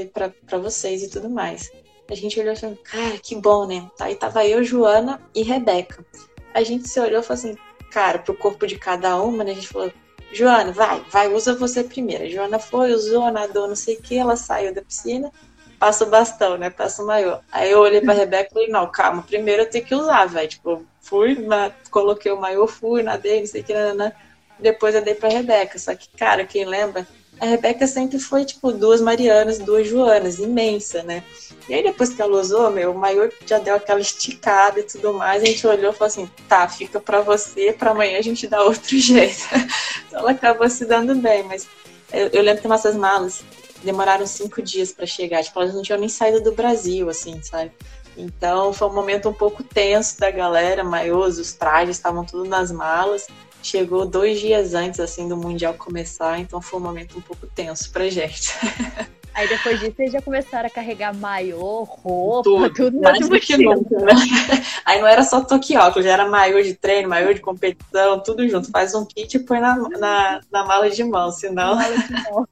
para 0.45 0.57
vocês 0.57 1.01
e 1.01 1.09
tudo 1.09 1.29
mais. 1.29 1.71
A 2.11 2.15
gente 2.15 2.37
olhou 2.37 2.51
assim, 2.51 2.75
cara, 2.83 3.17
que 3.17 3.35
bom, 3.35 3.65
né? 3.65 3.89
Aí 4.01 4.15
tava 4.15 4.45
eu, 4.45 4.61
Joana 4.65 5.21
e 5.33 5.41
Rebeca 5.41 6.05
a 6.53 6.63
gente 6.63 6.87
se 6.87 6.99
olhou 6.99 7.19
e 7.19 7.23
falou 7.23 7.39
assim, 7.39 7.57
cara, 7.91 8.19
pro 8.19 8.33
corpo 8.33 8.65
de 8.67 8.77
cada 8.77 9.21
uma, 9.21 9.43
né? 9.43 9.51
A 9.51 9.55
gente 9.55 9.67
falou, 9.67 9.91
Joana, 10.31 10.71
vai, 10.71 11.03
vai, 11.11 11.31
usa 11.31 11.55
você 11.55 11.83
primeiro. 11.83 12.23
A 12.23 12.29
Joana 12.29 12.59
foi, 12.59 12.91
usou, 12.91 13.31
nadou, 13.31 13.67
não 13.67 13.75
sei 13.75 13.95
o 13.95 14.01
que, 14.01 14.17
ela 14.17 14.35
saiu 14.35 14.73
da 14.73 14.81
piscina, 14.81 15.31
passa 15.79 16.05
o 16.05 16.09
bastão, 16.09 16.57
né? 16.57 16.69
Passa 16.69 17.03
o 17.03 17.05
maior. 17.05 17.41
Aí 17.51 17.71
eu 17.71 17.79
olhei 17.79 18.01
pra 18.01 18.13
Rebeca 18.13 18.49
e 18.49 18.53
falei, 18.53 18.67
não, 18.69 18.91
calma, 18.91 19.21
primeiro 19.21 19.63
eu 19.63 19.69
tenho 19.69 19.85
que 19.85 19.93
usar, 19.93 20.25
velho. 20.25 20.47
Tipo, 20.47 20.85
fui, 21.01 21.37
coloquei 21.91 22.31
o 22.31 22.39
maior, 22.39 22.67
fui, 22.67 23.03
nadei, 23.03 23.41
não 23.41 23.47
sei 23.47 23.61
o 23.61 23.63
que, 23.63 23.73
né? 23.73 24.13
Depois 24.59 24.95
eu 24.95 25.03
dei 25.03 25.13
pra 25.13 25.29
Rebeca. 25.29 25.77
Só 25.77 25.93
que, 25.95 26.07
cara, 26.17 26.45
quem 26.45 26.65
lembra, 26.65 27.05
a 27.39 27.45
Rebeca 27.45 27.85
sempre 27.87 28.19
foi, 28.19 28.45
tipo, 28.45 28.71
duas 28.71 29.01
Marianas, 29.01 29.59
duas 29.59 29.87
Joanas, 29.87 30.39
imensa, 30.39 31.03
né? 31.03 31.23
E 31.67 31.73
aí 31.73 31.83
depois 31.83 32.09
que 32.09 32.21
ela 32.21 32.39
usou, 32.39 32.69
meu, 32.71 32.91
o 32.91 32.97
maior 32.97 33.29
já 33.45 33.57
deu 33.57 33.75
aquela 33.75 33.99
esticada 33.99 34.79
e 34.79 34.83
tudo 34.83 35.13
mais, 35.13 35.41
a 35.41 35.45
gente 35.45 35.65
olhou 35.65 35.91
e 35.91 35.95
falou 35.95 36.07
assim, 36.07 36.29
tá, 36.47 36.67
fica 36.67 36.99
pra 36.99 37.21
você, 37.21 37.73
pra 37.73 37.91
amanhã 37.91 38.17
a 38.17 38.21
gente 38.21 38.47
dá 38.47 38.61
outro 38.63 38.95
jeito. 38.97 39.43
então 40.07 40.19
ela 40.19 40.31
acabou 40.31 40.69
se 40.69 40.85
dando 40.85 41.15
bem, 41.15 41.43
mas 41.43 41.67
eu, 42.11 42.27
eu 42.27 42.43
lembro 42.43 42.61
que 42.61 42.67
nossas 42.67 42.95
malas 42.95 43.43
demoraram 43.83 44.25
cinco 44.25 44.61
dias 44.61 44.91
para 44.91 45.05
chegar, 45.05 45.43
tipo, 45.43 45.59
elas 45.59 45.73
não 45.73 45.81
tinham 45.81 45.99
nem 45.99 46.09
saído 46.09 46.41
do 46.41 46.53
Brasil, 46.53 47.09
assim, 47.09 47.41
sabe? 47.41 47.71
Então 48.15 48.71
foi 48.73 48.87
um 48.87 48.93
momento 48.93 49.29
um 49.29 49.33
pouco 49.33 49.63
tenso 49.63 50.19
da 50.19 50.29
galera, 50.29 50.83
maiôs, 50.83 51.39
os 51.39 51.53
trajes 51.53 51.97
estavam 51.97 52.23
tudo 52.23 52.45
nas 52.45 52.71
malas. 52.71 53.27
Chegou 53.63 54.05
dois 54.05 54.41
dias 54.41 54.73
antes, 54.73 54.99
assim, 54.99 55.27
do 55.27 55.37
Mundial 55.37 55.73
começar, 55.75 56.37
então 56.37 56.61
foi 56.61 56.79
um 56.79 56.83
momento 56.83 57.17
um 57.17 57.21
pouco 57.21 57.47
tenso 57.47 57.89
pra 57.91 58.09
gente. 58.09 58.53
Aí 59.33 59.47
depois 59.47 59.79
disso 59.79 59.95
eles 59.97 60.11
já 60.11 60.21
começaram 60.21 60.67
a 60.67 60.69
carregar 60.69 61.15
maiô, 61.15 61.83
roupa, 61.83 62.43
tudo, 62.43 62.73
tudo 62.73 63.01
mais 63.01 63.27
do 63.27 63.39
que 63.39 63.57
nunca, 63.57 63.99
né? 63.99 64.13
Aí 64.85 65.01
não 65.01 65.07
era 65.07 65.23
só 65.23 65.41
toquióculo, 65.41 66.03
já 66.03 66.11
era 66.11 66.27
maiô 66.29 66.61
de 66.61 66.75
treino, 66.75 67.09
maiô 67.09 67.33
de 67.33 67.41
competição, 67.41 68.21
tudo 68.21 68.47
junto. 68.47 68.69
Faz 68.69 68.93
um 68.93 69.05
kit 69.05 69.35
e 69.35 69.39
põe 69.39 69.59
na, 69.59 69.75
na, 69.75 70.41
na 70.51 70.65
mala 70.65 70.89
de 70.89 71.03
mão, 71.03 71.31
senão. 71.31 71.75
Mala 71.75 71.97
de 71.97 72.13
mão. 72.13 72.47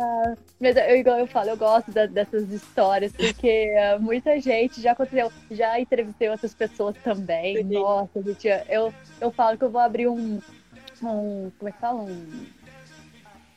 ah, 0.00 0.34
mas 0.60 0.76
eu, 0.76 0.96
igual 0.96 1.18
eu 1.18 1.26
falo, 1.26 1.50
eu 1.50 1.56
gosto 1.56 1.90
da, 1.90 2.06
dessas 2.06 2.48
histórias, 2.50 3.12
porque 3.12 3.68
uh, 3.74 4.00
muita 4.00 4.38
gente 4.38 4.80
já 4.80 4.92
aconteceu, 4.92 5.32
já 5.50 5.80
entrevistei 5.80 6.28
outras 6.28 6.54
pessoas 6.54 6.94
também. 7.02 7.56
Sim. 7.56 7.64
Nossa, 7.64 8.22
gente, 8.22 8.46
eu, 8.68 8.94
eu 9.20 9.32
falo 9.32 9.58
que 9.58 9.64
eu 9.64 9.70
vou 9.70 9.80
abrir 9.80 10.06
um, 10.06 10.40
um 11.02 11.50
como 11.58 11.68
é 11.68 11.72
que 11.72 11.80
fala? 11.80 12.02
Um 12.02 12.46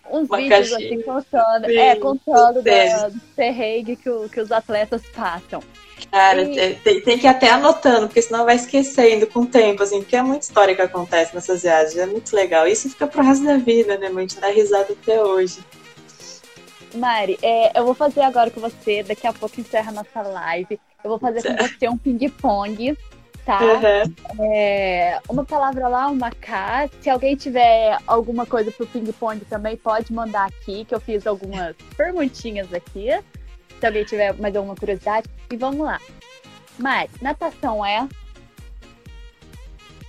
uns 0.09 0.27
Uma 0.27 0.37
vídeos 0.37 0.69
caixinha. 0.69 0.87
assim 0.87 1.01
contando, 1.01 1.65
sim, 1.65 1.77
é, 1.77 1.95
contando 1.95 2.61
da, 2.61 3.09
do 3.09 3.19
perrengue 3.35 3.95
que, 3.95 4.09
o, 4.09 4.29
que 4.29 4.39
os 4.39 4.51
atletas 4.51 5.01
passam. 5.13 5.61
Cara, 6.09 6.41
e... 6.41 6.75
tem, 6.75 7.01
tem, 7.01 7.17
que 7.17 7.25
ir 7.25 7.29
até 7.29 7.49
anotando, 7.49 8.07
porque 8.07 8.21
senão 8.21 8.45
vai 8.45 8.55
esquecendo 8.55 9.27
com 9.27 9.41
o 9.41 9.45
tempo, 9.45 9.83
assim, 9.83 9.99
porque 10.01 10.15
é 10.15 10.21
muita 10.21 10.45
história 10.45 10.75
que 10.75 10.81
acontece 10.81 11.35
nessas 11.35 11.61
viagens, 11.61 11.97
é 11.97 12.05
muito 12.05 12.35
legal. 12.35 12.67
Isso 12.67 12.89
fica 12.89 13.07
pro 13.07 13.23
resto 13.23 13.45
da 13.45 13.57
vida, 13.57 13.97
né, 13.97 14.07
A 14.07 14.19
gente 14.19 14.39
dá 14.39 14.47
risada 14.47 14.93
até 14.93 15.21
hoje. 15.21 15.59
Mari, 16.95 17.37
é, 17.41 17.77
eu 17.79 17.85
vou 17.85 17.93
fazer 17.93 18.21
agora 18.21 18.49
com 18.49 18.59
você, 18.59 19.03
daqui 19.03 19.25
a 19.25 19.31
pouco 19.31 19.59
encerra 19.61 19.91
a 19.91 19.93
nossa 19.93 20.21
live. 20.21 20.79
Eu 21.03 21.09
vou 21.09 21.19
fazer 21.19 21.41
com 21.41 21.55
você 21.55 21.87
um 21.87 21.97
ping-pong 21.97 22.97
tá? 23.45 23.59
Uhum. 23.61 24.45
É, 24.53 25.19
uma 25.29 25.45
palavra 25.45 25.87
lá, 25.87 26.07
uma 26.07 26.31
cá. 26.31 26.89
Se 27.01 27.09
alguém 27.09 27.35
tiver 27.35 27.97
alguma 28.07 28.45
coisa 28.45 28.71
pro 28.71 28.87
ping-pong 28.87 29.43
também, 29.45 29.77
pode 29.77 30.13
mandar 30.13 30.45
aqui, 30.45 30.85
que 30.85 30.93
eu 30.93 30.99
fiz 30.99 31.25
algumas 31.25 31.75
perguntinhas 31.95 32.73
aqui. 32.73 33.09
Se 33.79 33.85
alguém 33.85 34.03
tiver 34.03 34.33
mais 34.33 34.55
alguma 34.55 34.75
curiosidade. 34.75 35.27
E 35.51 35.57
vamos 35.57 35.85
lá. 35.85 35.99
Mas, 36.77 37.09
natação 37.21 37.85
é? 37.85 38.07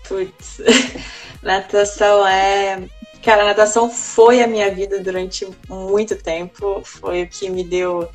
Putz, 0.07 0.61
natação 1.43 2.27
é. 2.27 2.83
Cara, 3.23 3.45
natação 3.45 3.89
foi 3.89 4.43
a 4.43 4.47
minha 4.47 4.71
vida 4.71 5.01
durante 5.01 5.49
muito 5.69 6.17
tempo. 6.17 6.83
Foi 6.85 7.23
o 7.23 7.29
que 7.29 7.49
me 7.49 7.63
deu 7.63 8.11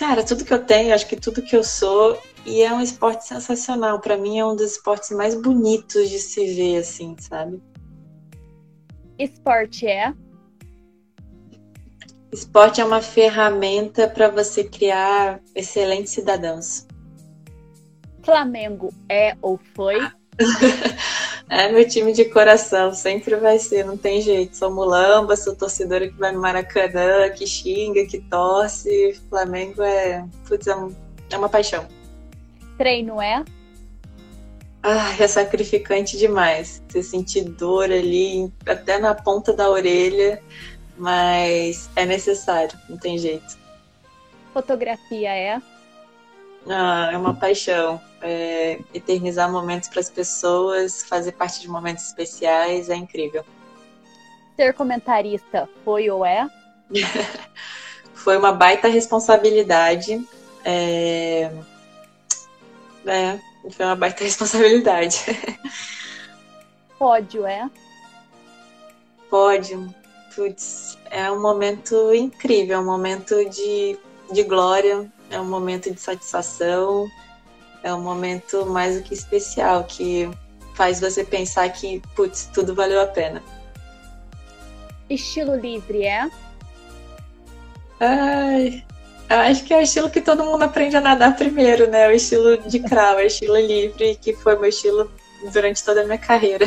Cara, 0.00 0.24
tudo 0.24 0.46
que 0.46 0.54
eu 0.54 0.64
tenho, 0.64 0.94
acho 0.94 1.06
que 1.06 1.14
tudo 1.14 1.42
que 1.42 1.54
eu 1.54 1.62
sou, 1.62 2.18
e 2.44 2.62
é 2.62 2.72
um 2.72 2.80
esporte 2.80 3.26
sensacional. 3.26 4.00
Para 4.00 4.16
mim 4.16 4.38
é 4.38 4.44
um 4.44 4.56
dos 4.56 4.72
esportes 4.72 5.10
mais 5.10 5.34
bonitos 5.34 6.08
de 6.08 6.18
se 6.18 6.54
ver, 6.54 6.78
assim, 6.78 7.16
sabe? 7.18 7.62
Esporte 9.18 9.86
é? 9.86 10.14
Esporte 12.32 12.80
é 12.80 12.84
uma 12.84 13.02
ferramenta 13.02 14.08
para 14.08 14.28
você 14.28 14.64
criar 14.64 15.40
excelentes 15.54 16.12
cidadãos. 16.12 16.86
Flamengo 18.22 18.94
é 19.08 19.36
ou 19.42 19.58
foi? 19.74 19.96
é 21.50 21.72
meu 21.72 21.86
time 21.88 22.12
de 22.12 22.26
coração, 22.26 22.94
sempre 22.94 23.34
vai 23.36 23.58
ser, 23.58 23.84
não 23.84 23.96
tem 23.96 24.20
jeito. 24.20 24.56
Sou 24.56 24.70
mulamba, 24.72 25.36
sou 25.36 25.56
torcedora 25.56 26.08
que 26.08 26.16
vai 26.16 26.32
no 26.32 26.40
Maracanã, 26.40 27.28
que 27.30 27.46
xinga, 27.46 28.06
que 28.06 28.20
torce. 28.20 29.20
Flamengo 29.28 29.82
é, 29.82 30.24
putz, 30.46 30.66
é, 30.68 30.74
é 31.30 31.36
uma 31.36 31.48
paixão. 31.48 31.99
Treino 32.80 33.20
é? 33.20 33.44
Ah, 34.82 35.14
é 35.20 35.28
sacrificante 35.28 36.16
demais. 36.16 36.82
Você 36.88 37.02
sentir 37.02 37.44
dor 37.44 37.92
ali, 37.92 38.50
até 38.66 38.98
na 38.98 39.14
ponta 39.14 39.52
da 39.52 39.68
orelha, 39.68 40.42
mas 40.96 41.90
é 41.94 42.06
necessário, 42.06 42.78
não 42.88 42.96
tem 42.96 43.18
jeito. 43.18 43.58
Fotografia 44.54 45.28
é? 45.28 45.60
Ah, 46.66 47.10
é 47.12 47.18
uma 47.18 47.34
paixão. 47.34 48.00
É, 48.22 48.80
eternizar 48.94 49.52
momentos 49.52 49.90
para 49.90 50.00
as 50.00 50.08
pessoas, 50.08 51.02
fazer 51.02 51.32
parte 51.32 51.60
de 51.60 51.68
momentos 51.68 52.06
especiais, 52.06 52.88
é 52.88 52.96
incrível. 52.96 53.44
Ser 54.56 54.72
comentarista 54.72 55.68
foi 55.84 56.08
ou 56.08 56.24
é? 56.24 56.48
foi 58.14 58.38
uma 58.38 58.52
baita 58.52 58.88
responsabilidade. 58.88 60.26
É, 60.64 61.50
é, 63.06 63.38
foi 63.70 63.86
uma 63.86 63.96
baita 63.96 64.22
responsabilidade. 64.24 65.24
Pódio 66.98 67.46
é? 67.46 67.68
Pódio. 69.28 69.94
Putz, 70.34 70.96
é 71.10 71.30
um 71.30 71.42
momento 71.42 72.14
incrível, 72.14 72.76
é 72.76 72.80
um 72.80 72.84
momento 72.84 73.34
de, 73.50 73.98
de 74.32 74.42
glória, 74.44 75.10
é 75.28 75.40
um 75.40 75.44
momento 75.44 75.90
de 75.90 76.00
satisfação, 76.00 77.10
é 77.82 77.92
um 77.92 78.00
momento 78.00 78.64
mais 78.66 78.96
do 78.96 79.02
que 79.02 79.12
especial, 79.12 79.84
que 79.84 80.30
faz 80.74 81.00
você 81.00 81.24
pensar 81.24 81.68
que, 81.70 82.00
putz, 82.14 82.48
tudo 82.54 82.74
valeu 82.74 83.00
a 83.00 83.06
pena. 83.06 83.42
Estilo 85.08 85.56
livre 85.56 86.04
é? 86.04 86.30
Ai, 87.98 88.84
eu 89.30 89.38
acho 89.38 89.64
que 89.64 89.72
é 89.72 89.78
o 89.78 89.80
estilo 89.80 90.10
que 90.10 90.20
todo 90.20 90.44
mundo 90.44 90.64
aprende 90.64 90.96
a 90.96 91.00
nadar 91.00 91.36
primeiro, 91.36 91.88
né? 91.88 92.08
O 92.08 92.12
estilo 92.12 92.56
de 92.68 92.80
crawl, 92.80 93.18
o 93.18 93.20
estilo 93.20 93.56
livre, 93.56 94.16
que 94.20 94.34
foi 94.34 94.56
meu 94.56 94.68
estilo 94.68 95.10
durante 95.52 95.84
toda 95.84 96.02
a 96.02 96.04
minha 96.04 96.18
carreira. 96.18 96.66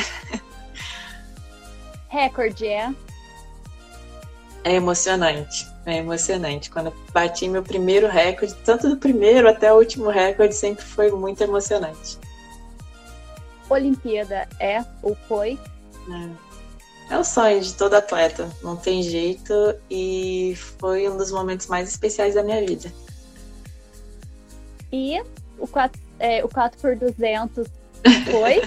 Recorde 2.07 2.67
é? 2.67 2.93
É 4.63 4.75
emocionante. 4.75 5.67
É 5.85 5.97
emocionante. 5.97 6.69
Quando 6.69 6.93
bati 7.11 7.49
meu 7.49 7.63
primeiro 7.63 8.07
recorde, 8.07 8.55
tanto 8.63 8.87
do 8.87 8.95
primeiro 8.95 9.49
até 9.49 9.73
o 9.73 9.77
último 9.77 10.09
recorde, 10.09 10.55
sempre 10.55 10.85
foi 10.85 11.11
muito 11.11 11.43
emocionante. 11.43 12.17
Olimpíada 13.69 14.47
é 14.59 14.83
ou 15.01 15.15
foi? 15.27 15.59
É. 16.09 16.42
é 17.13 17.17
o 17.17 17.23
sonho 17.23 17.61
de 17.61 17.75
todo 17.75 17.93
atleta, 17.93 18.49
não 18.63 18.75
tem 18.75 19.03
jeito, 19.03 19.53
e 19.89 20.55
foi 20.79 21.07
um 21.07 21.15
dos 21.15 21.31
momentos 21.31 21.67
mais 21.67 21.87
especiais 21.87 22.33
da 22.33 22.41
minha 22.41 22.65
vida. 22.65 22.91
E 24.91 25.23
o 25.59 25.67
4, 25.67 26.01
é, 26.17 26.43
o 26.43 26.49
4 26.49 26.79
por 26.81 26.95
200 26.95 27.67
foi? 28.31 28.63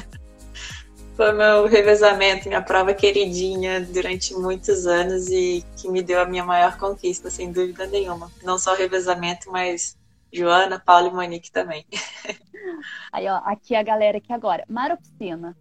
foi 1.17 1.33
meu 1.33 1.67
revezamento, 1.67 2.47
minha 2.47 2.63
prova 2.63 2.95
queridinha 2.95 3.81
durante 3.81 4.33
muitos 4.35 4.87
anos 4.87 5.27
e 5.29 5.65
que 5.77 5.89
me 5.89 6.01
deu 6.01 6.21
a 6.21 6.25
minha 6.25 6.45
maior 6.45 6.79
conquista, 6.79 7.29
sem 7.29 7.51
dúvida 7.51 7.87
nenhuma. 7.87 8.31
Não 8.45 8.59
só 8.59 8.75
o 8.75 8.77
revezamento, 8.77 9.51
mas 9.51 9.97
Joana, 10.33 10.79
Paula 10.79 11.09
e 11.09 11.13
Monique 11.13 11.51
também. 11.51 11.85
Aí, 13.13 13.27
ó, 13.27 13.39
aqui 13.45 13.75
a 13.75 13.83
galera 13.83 14.19
aqui 14.19 14.33
agora. 14.33 14.65
Mar 14.69 14.93
ou 14.93 14.97
piscina? 14.97 15.57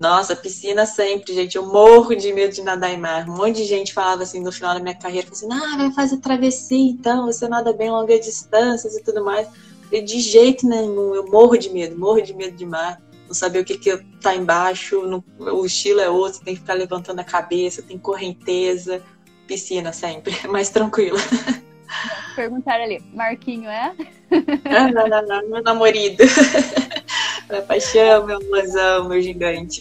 Nossa, 0.00 0.34
piscina 0.34 0.86
sempre, 0.86 1.34
gente. 1.34 1.56
Eu 1.56 1.66
morro 1.66 2.16
de 2.16 2.32
medo 2.32 2.54
de 2.54 2.62
nadar 2.62 2.90
em 2.90 2.96
mar. 2.96 3.28
Um 3.28 3.36
monte 3.36 3.56
de 3.56 3.64
gente 3.64 3.92
falava 3.92 4.22
assim 4.22 4.40
no 4.40 4.50
final 4.50 4.72
da 4.72 4.80
minha 4.80 4.94
carreira, 4.94 5.28
assim, 5.30 5.46
ah, 5.52 5.76
vai 5.76 5.92
fazer 5.92 6.16
travessia 6.16 6.90
então, 6.90 7.26
você 7.26 7.46
nada 7.46 7.72
bem 7.74 7.90
longa 7.90 8.18
distâncias 8.18 8.96
e 8.96 9.02
tudo 9.04 9.22
mais. 9.22 9.46
E 9.92 10.00
de 10.00 10.18
jeito 10.20 10.66
nenhum, 10.66 11.14
eu 11.14 11.26
morro 11.30 11.58
de 11.58 11.68
medo, 11.68 11.98
morro 11.98 12.22
de 12.22 12.32
medo 12.32 12.56
de 12.56 12.64
mar 12.64 12.98
não 13.30 13.34
saber 13.34 13.60
o 13.60 13.64
que, 13.64 13.78
que 13.78 13.96
tá 14.20 14.34
embaixo, 14.34 15.24
o 15.38 15.64
estilo 15.64 16.00
é 16.00 16.10
outro, 16.10 16.40
tem 16.40 16.54
que 16.54 16.60
ficar 16.60 16.74
levantando 16.74 17.20
a 17.20 17.24
cabeça, 17.24 17.80
tem 17.80 17.96
correnteza, 17.96 19.00
piscina 19.46 19.92
sempre, 19.92 20.34
mais 20.50 20.68
tranquilo. 20.68 21.16
Perguntaram 22.34 22.84
ali, 22.84 23.00
Marquinho 23.14 23.70
é? 23.70 23.94
Ah, 24.64 24.90
não, 24.90 25.06
não, 25.06 25.26
não, 25.26 25.48
meu 25.48 25.62
namorado. 25.62 25.96
Minha 27.50 27.62
paixão, 27.62 28.24
meu 28.26 28.38
mozão, 28.48 29.08
meu 29.08 29.20
gigante. 29.20 29.80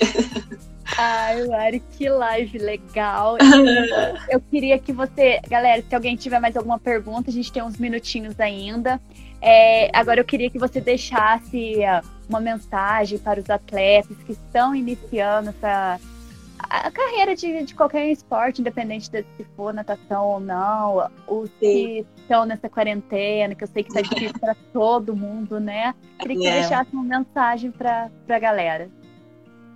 Ai, 0.97 1.45
Mari, 1.45 1.83
que 1.97 2.09
live 2.09 2.57
legal. 2.57 3.37
Eu 4.27 4.41
queria 4.41 4.79
que 4.79 4.91
você, 4.91 5.39
galera, 5.47 5.83
se 5.87 5.93
alguém 5.93 6.15
tiver 6.15 6.39
mais 6.39 6.57
alguma 6.57 6.79
pergunta, 6.79 7.29
a 7.29 7.33
gente 7.33 7.51
tem 7.51 7.61
uns 7.61 7.77
minutinhos 7.77 8.39
ainda. 8.39 8.99
É, 9.41 9.89
agora 9.97 10.19
eu 10.19 10.25
queria 10.25 10.49
que 10.49 10.59
você 10.59 10.81
deixasse 10.81 11.75
uh, 11.77 12.05
uma 12.27 12.41
mensagem 12.41 13.17
para 13.17 13.39
os 13.39 13.49
atletas 13.49 14.17
que 14.25 14.33
estão 14.33 14.75
iniciando 14.75 15.51
essa 15.51 15.97
a 16.59 16.91
carreira 16.91 17.35
de, 17.35 17.63
de 17.63 17.73
qualquer 17.73 18.11
esporte, 18.11 18.59
independente 18.61 19.09
de 19.09 19.25
se 19.37 19.45
for 19.55 19.73
natação 19.73 20.25
ou 20.25 20.39
não, 20.39 21.09
os 21.27 21.49
que 21.59 22.05
estão 22.17 22.45
nessa 22.45 22.69
quarentena, 22.69 23.55
que 23.55 23.63
eu 23.63 23.67
sei 23.67 23.83
que 23.83 23.89
está 23.89 24.01
difícil 24.01 24.37
para 24.39 24.55
todo 24.73 25.15
mundo, 25.15 25.59
né? 25.59 25.95
Queria 26.19 26.37
que 26.37 26.47
é. 26.47 26.51
você 26.51 26.59
deixasse 26.59 26.93
uma 26.93 27.03
mensagem 27.03 27.71
para 27.71 28.09
a 28.27 28.39
galera. 28.39 28.89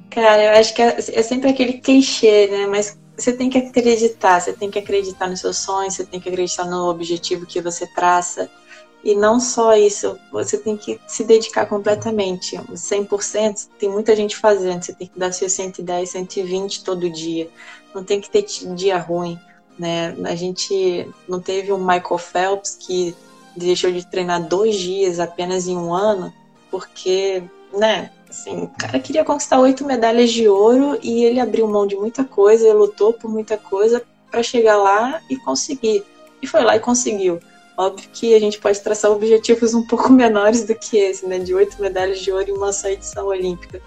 Cara, 0.10 0.44
eu 0.44 0.60
acho 0.60 0.74
que 0.74 0.82
é, 0.82 0.98
é 0.98 1.24
sempre 1.24 1.50
aquele 1.50 1.74
clichê, 1.74 2.48
né? 2.48 2.68
Mas 2.68 3.00
você 3.18 3.32
tem 3.32 3.50
que 3.50 3.58
acreditar, 3.58 4.40
você 4.40 4.54
tem 4.54 4.70
que 4.70 4.80
acreditar 4.80 5.28
nos 5.28 5.40
seus 5.40 5.58
sonhos, 5.58 5.96
você 5.96 6.06
tem 6.06 6.20
que 6.20 6.30
acreditar 6.30 6.66
no 6.66 6.90
objetivo 6.90 7.46
que 7.46 7.62
você 7.62 7.88
traça. 7.88 8.50
E 9.04 9.16
não 9.16 9.38
só 9.38 9.76
isso, 9.76 10.18
você 10.32 10.58
tem 10.58 10.78
que 10.78 11.00
se 11.06 11.26
dedicar 11.26 11.66
completamente, 11.66 12.56
100%. 12.56 13.68
Tem 13.78 13.90
muita 13.90 14.16
gente 14.16 14.38
fazendo, 14.38 14.82
você 14.82 14.94
tem 14.94 15.08
que 15.08 15.20
dar 15.20 15.34
seus 15.34 15.52
110, 15.52 16.10
120 16.10 16.84
todo 16.86 17.10
dia. 17.10 17.50
Não 17.94 18.02
tem 18.02 18.22
que 18.22 18.30
ter 18.30 18.44
dia 18.74 18.98
ruim, 18.98 19.38
né? 19.78 20.16
A 20.24 20.36
gente 20.36 21.06
não 21.28 21.42
teve 21.42 21.74
um 21.74 21.80
Michael 21.80 22.18
Phelps 22.18 22.78
que 22.80 23.14
deixou 23.58 23.92
de 23.92 24.08
treinar 24.08 24.48
dois 24.48 24.76
dias 24.76 25.20
apenas 25.20 25.68
em 25.68 25.76
um 25.76 25.94
ano, 25.94 26.34
porque, 26.72 27.44
né? 27.74 28.10
Assim, 28.30 28.64
o 28.64 28.68
cara 28.70 29.00
queria 29.00 29.26
conquistar 29.26 29.60
oito 29.60 29.86
medalhas 29.86 30.32
de 30.32 30.48
ouro 30.48 30.98
e 31.04 31.26
ele 31.26 31.42
abriu 31.42 31.68
mão 31.68 31.86
de 31.86 31.96
muita 31.96 32.24
coisa, 32.24 32.74
lutou 32.74 33.14
por 33.14 33.30
muita 33.30 33.58
coisa 33.58 34.02
para 34.32 34.42
chegar 34.42 34.78
lá 34.78 35.22
e 35.30 35.36
conseguir. 35.38 36.04
E 36.42 36.48
foi 36.48 36.64
lá 36.64 36.76
e 36.76 36.80
conseguiu. 36.80 37.40
Óbvio 37.84 38.10
que 38.14 38.34
a 38.34 38.40
gente 38.40 38.60
pode 38.60 38.80
traçar 38.80 39.12
objetivos 39.12 39.74
um 39.74 39.86
pouco 39.86 40.12
menores 40.14 40.64
do 40.64 40.74
que 40.74 40.98
esse, 40.98 41.26
né? 41.26 41.40
De 41.40 41.54
oito 41.54 41.82
medalhas 41.82 42.20
de 42.20 42.32
ouro 42.32 42.50
em 42.50 42.54
uma 42.54 42.72
só 42.72 42.88
edição 42.88 43.28
olímpica. 43.28 43.82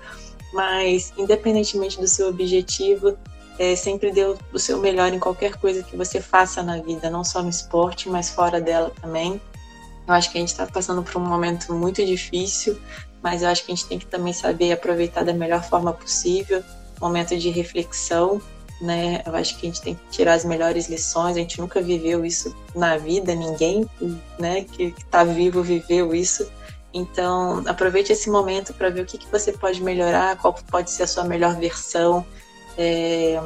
Mas, 0.52 1.12
independentemente 1.16 1.98
do 1.98 2.06
seu 2.06 2.28
objetivo, 2.28 3.16
é, 3.58 3.74
sempre 3.74 4.12
dê 4.12 4.24
o 4.52 4.58
seu 4.58 4.78
melhor 4.78 5.12
em 5.12 5.18
qualquer 5.18 5.56
coisa 5.56 5.82
que 5.82 5.96
você 5.96 6.20
faça 6.20 6.62
na 6.62 6.78
vida, 6.78 7.08
não 7.08 7.24
só 7.24 7.42
no 7.42 7.48
esporte, 7.48 8.08
mas 8.08 8.30
fora 8.30 8.60
dela 8.60 8.92
também. 9.00 9.40
Eu 10.06 10.14
acho 10.14 10.30
que 10.30 10.38
a 10.38 10.40
gente 10.40 10.50
está 10.50 10.66
passando 10.66 11.02
por 11.02 11.16
um 11.16 11.26
momento 11.26 11.72
muito 11.72 12.04
difícil, 12.04 12.78
mas 13.22 13.42
eu 13.42 13.48
acho 13.48 13.64
que 13.64 13.72
a 13.72 13.74
gente 13.74 13.86
tem 13.86 13.98
que 13.98 14.06
também 14.06 14.32
saber 14.32 14.72
aproveitar 14.72 15.24
da 15.24 15.32
melhor 15.32 15.64
forma 15.64 15.92
possível, 15.92 16.62
momento 17.00 17.36
de 17.36 17.48
reflexão 17.48 18.40
né? 18.80 19.22
Eu 19.24 19.34
acho 19.34 19.56
que 19.58 19.66
a 19.66 19.70
gente 19.70 19.82
tem 19.82 19.94
que 19.94 20.10
tirar 20.10 20.34
as 20.34 20.44
melhores 20.44 20.88
lições. 20.88 21.36
A 21.36 21.40
gente 21.40 21.60
nunca 21.60 21.80
viveu 21.80 22.24
isso 22.24 22.54
na 22.74 22.96
vida, 22.96 23.34
ninguém, 23.34 23.88
né, 24.38 24.64
que 24.64 24.94
está 24.98 25.24
vivo 25.24 25.62
viveu 25.62 26.14
isso. 26.14 26.50
Então, 26.92 27.62
aproveite 27.66 28.12
esse 28.12 28.30
momento 28.30 28.72
para 28.72 28.88
ver 28.88 29.02
o 29.02 29.06
que, 29.06 29.18
que 29.18 29.30
você 29.30 29.52
pode 29.52 29.82
melhorar, 29.82 30.38
qual 30.38 30.54
pode 30.54 30.90
ser 30.90 31.02
a 31.02 31.06
sua 31.06 31.24
melhor 31.24 31.56
versão. 31.56 32.24
É... 32.78 33.40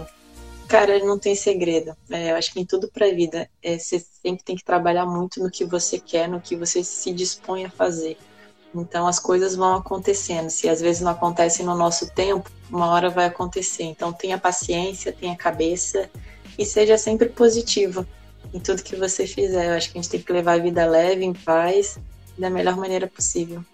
Cara, 0.69 1.01
não 1.01 1.19
tem 1.19 1.35
segredo. 1.35 1.97
É, 2.09 2.31
eu 2.31 2.37
acho 2.37 2.53
que 2.53 2.61
em 2.61 2.65
tudo 2.65 2.89
para 2.89 3.07
a 3.07 3.13
vida, 3.13 3.51
é, 3.61 3.77
você 3.77 3.99
sempre 3.99 4.45
tem 4.45 4.55
que 4.55 4.63
trabalhar 4.65 5.05
muito 5.05 5.43
no 5.43 5.51
que 5.51 5.65
você 5.65 5.99
quer, 5.99 6.29
no 6.29 6.41
que 6.41 6.55
você 6.55 6.85
se 6.85 7.13
dispõe 7.13 7.65
a 7.65 7.71
fazer. 7.71 8.17
Então 8.75 9.07
as 9.07 9.19
coisas 9.19 9.57
vão 9.57 9.75
acontecendo. 9.75 10.49
Se 10.51 10.69
às 10.69 10.81
vezes 10.81 11.03
não 11.03 11.11
acontecem 11.13 11.67
no 11.67 11.75
nosso 11.75 12.11
tempo, 12.13 12.51
uma 12.71 12.87
hora 12.89 13.11
vai 13.11 13.27
acontecer. 13.27 13.85
Então 13.85 14.13
tenha 14.13 14.39
paciência, 14.39 15.13
tenha 15.13 15.37
cabeça 15.37 16.09
e 16.59 16.65
seja 16.65 16.97
sempre 16.97 17.29
positivo. 17.29 18.07
em 18.53 18.61
tudo 18.61 18.83
que 18.83 18.97
você 18.97 19.27
fizer. 19.27 19.71
Eu 19.71 19.77
acho 19.77 19.91
que 19.91 19.99
a 19.99 20.03
gente 20.03 20.11
tem 20.11 20.21
que 20.23 20.33
levar 20.33 20.55
a 20.55 20.59
vida 20.59 20.85
leve, 20.87 21.25
em 21.25 21.33
paz, 21.33 21.99
da 22.37 22.51
melhor 22.51 22.77
maneira 22.77 23.07
possível. 23.07 23.65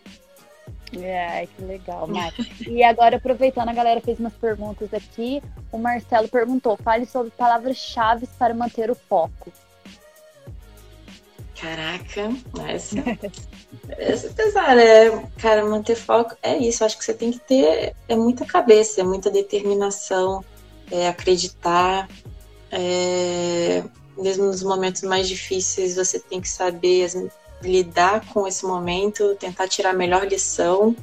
É, 0.92 1.46
que 1.46 1.62
legal, 1.64 2.06
Mari. 2.08 2.46
e 2.66 2.82
agora, 2.82 3.16
aproveitando, 3.16 3.68
a 3.68 3.72
galera 3.72 4.00
fez 4.00 4.18
umas 4.20 4.34
perguntas 4.34 4.92
aqui. 4.94 5.42
O 5.72 5.78
Marcelo 5.78 6.28
perguntou: 6.28 6.76
fale 6.76 7.06
sobre 7.06 7.30
palavras-chave 7.30 8.26
para 8.38 8.54
manter 8.54 8.90
o 8.90 8.94
foco. 8.94 9.52
Caraca, 11.60 12.30
essa, 12.68 12.96
essa 13.88 14.26
é 14.26 14.30
pesada. 14.30 14.82
É, 14.82 15.26
cara, 15.38 15.64
manter 15.64 15.96
foco 15.96 16.36
é 16.42 16.56
isso. 16.56 16.84
Acho 16.84 16.98
que 16.98 17.04
você 17.04 17.14
tem 17.14 17.30
que 17.30 17.38
ter 17.38 17.94
é 18.08 18.14
muita 18.14 18.44
cabeça, 18.44 19.00
é 19.00 19.04
muita 19.04 19.30
determinação, 19.30 20.44
é 20.90 21.08
acreditar. 21.08 22.08
É, 22.70 23.82
mesmo 24.18 24.46
nos 24.46 24.62
momentos 24.62 25.02
mais 25.02 25.28
difíceis, 25.28 25.96
você 25.96 26.18
tem 26.18 26.40
que 26.40 26.48
saber 26.48 27.30
lidar 27.62 28.26
com 28.32 28.46
esse 28.46 28.64
momento, 28.66 29.34
tentar 29.36 29.66
tirar 29.68 29.90
a 29.90 29.94
melhor 29.94 30.26
lição. 30.26 30.94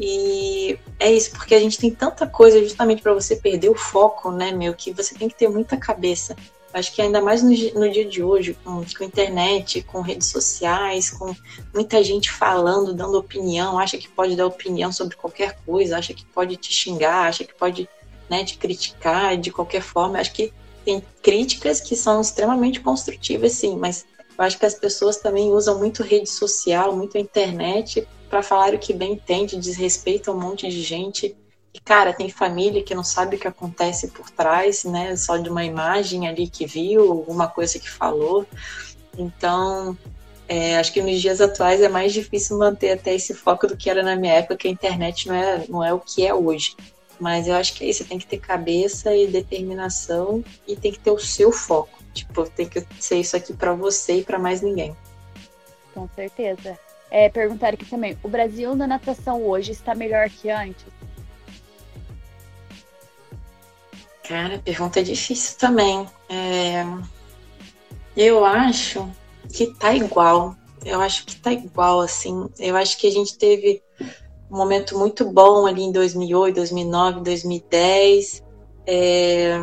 E 0.00 0.78
é 0.98 1.12
isso, 1.12 1.32
porque 1.32 1.54
a 1.54 1.60
gente 1.60 1.78
tem 1.78 1.90
tanta 1.90 2.26
coisa 2.26 2.62
justamente 2.62 3.02
para 3.02 3.12
você 3.12 3.36
perder 3.36 3.68
o 3.68 3.74
foco, 3.74 4.30
né, 4.30 4.50
meu, 4.50 4.72
que 4.74 4.90
você 4.90 5.14
tem 5.14 5.28
que 5.28 5.34
ter 5.34 5.48
muita 5.48 5.76
cabeça. 5.76 6.34
Acho 6.72 6.94
que 6.94 7.02
ainda 7.02 7.20
mais 7.20 7.42
no, 7.42 7.50
no 7.50 7.90
dia 7.90 8.04
de 8.04 8.22
hoje, 8.22 8.56
com, 8.64 8.82
com 8.82 9.04
internet, 9.04 9.82
com 9.82 10.00
redes 10.00 10.28
sociais, 10.28 11.10
com 11.10 11.34
muita 11.74 12.02
gente 12.02 12.30
falando, 12.30 12.94
dando 12.94 13.18
opinião, 13.18 13.78
acha 13.78 13.98
que 13.98 14.08
pode 14.08 14.34
dar 14.36 14.46
opinião 14.46 14.90
sobre 14.90 15.16
qualquer 15.16 15.58
coisa, 15.66 15.98
acha 15.98 16.14
que 16.14 16.24
pode 16.24 16.56
te 16.56 16.72
xingar, 16.72 17.28
acha 17.28 17.44
que 17.44 17.54
pode 17.54 17.88
né, 18.30 18.44
te 18.44 18.56
criticar 18.56 19.36
de 19.36 19.50
qualquer 19.50 19.82
forma. 19.82 20.18
Acho 20.18 20.32
que 20.32 20.52
tem 20.84 21.02
críticas 21.22 21.80
que 21.80 21.94
são 21.94 22.20
extremamente 22.20 22.80
construtivas, 22.80 23.52
sim, 23.52 23.76
mas 23.76 24.06
eu 24.38 24.44
acho 24.44 24.58
que 24.58 24.66
as 24.66 24.74
pessoas 24.74 25.18
também 25.18 25.52
usam 25.52 25.78
muito 25.78 26.02
rede 26.02 26.28
social, 26.28 26.96
muito 26.96 27.18
internet 27.18 28.06
para 28.28 28.42
falar 28.42 28.74
o 28.74 28.78
que 28.78 28.94
bem 28.94 29.12
entende, 29.12 29.56
desrespeita 29.56 30.32
um 30.32 30.40
monte 30.40 30.66
de 30.68 30.80
gente. 30.82 31.36
E, 31.74 31.80
cara, 31.80 32.12
tem 32.12 32.28
família 32.28 32.82
que 32.82 32.94
não 32.94 33.04
sabe 33.04 33.36
o 33.36 33.38
que 33.38 33.48
acontece 33.48 34.08
por 34.08 34.28
trás, 34.30 34.84
né? 34.84 35.16
Só 35.16 35.38
de 35.38 35.48
uma 35.48 35.64
imagem 35.64 36.28
ali 36.28 36.46
que 36.46 36.66
viu, 36.66 37.10
alguma 37.10 37.48
coisa 37.48 37.78
que 37.78 37.88
falou. 37.88 38.46
Então, 39.16 39.96
é, 40.48 40.76
acho 40.76 40.92
que 40.92 41.00
nos 41.00 41.20
dias 41.20 41.40
atuais 41.40 41.80
é 41.80 41.88
mais 41.88 42.12
difícil 42.12 42.58
manter 42.58 42.92
até 42.92 43.14
esse 43.14 43.32
foco 43.32 43.66
do 43.66 43.76
que 43.76 43.88
era 43.88 44.02
na 44.02 44.16
minha 44.16 44.34
época, 44.34 44.56
que 44.56 44.68
a 44.68 44.70
internet 44.70 45.28
não 45.28 45.34
é, 45.34 45.64
não 45.68 45.84
é 45.84 45.94
o 45.94 46.00
que 46.00 46.26
é 46.26 46.34
hoje. 46.34 46.76
Mas 47.18 47.46
eu 47.46 47.54
acho 47.54 47.74
que 47.74 47.84
é 47.84 47.88
isso, 47.88 48.04
tem 48.04 48.18
que 48.18 48.26
ter 48.26 48.38
cabeça 48.38 49.14
e 49.14 49.26
determinação 49.26 50.44
e 50.66 50.76
tem 50.76 50.92
que 50.92 50.98
ter 50.98 51.10
o 51.10 51.18
seu 51.18 51.52
foco. 51.52 52.02
Tipo, 52.12 52.48
tem 52.50 52.68
que 52.68 52.84
ser 52.98 53.16
isso 53.16 53.34
aqui 53.36 53.54
para 53.54 53.72
você 53.72 54.18
e 54.18 54.24
para 54.24 54.38
mais 54.38 54.60
ninguém. 54.60 54.94
Com 55.94 56.08
certeza. 56.14 56.78
É, 57.10 57.28
perguntaram 57.28 57.74
aqui 57.74 57.84
também, 57.84 58.18
o 58.22 58.28
Brasil 58.28 58.74
na 58.74 58.86
natação 58.86 59.42
hoje 59.46 59.72
está 59.72 59.94
melhor 59.94 60.28
que 60.28 60.50
antes? 60.50 60.86
Cara, 64.26 64.58
pergunta 64.58 65.02
difícil 65.02 65.58
também. 65.58 66.06
É... 66.28 66.84
Eu 68.16 68.44
acho 68.44 69.10
que 69.52 69.66
tá 69.74 69.94
igual. 69.94 70.56
Eu 70.84 71.00
acho 71.00 71.24
que 71.26 71.36
tá 71.36 71.52
igual, 71.52 72.00
assim. 72.00 72.48
Eu 72.58 72.76
acho 72.76 72.98
que 72.98 73.06
a 73.06 73.10
gente 73.10 73.36
teve 73.36 73.82
um 74.50 74.56
momento 74.56 74.98
muito 74.98 75.24
bom 75.24 75.66
ali 75.66 75.82
em 75.82 75.92
2008, 75.92 76.54
2009, 76.54 77.20
2010. 77.20 78.42
É... 78.86 79.56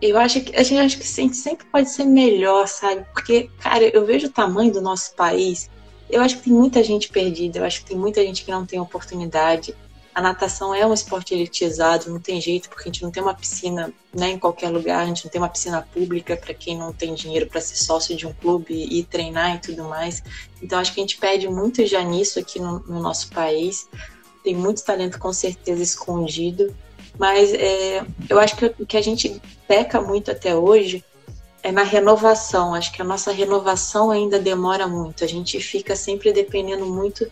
Eu 0.00 0.16
acho 0.18 0.40
que 0.40 0.56
a 0.56 0.62
gente 0.62 0.78
acho 0.78 0.98
que 0.98 1.06
sempre 1.06 1.66
pode 1.70 1.90
ser 1.90 2.06
melhor, 2.06 2.66
sabe? 2.66 3.04
Porque, 3.12 3.50
cara, 3.60 3.84
eu 3.84 4.06
vejo 4.06 4.28
o 4.28 4.32
tamanho 4.32 4.72
do 4.72 4.80
nosso 4.80 5.14
país. 5.14 5.68
Eu 6.08 6.22
acho 6.22 6.38
que 6.38 6.44
tem 6.44 6.52
muita 6.54 6.82
gente 6.82 7.10
perdida. 7.10 7.58
Eu 7.58 7.64
acho 7.64 7.80
que 7.80 7.90
tem 7.90 7.98
muita 7.98 8.22
gente 8.22 8.44
que 8.44 8.50
não 8.50 8.64
tem 8.64 8.80
oportunidade 8.80 9.76
a 10.14 10.20
natação 10.20 10.74
é 10.74 10.84
um 10.84 10.92
esporte 10.92 11.34
elitizado, 11.34 12.10
não 12.10 12.18
tem 12.18 12.40
jeito, 12.40 12.68
porque 12.68 12.88
a 12.88 12.92
gente 12.92 13.02
não 13.02 13.10
tem 13.10 13.22
uma 13.22 13.34
piscina 13.34 13.92
né, 14.12 14.30
em 14.30 14.38
qualquer 14.38 14.68
lugar, 14.68 15.02
a 15.02 15.06
gente 15.06 15.24
não 15.24 15.30
tem 15.30 15.40
uma 15.40 15.48
piscina 15.48 15.82
pública 15.82 16.36
para 16.36 16.52
quem 16.52 16.76
não 16.76 16.92
tem 16.92 17.14
dinheiro 17.14 17.46
para 17.46 17.60
ser 17.60 17.76
sócio 17.76 18.16
de 18.16 18.26
um 18.26 18.32
clube 18.32 18.74
e 18.74 19.04
treinar 19.04 19.56
e 19.56 19.58
tudo 19.60 19.84
mais. 19.84 20.22
Então 20.60 20.78
acho 20.78 20.92
que 20.92 21.00
a 21.00 21.02
gente 21.02 21.18
perde 21.18 21.48
muito 21.48 21.86
já 21.86 22.02
nisso 22.02 22.38
aqui 22.38 22.58
no, 22.58 22.80
no 22.80 23.00
nosso 23.00 23.30
país. 23.30 23.88
Tem 24.42 24.54
muito 24.54 24.84
talento 24.84 25.18
com 25.18 25.32
certeza 25.32 25.82
escondido, 25.82 26.74
mas 27.18 27.52
é, 27.52 28.04
eu 28.28 28.38
acho 28.38 28.56
que 28.56 28.66
o 28.66 28.86
que 28.86 28.96
a 28.96 29.02
gente 29.02 29.40
peca 29.68 30.00
muito 30.00 30.30
até 30.30 30.56
hoje 30.56 31.04
é 31.62 31.70
na 31.70 31.82
renovação. 31.82 32.74
Acho 32.74 32.92
que 32.92 33.02
a 33.02 33.04
nossa 33.04 33.32
renovação 33.32 34.10
ainda 34.10 34.38
demora 34.38 34.88
muito. 34.88 35.22
A 35.22 35.26
gente 35.26 35.60
fica 35.60 35.94
sempre 35.94 36.32
dependendo 36.32 36.86
muito 36.86 37.30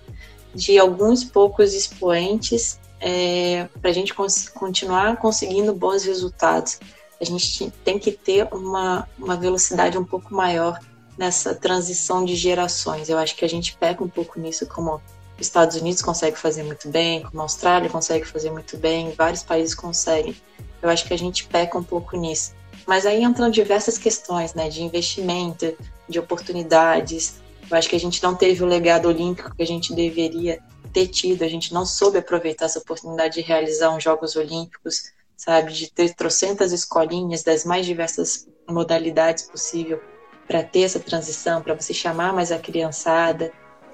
de 0.55 0.79
alguns 0.79 1.25
poucos 1.25 1.75
expoentes 1.75 2.79
é, 3.01 3.69
para 3.81 3.91
a 3.91 3.93
gente 3.93 4.13
cons 4.15 4.49
continuar 4.49 5.17
conseguindo 5.17 5.73
bons 5.73 6.05
resultados. 6.05 6.81
A 7.21 7.25
gente 7.25 7.71
tem 7.85 7.99
que 7.99 8.13
ter 8.13 8.49
uma, 8.53 9.09
uma 9.19 9.37
velocidade 9.37 9.99
um 9.99 10.05
pouco 10.05 10.35
maior 10.35 10.79
nessa 11.17 11.55
transição 11.55 12.25
de 12.25 12.37
gerações. 12.37 13.09
Eu 13.09 13.19
acho 13.19 13.35
que 13.35 13.45
a 13.45 13.49
gente 13.49 13.77
peca 13.77 14.03
um 14.03 14.09
pouco 14.09 14.39
nisso, 14.39 14.67
como 14.67 15.01
os 15.39 15.47
Estados 15.47 15.77
Unidos 15.77 16.01
consegue 16.01 16.39
fazer 16.39 16.63
muito 16.63 16.89
bem, 16.89 17.23
como 17.23 17.41
a 17.41 17.45
Austrália 17.45 17.91
consegue 17.91 18.25
fazer 18.25 18.51
muito 18.51 18.77
bem, 18.77 19.13
vários 19.17 19.43
países 19.43 19.75
conseguem. 19.75 20.35
Eu 20.81 20.89
acho 20.89 21.05
que 21.07 21.15
a 21.15 21.19
gente 21.19 21.45
peca 21.47 21.77
um 21.77 21.83
pouco 21.83 22.17
nisso. 22.17 22.53
Mas 22.87 23.05
aí 23.05 23.23
entram 23.23 23.51
diversas 23.51 23.99
questões, 23.99 24.55
né, 24.55 24.69
de 24.69 24.83
investimento, 24.83 25.77
de 26.09 26.19
oportunidades, 26.19 27.41
eu 27.71 27.77
acho 27.77 27.89
que 27.89 27.97
a 27.97 28.01
gente 28.01 28.23
não 28.23 28.35
teve 28.35 28.63
o 28.63 28.67
legado 28.67 29.09
olímpico 29.09 29.55
que 29.55 29.63
a 29.63 29.67
gente 29.67 29.95
deveria 29.95 30.59
ter 30.93 31.07
tido, 31.07 31.43
a 31.43 31.49
gente 31.49 31.73
não 31.73 31.85
soube 31.85 32.19
aproveitar 32.19 32.67
essa 32.67 32.79
oportunidade 32.79 33.35
de 33.35 33.41
realizar 33.41 33.95
uns 33.95 34.03
Jogos 34.03 34.37
Olímpicos, 34.37 35.13
sabe, 35.37 35.73
de 35.73 35.91
ter 35.91 36.15
trocentas 36.15 36.73
escolinhas 36.73 37.43
das 37.43 37.65
mais 37.65 37.87
diversas 37.87 38.49
modalidades 38.69 39.45
possível 39.45 40.01
para 40.47 40.63
ter 40.63 40.83
essa 40.83 40.99
transição, 40.99 41.63
para 41.63 41.75
você 41.75 41.93
chamar 41.93 42.33
mais 42.33 42.51
a 42.51 42.59
criançada. 42.59 43.53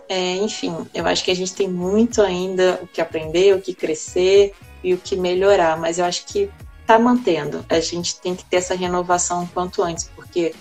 É, 0.09 0.37
enfim, 0.37 0.87
eu 0.95 1.07
acho 1.07 1.25
que 1.25 1.31
a 1.31 1.37
gente 1.37 1.55
tem 1.55 1.69
muito 1.69 2.23
ainda 2.23 2.79
o 2.83 2.87
que 2.87 3.01
aprender, 3.01 3.55
o 3.55 3.61
que 3.61 3.75
crescer 3.75 4.55
e 4.83 4.95
o 4.95 4.99
que 4.99 5.17
melhorar, 5.17 5.77
mas 5.77 5.99
eu 5.99 6.05
acho 6.05 6.25
que 6.27 6.51
está 6.81 6.99
mantendo. 6.99 7.65
A 7.69 7.81
gente 7.81 8.21
tem 8.21 8.37
que 8.37 8.45
ter 8.45 8.57
essa 8.57 8.75
renovação 8.75 9.45
o 9.45 9.49
quanto 9.49 9.83
antes, 9.83 10.09
porque 10.15 10.55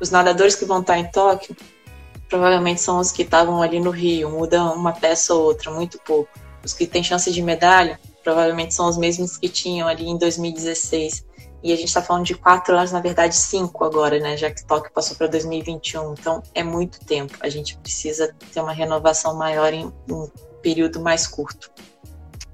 os 0.00 0.10
nadadores 0.10 0.54
que 0.54 0.64
vão 0.64 0.80
estar 0.80 0.98
em 0.98 1.10
Tóquio 1.10 1.54
provavelmente 2.28 2.80
são 2.80 2.98
os 2.98 3.12
que 3.12 3.22
estavam 3.22 3.62
ali 3.62 3.80
no 3.80 3.90
Rio, 3.90 4.30
mudam 4.30 4.74
uma 4.74 4.92
peça 4.92 5.34
ou 5.34 5.44
outra, 5.44 5.70
muito 5.70 5.98
pouco. 6.00 6.30
Os 6.64 6.72
que 6.72 6.86
têm 6.86 7.02
chance 7.02 7.30
de 7.32 7.42
medalha, 7.42 8.00
provavelmente 8.24 8.74
são 8.74 8.88
os 8.88 8.96
mesmos 8.96 9.36
que 9.36 9.48
tinham 9.48 9.86
ali 9.86 10.08
em 10.08 10.18
2016. 10.18 11.24
E 11.62 11.72
a 11.72 11.76
gente 11.76 11.88
está 11.88 12.02
falando 12.02 12.24
de 12.24 12.34
quatro 12.34 12.76
anos, 12.76 12.92
na 12.92 13.00
verdade 13.00 13.34
cinco 13.34 13.84
agora, 13.84 14.18
né? 14.18 14.36
Já 14.36 14.50
que 14.50 14.64
Tóquio 14.64 14.92
passou 14.92 15.16
para 15.16 15.26
2021. 15.26 16.12
Então 16.12 16.42
é 16.54 16.62
muito 16.62 17.00
tempo. 17.04 17.34
A 17.40 17.48
gente 17.48 17.76
precisa 17.78 18.34
ter 18.52 18.60
uma 18.60 18.72
renovação 18.72 19.34
maior 19.36 19.72
em 19.72 19.92
um 20.10 20.28
período 20.62 21.00
mais 21.00 21.26
curto. 21.26 21.70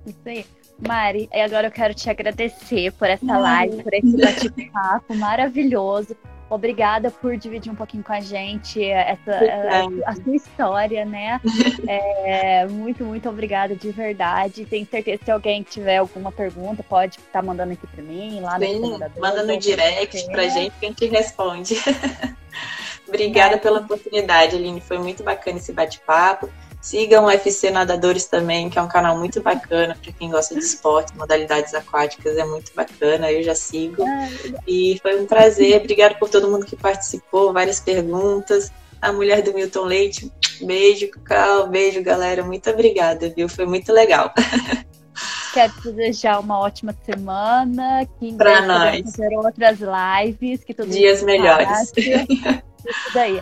Isso 0.07 0.18
aí. 0.27 0.47
Mari, 0.87 1.29
agora 1.33 1.68
eu 1.68 1.70
quero 1.70 1.95
te 1.95 2.11
agradecer 2.11 2.93
por 2.93 3.09
essa 3.09 3.39
live, 3.39 3.83
por 3.83 3.95
esse 3.95 4.16
bate-papo 4.16 5.14
maravilhoso. 5.14 6.16
Obrigada 6.53 7.11
por 7.11 7.34
dividir 7.38 7.72
um 7.72 7.74
pouquinho 7.74 8.05
com 8.05 8.12
a 8.12 8.20
gente 8.20 8.84
essa, 8.84 9.32
a, 9.32 10.11
a, 10.11 10.14
sua 10.14 10.36
história, 10.36 11.03
né? 11.03 11.40
É, 11.88 12.66
muito, 12.66 13.05
muito 13.05 13.26
obrigada 13.26 13.74
de 13.74 13.90
verdade. 13.90 14.66
Tenho 14.66 14.86
certeza 14.86 15.18
que 15.18 15.24
se 15.24 15.30
alguém 15.30 15.62
tiver 15.62 15.96
alguma 15.96 16.30
pergunta, 16.30 16.82
pode 16.82 17.18
estar 17.18 17.40
tá 17.40 17.42
mandando 17.42 17.72
aqui 17.72 17.86
para 17.86 18.03
mim, 18.03 18.40
lá 18.40 18.59
Sim, 18.59 18.80
no 18.80 18.98
Manda 19.18 19.42
no 19.42 19.57
direct 19.57 20.26
para 20.26 20.42
a 20.42 20.48
gente 20.48 20.74
que 20.78 20.84
a 20.84 20.88
gente 20.90 21.07
responde. 21.07 21.74
obrigada 23.09 23.55
é. 23.55 23.59
pela 23.59 23.80
oportunidade, 23.80 24.55
Aline. 24.55 24.82
Foi 24.82 24.98
muito 24.98 25.22
bacana 25.22 25.57
esse 25.57 25.72
bate-papo. 25.72 26.50
Sigam 26.83 27.26
o 27.26 27.30
FC 27.30 27.70
Nadadores 27.70 28.26
também, 28.26 28.68
que 28.68 28.76
é 28.76 28.83
um 28.83 28.89
canal 28.89 29.16
muito 29.16 29.41
bacana 29.41 29.97
para 30.03 30.12
quem 30.12 30.28
gosta 30.28 30.53
de 30.53 30.61
esporte, 30.61 31.16
modalidades 31.16 31.72
aquáticas, 31.74 32.37
é 32.37 32.45
muito 32.45 32.74
bacana, 32.74 33.30
eu 33.30 33.41
já 33.41 33.55
sigo. 33.55 34.05
E 34.66 34.99
foi 35.01 35.20
um 35.20 35.24
prazer, 35.24 35.80
obrigado 35.80 36.18
por 36.18 36.28
todo 36.28 36.51
mundo 36.51 36.66
que 36.66 36.74
participou, 36.74 37.53
várias 37.53 37.78
perguntas. 37.78 38.72
A 39.01 39.12
mulher 39.12 39.43
do 39.43 39.55
Milton 39.55 39.85
Leite, 39.85 40.33
beijo, 40.61 41.09
Cal, 41.24 41.68
beijo, 41.68 42.03
galera, 42.03 42.43
muito 42.43 42.68
obrigada, 42.68 43.28
viu? 43.28 43.49
Foi 43.49 43.64
muito 43.64 43.93
legal. 43.93 44.35
Quero 45.55 45.72
desejar 45.85 46.41
uma 46.41 46.59
ótima 46.59 46.97
semana, 47.05 48.09
que 48.18 48.33
breve 48.33 48.66
nós. 48.66 49.03
fazer 49.03 49.37
outras 49.37 49.78
lives, 49.78 50.64
que 50.64 50.74
tudo 50.74 50.91
dias 50.91 51.22
melhores. 51.22 51.93
Isso 51.97 53.14
daí. 53.14 53.41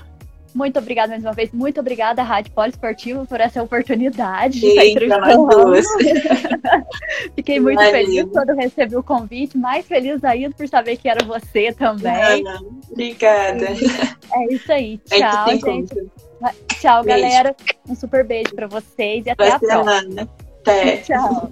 Muito 0.55 0.78
obrigada 0.78 1.12
mais 1.12 1.22
uma 1.22 1.32
vez. 1.32 1.51
Muito 1.53 1.80
obrigada, 1.80 2.22
Rádio 2.22 2.53
Poliesportiva, 2.53 3.24
por 3.24 3.40
essa 3.40 3.62
oportunidade 3.62 4.61
de 4.61 4.66
Eita, 4.66 5.05
estar 5.05 5.32
entrevistando. 5.32 5.72
Fiquei 7.36 7.61
muito 7.61 7.76
Valeu. 7.76 7.92
feliz 7.92 8.26
quando 8.32 8.55
recebi 8.55 8.96
o 8.96 9.03
convite, 9.03 9.57
mais 9.57 9.86
feliz 9.86 10.22
ainda 10.24 10.55
por 10.55 10.66
saber 10.68 10.96
que 10.96 11.09
era 11.09 11.24
você 11.24 11.72
também. 11.72 12.44
Ah, 12.46 12.59
Obrigada. 12.90 13.66
É 14.32 14.53
isso 14.53 14.72
aí. 14.72 15.01
Gente 15.11 15.20
Tchau, 15.20 15.48
gente. 15.48 15.64
conta. 15.64 16.55
Tchau, 16.80 17.05
Beijo. 17.05 17.20
galera. 17.22 17.57
Um 17.88 17.94
super 17.94 18.24
beijo 18.24 18.55
pra 18.55 18.66
vocês 18.66 19.26
e 19.26 19.30
até 19.30 19.44
Vai 19.48 19.53
a 19.53 19.59
próxima. 19.59 20.28
Até. 20.62 20.96
Tchau. 20.98 21.51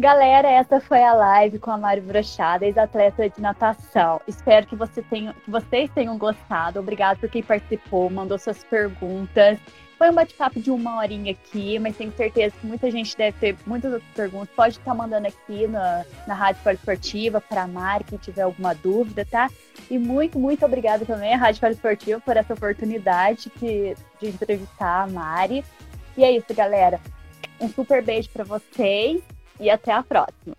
Galera, 0.00 0.48
essa 0.48 0.80
foi 0.80 1.02
a 1.02 1.12
live 1.12 1.58
com 1.58 1.70
a 1.70 1.76
Mari 1.76 2.00
Brochada, 2.00 2.64
ex-atleta 2.64 3.28
de 3.28 3.38
natação. 3.38 4.18
Espero 4.26 4.66
que, 4.66 4.74
você 4.74 5.02
tenha, 5.02 5.34
que 5.34 5.50
vocês 5.50 5.90
tenham 5.94 6.16
gostado. 6.16 6.80
Obrigado 6.80 7.18
por 7.18 7.28
quem 7.28 7.42
participou, 7.42 8.08
mandou 8.08 8.38
suas 8.38 8.64
perguntas. 8.64 9.58
Foi 9.98 10.08
um 10.08 10.14
bate-papo 10.14 10.58
de 10.58 10.70
uma 10.70 10.96
horinha 10.96 11.32
aqui, 11.32 11.78
mas 11.78 11.98
tenho 11.98 12.10
certeza 12.12 12.56
que 12.58 12.66
muita 12.66 12.90
gente 12.90 13.14
deve 13.14 13.36
ter 13.38 13.56
muitas 13.66 13.92
outras 13.92 14.10
perguntas. 14.12 14.48
Pode 14.56 14.78
estar 14.78 14.94
mandando 14.94 15.28
aqui 15.28 15.66
na, 15.66 16.06
na 16.26 16.32
Rádio 16.32 16.62
Poliesportiva 16.62 17.38
para 17.38 17.64
a 17.64 17.68
Mari, 17.68 18.04
quem 18.04 18.18
tiver 18.18 18.40
alguma 18.40 18.74
dúvida, 18.74 19.26
tá? 19.26 19.50
E 19.90 19.98
muito, 19.98 20.38
muito 20.38 20.64
obrigada 20.64 21.04
também 21.04 21.34
à 21.34 21.36
Rádio 21.36 21.60
Poliesportiva 21.60 22.18
por 22.20 22.38
essa 22.38 22.54
oportunidade 22.54 23.52
de, 23.60 23.94
de 24.18 24.28
entrevistar 24.28 25.02
a 25.02 25.06
Mari. 25.06 25.62
E 26.16 26.24
é 26.24 26.32
isso, 26.32 26.54
galera. 26.54 26.98
Um 27.60 27.68
super 27.68 28.02
beijo 28.02 28.30
para 28.30 28.44
vocês 28.44 29.22
e 29.60 29.68
até 29.70 29.92
a 29.92 30.02
próxima. 30.02 30.56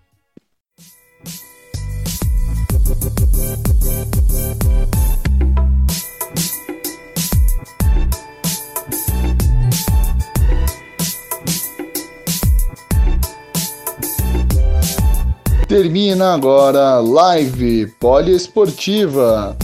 Termina 15.68 16.34
agora 16.34 16.96
a 16.96 17.00
live 17.00 17.86
poliesportiva. 17.98 19.56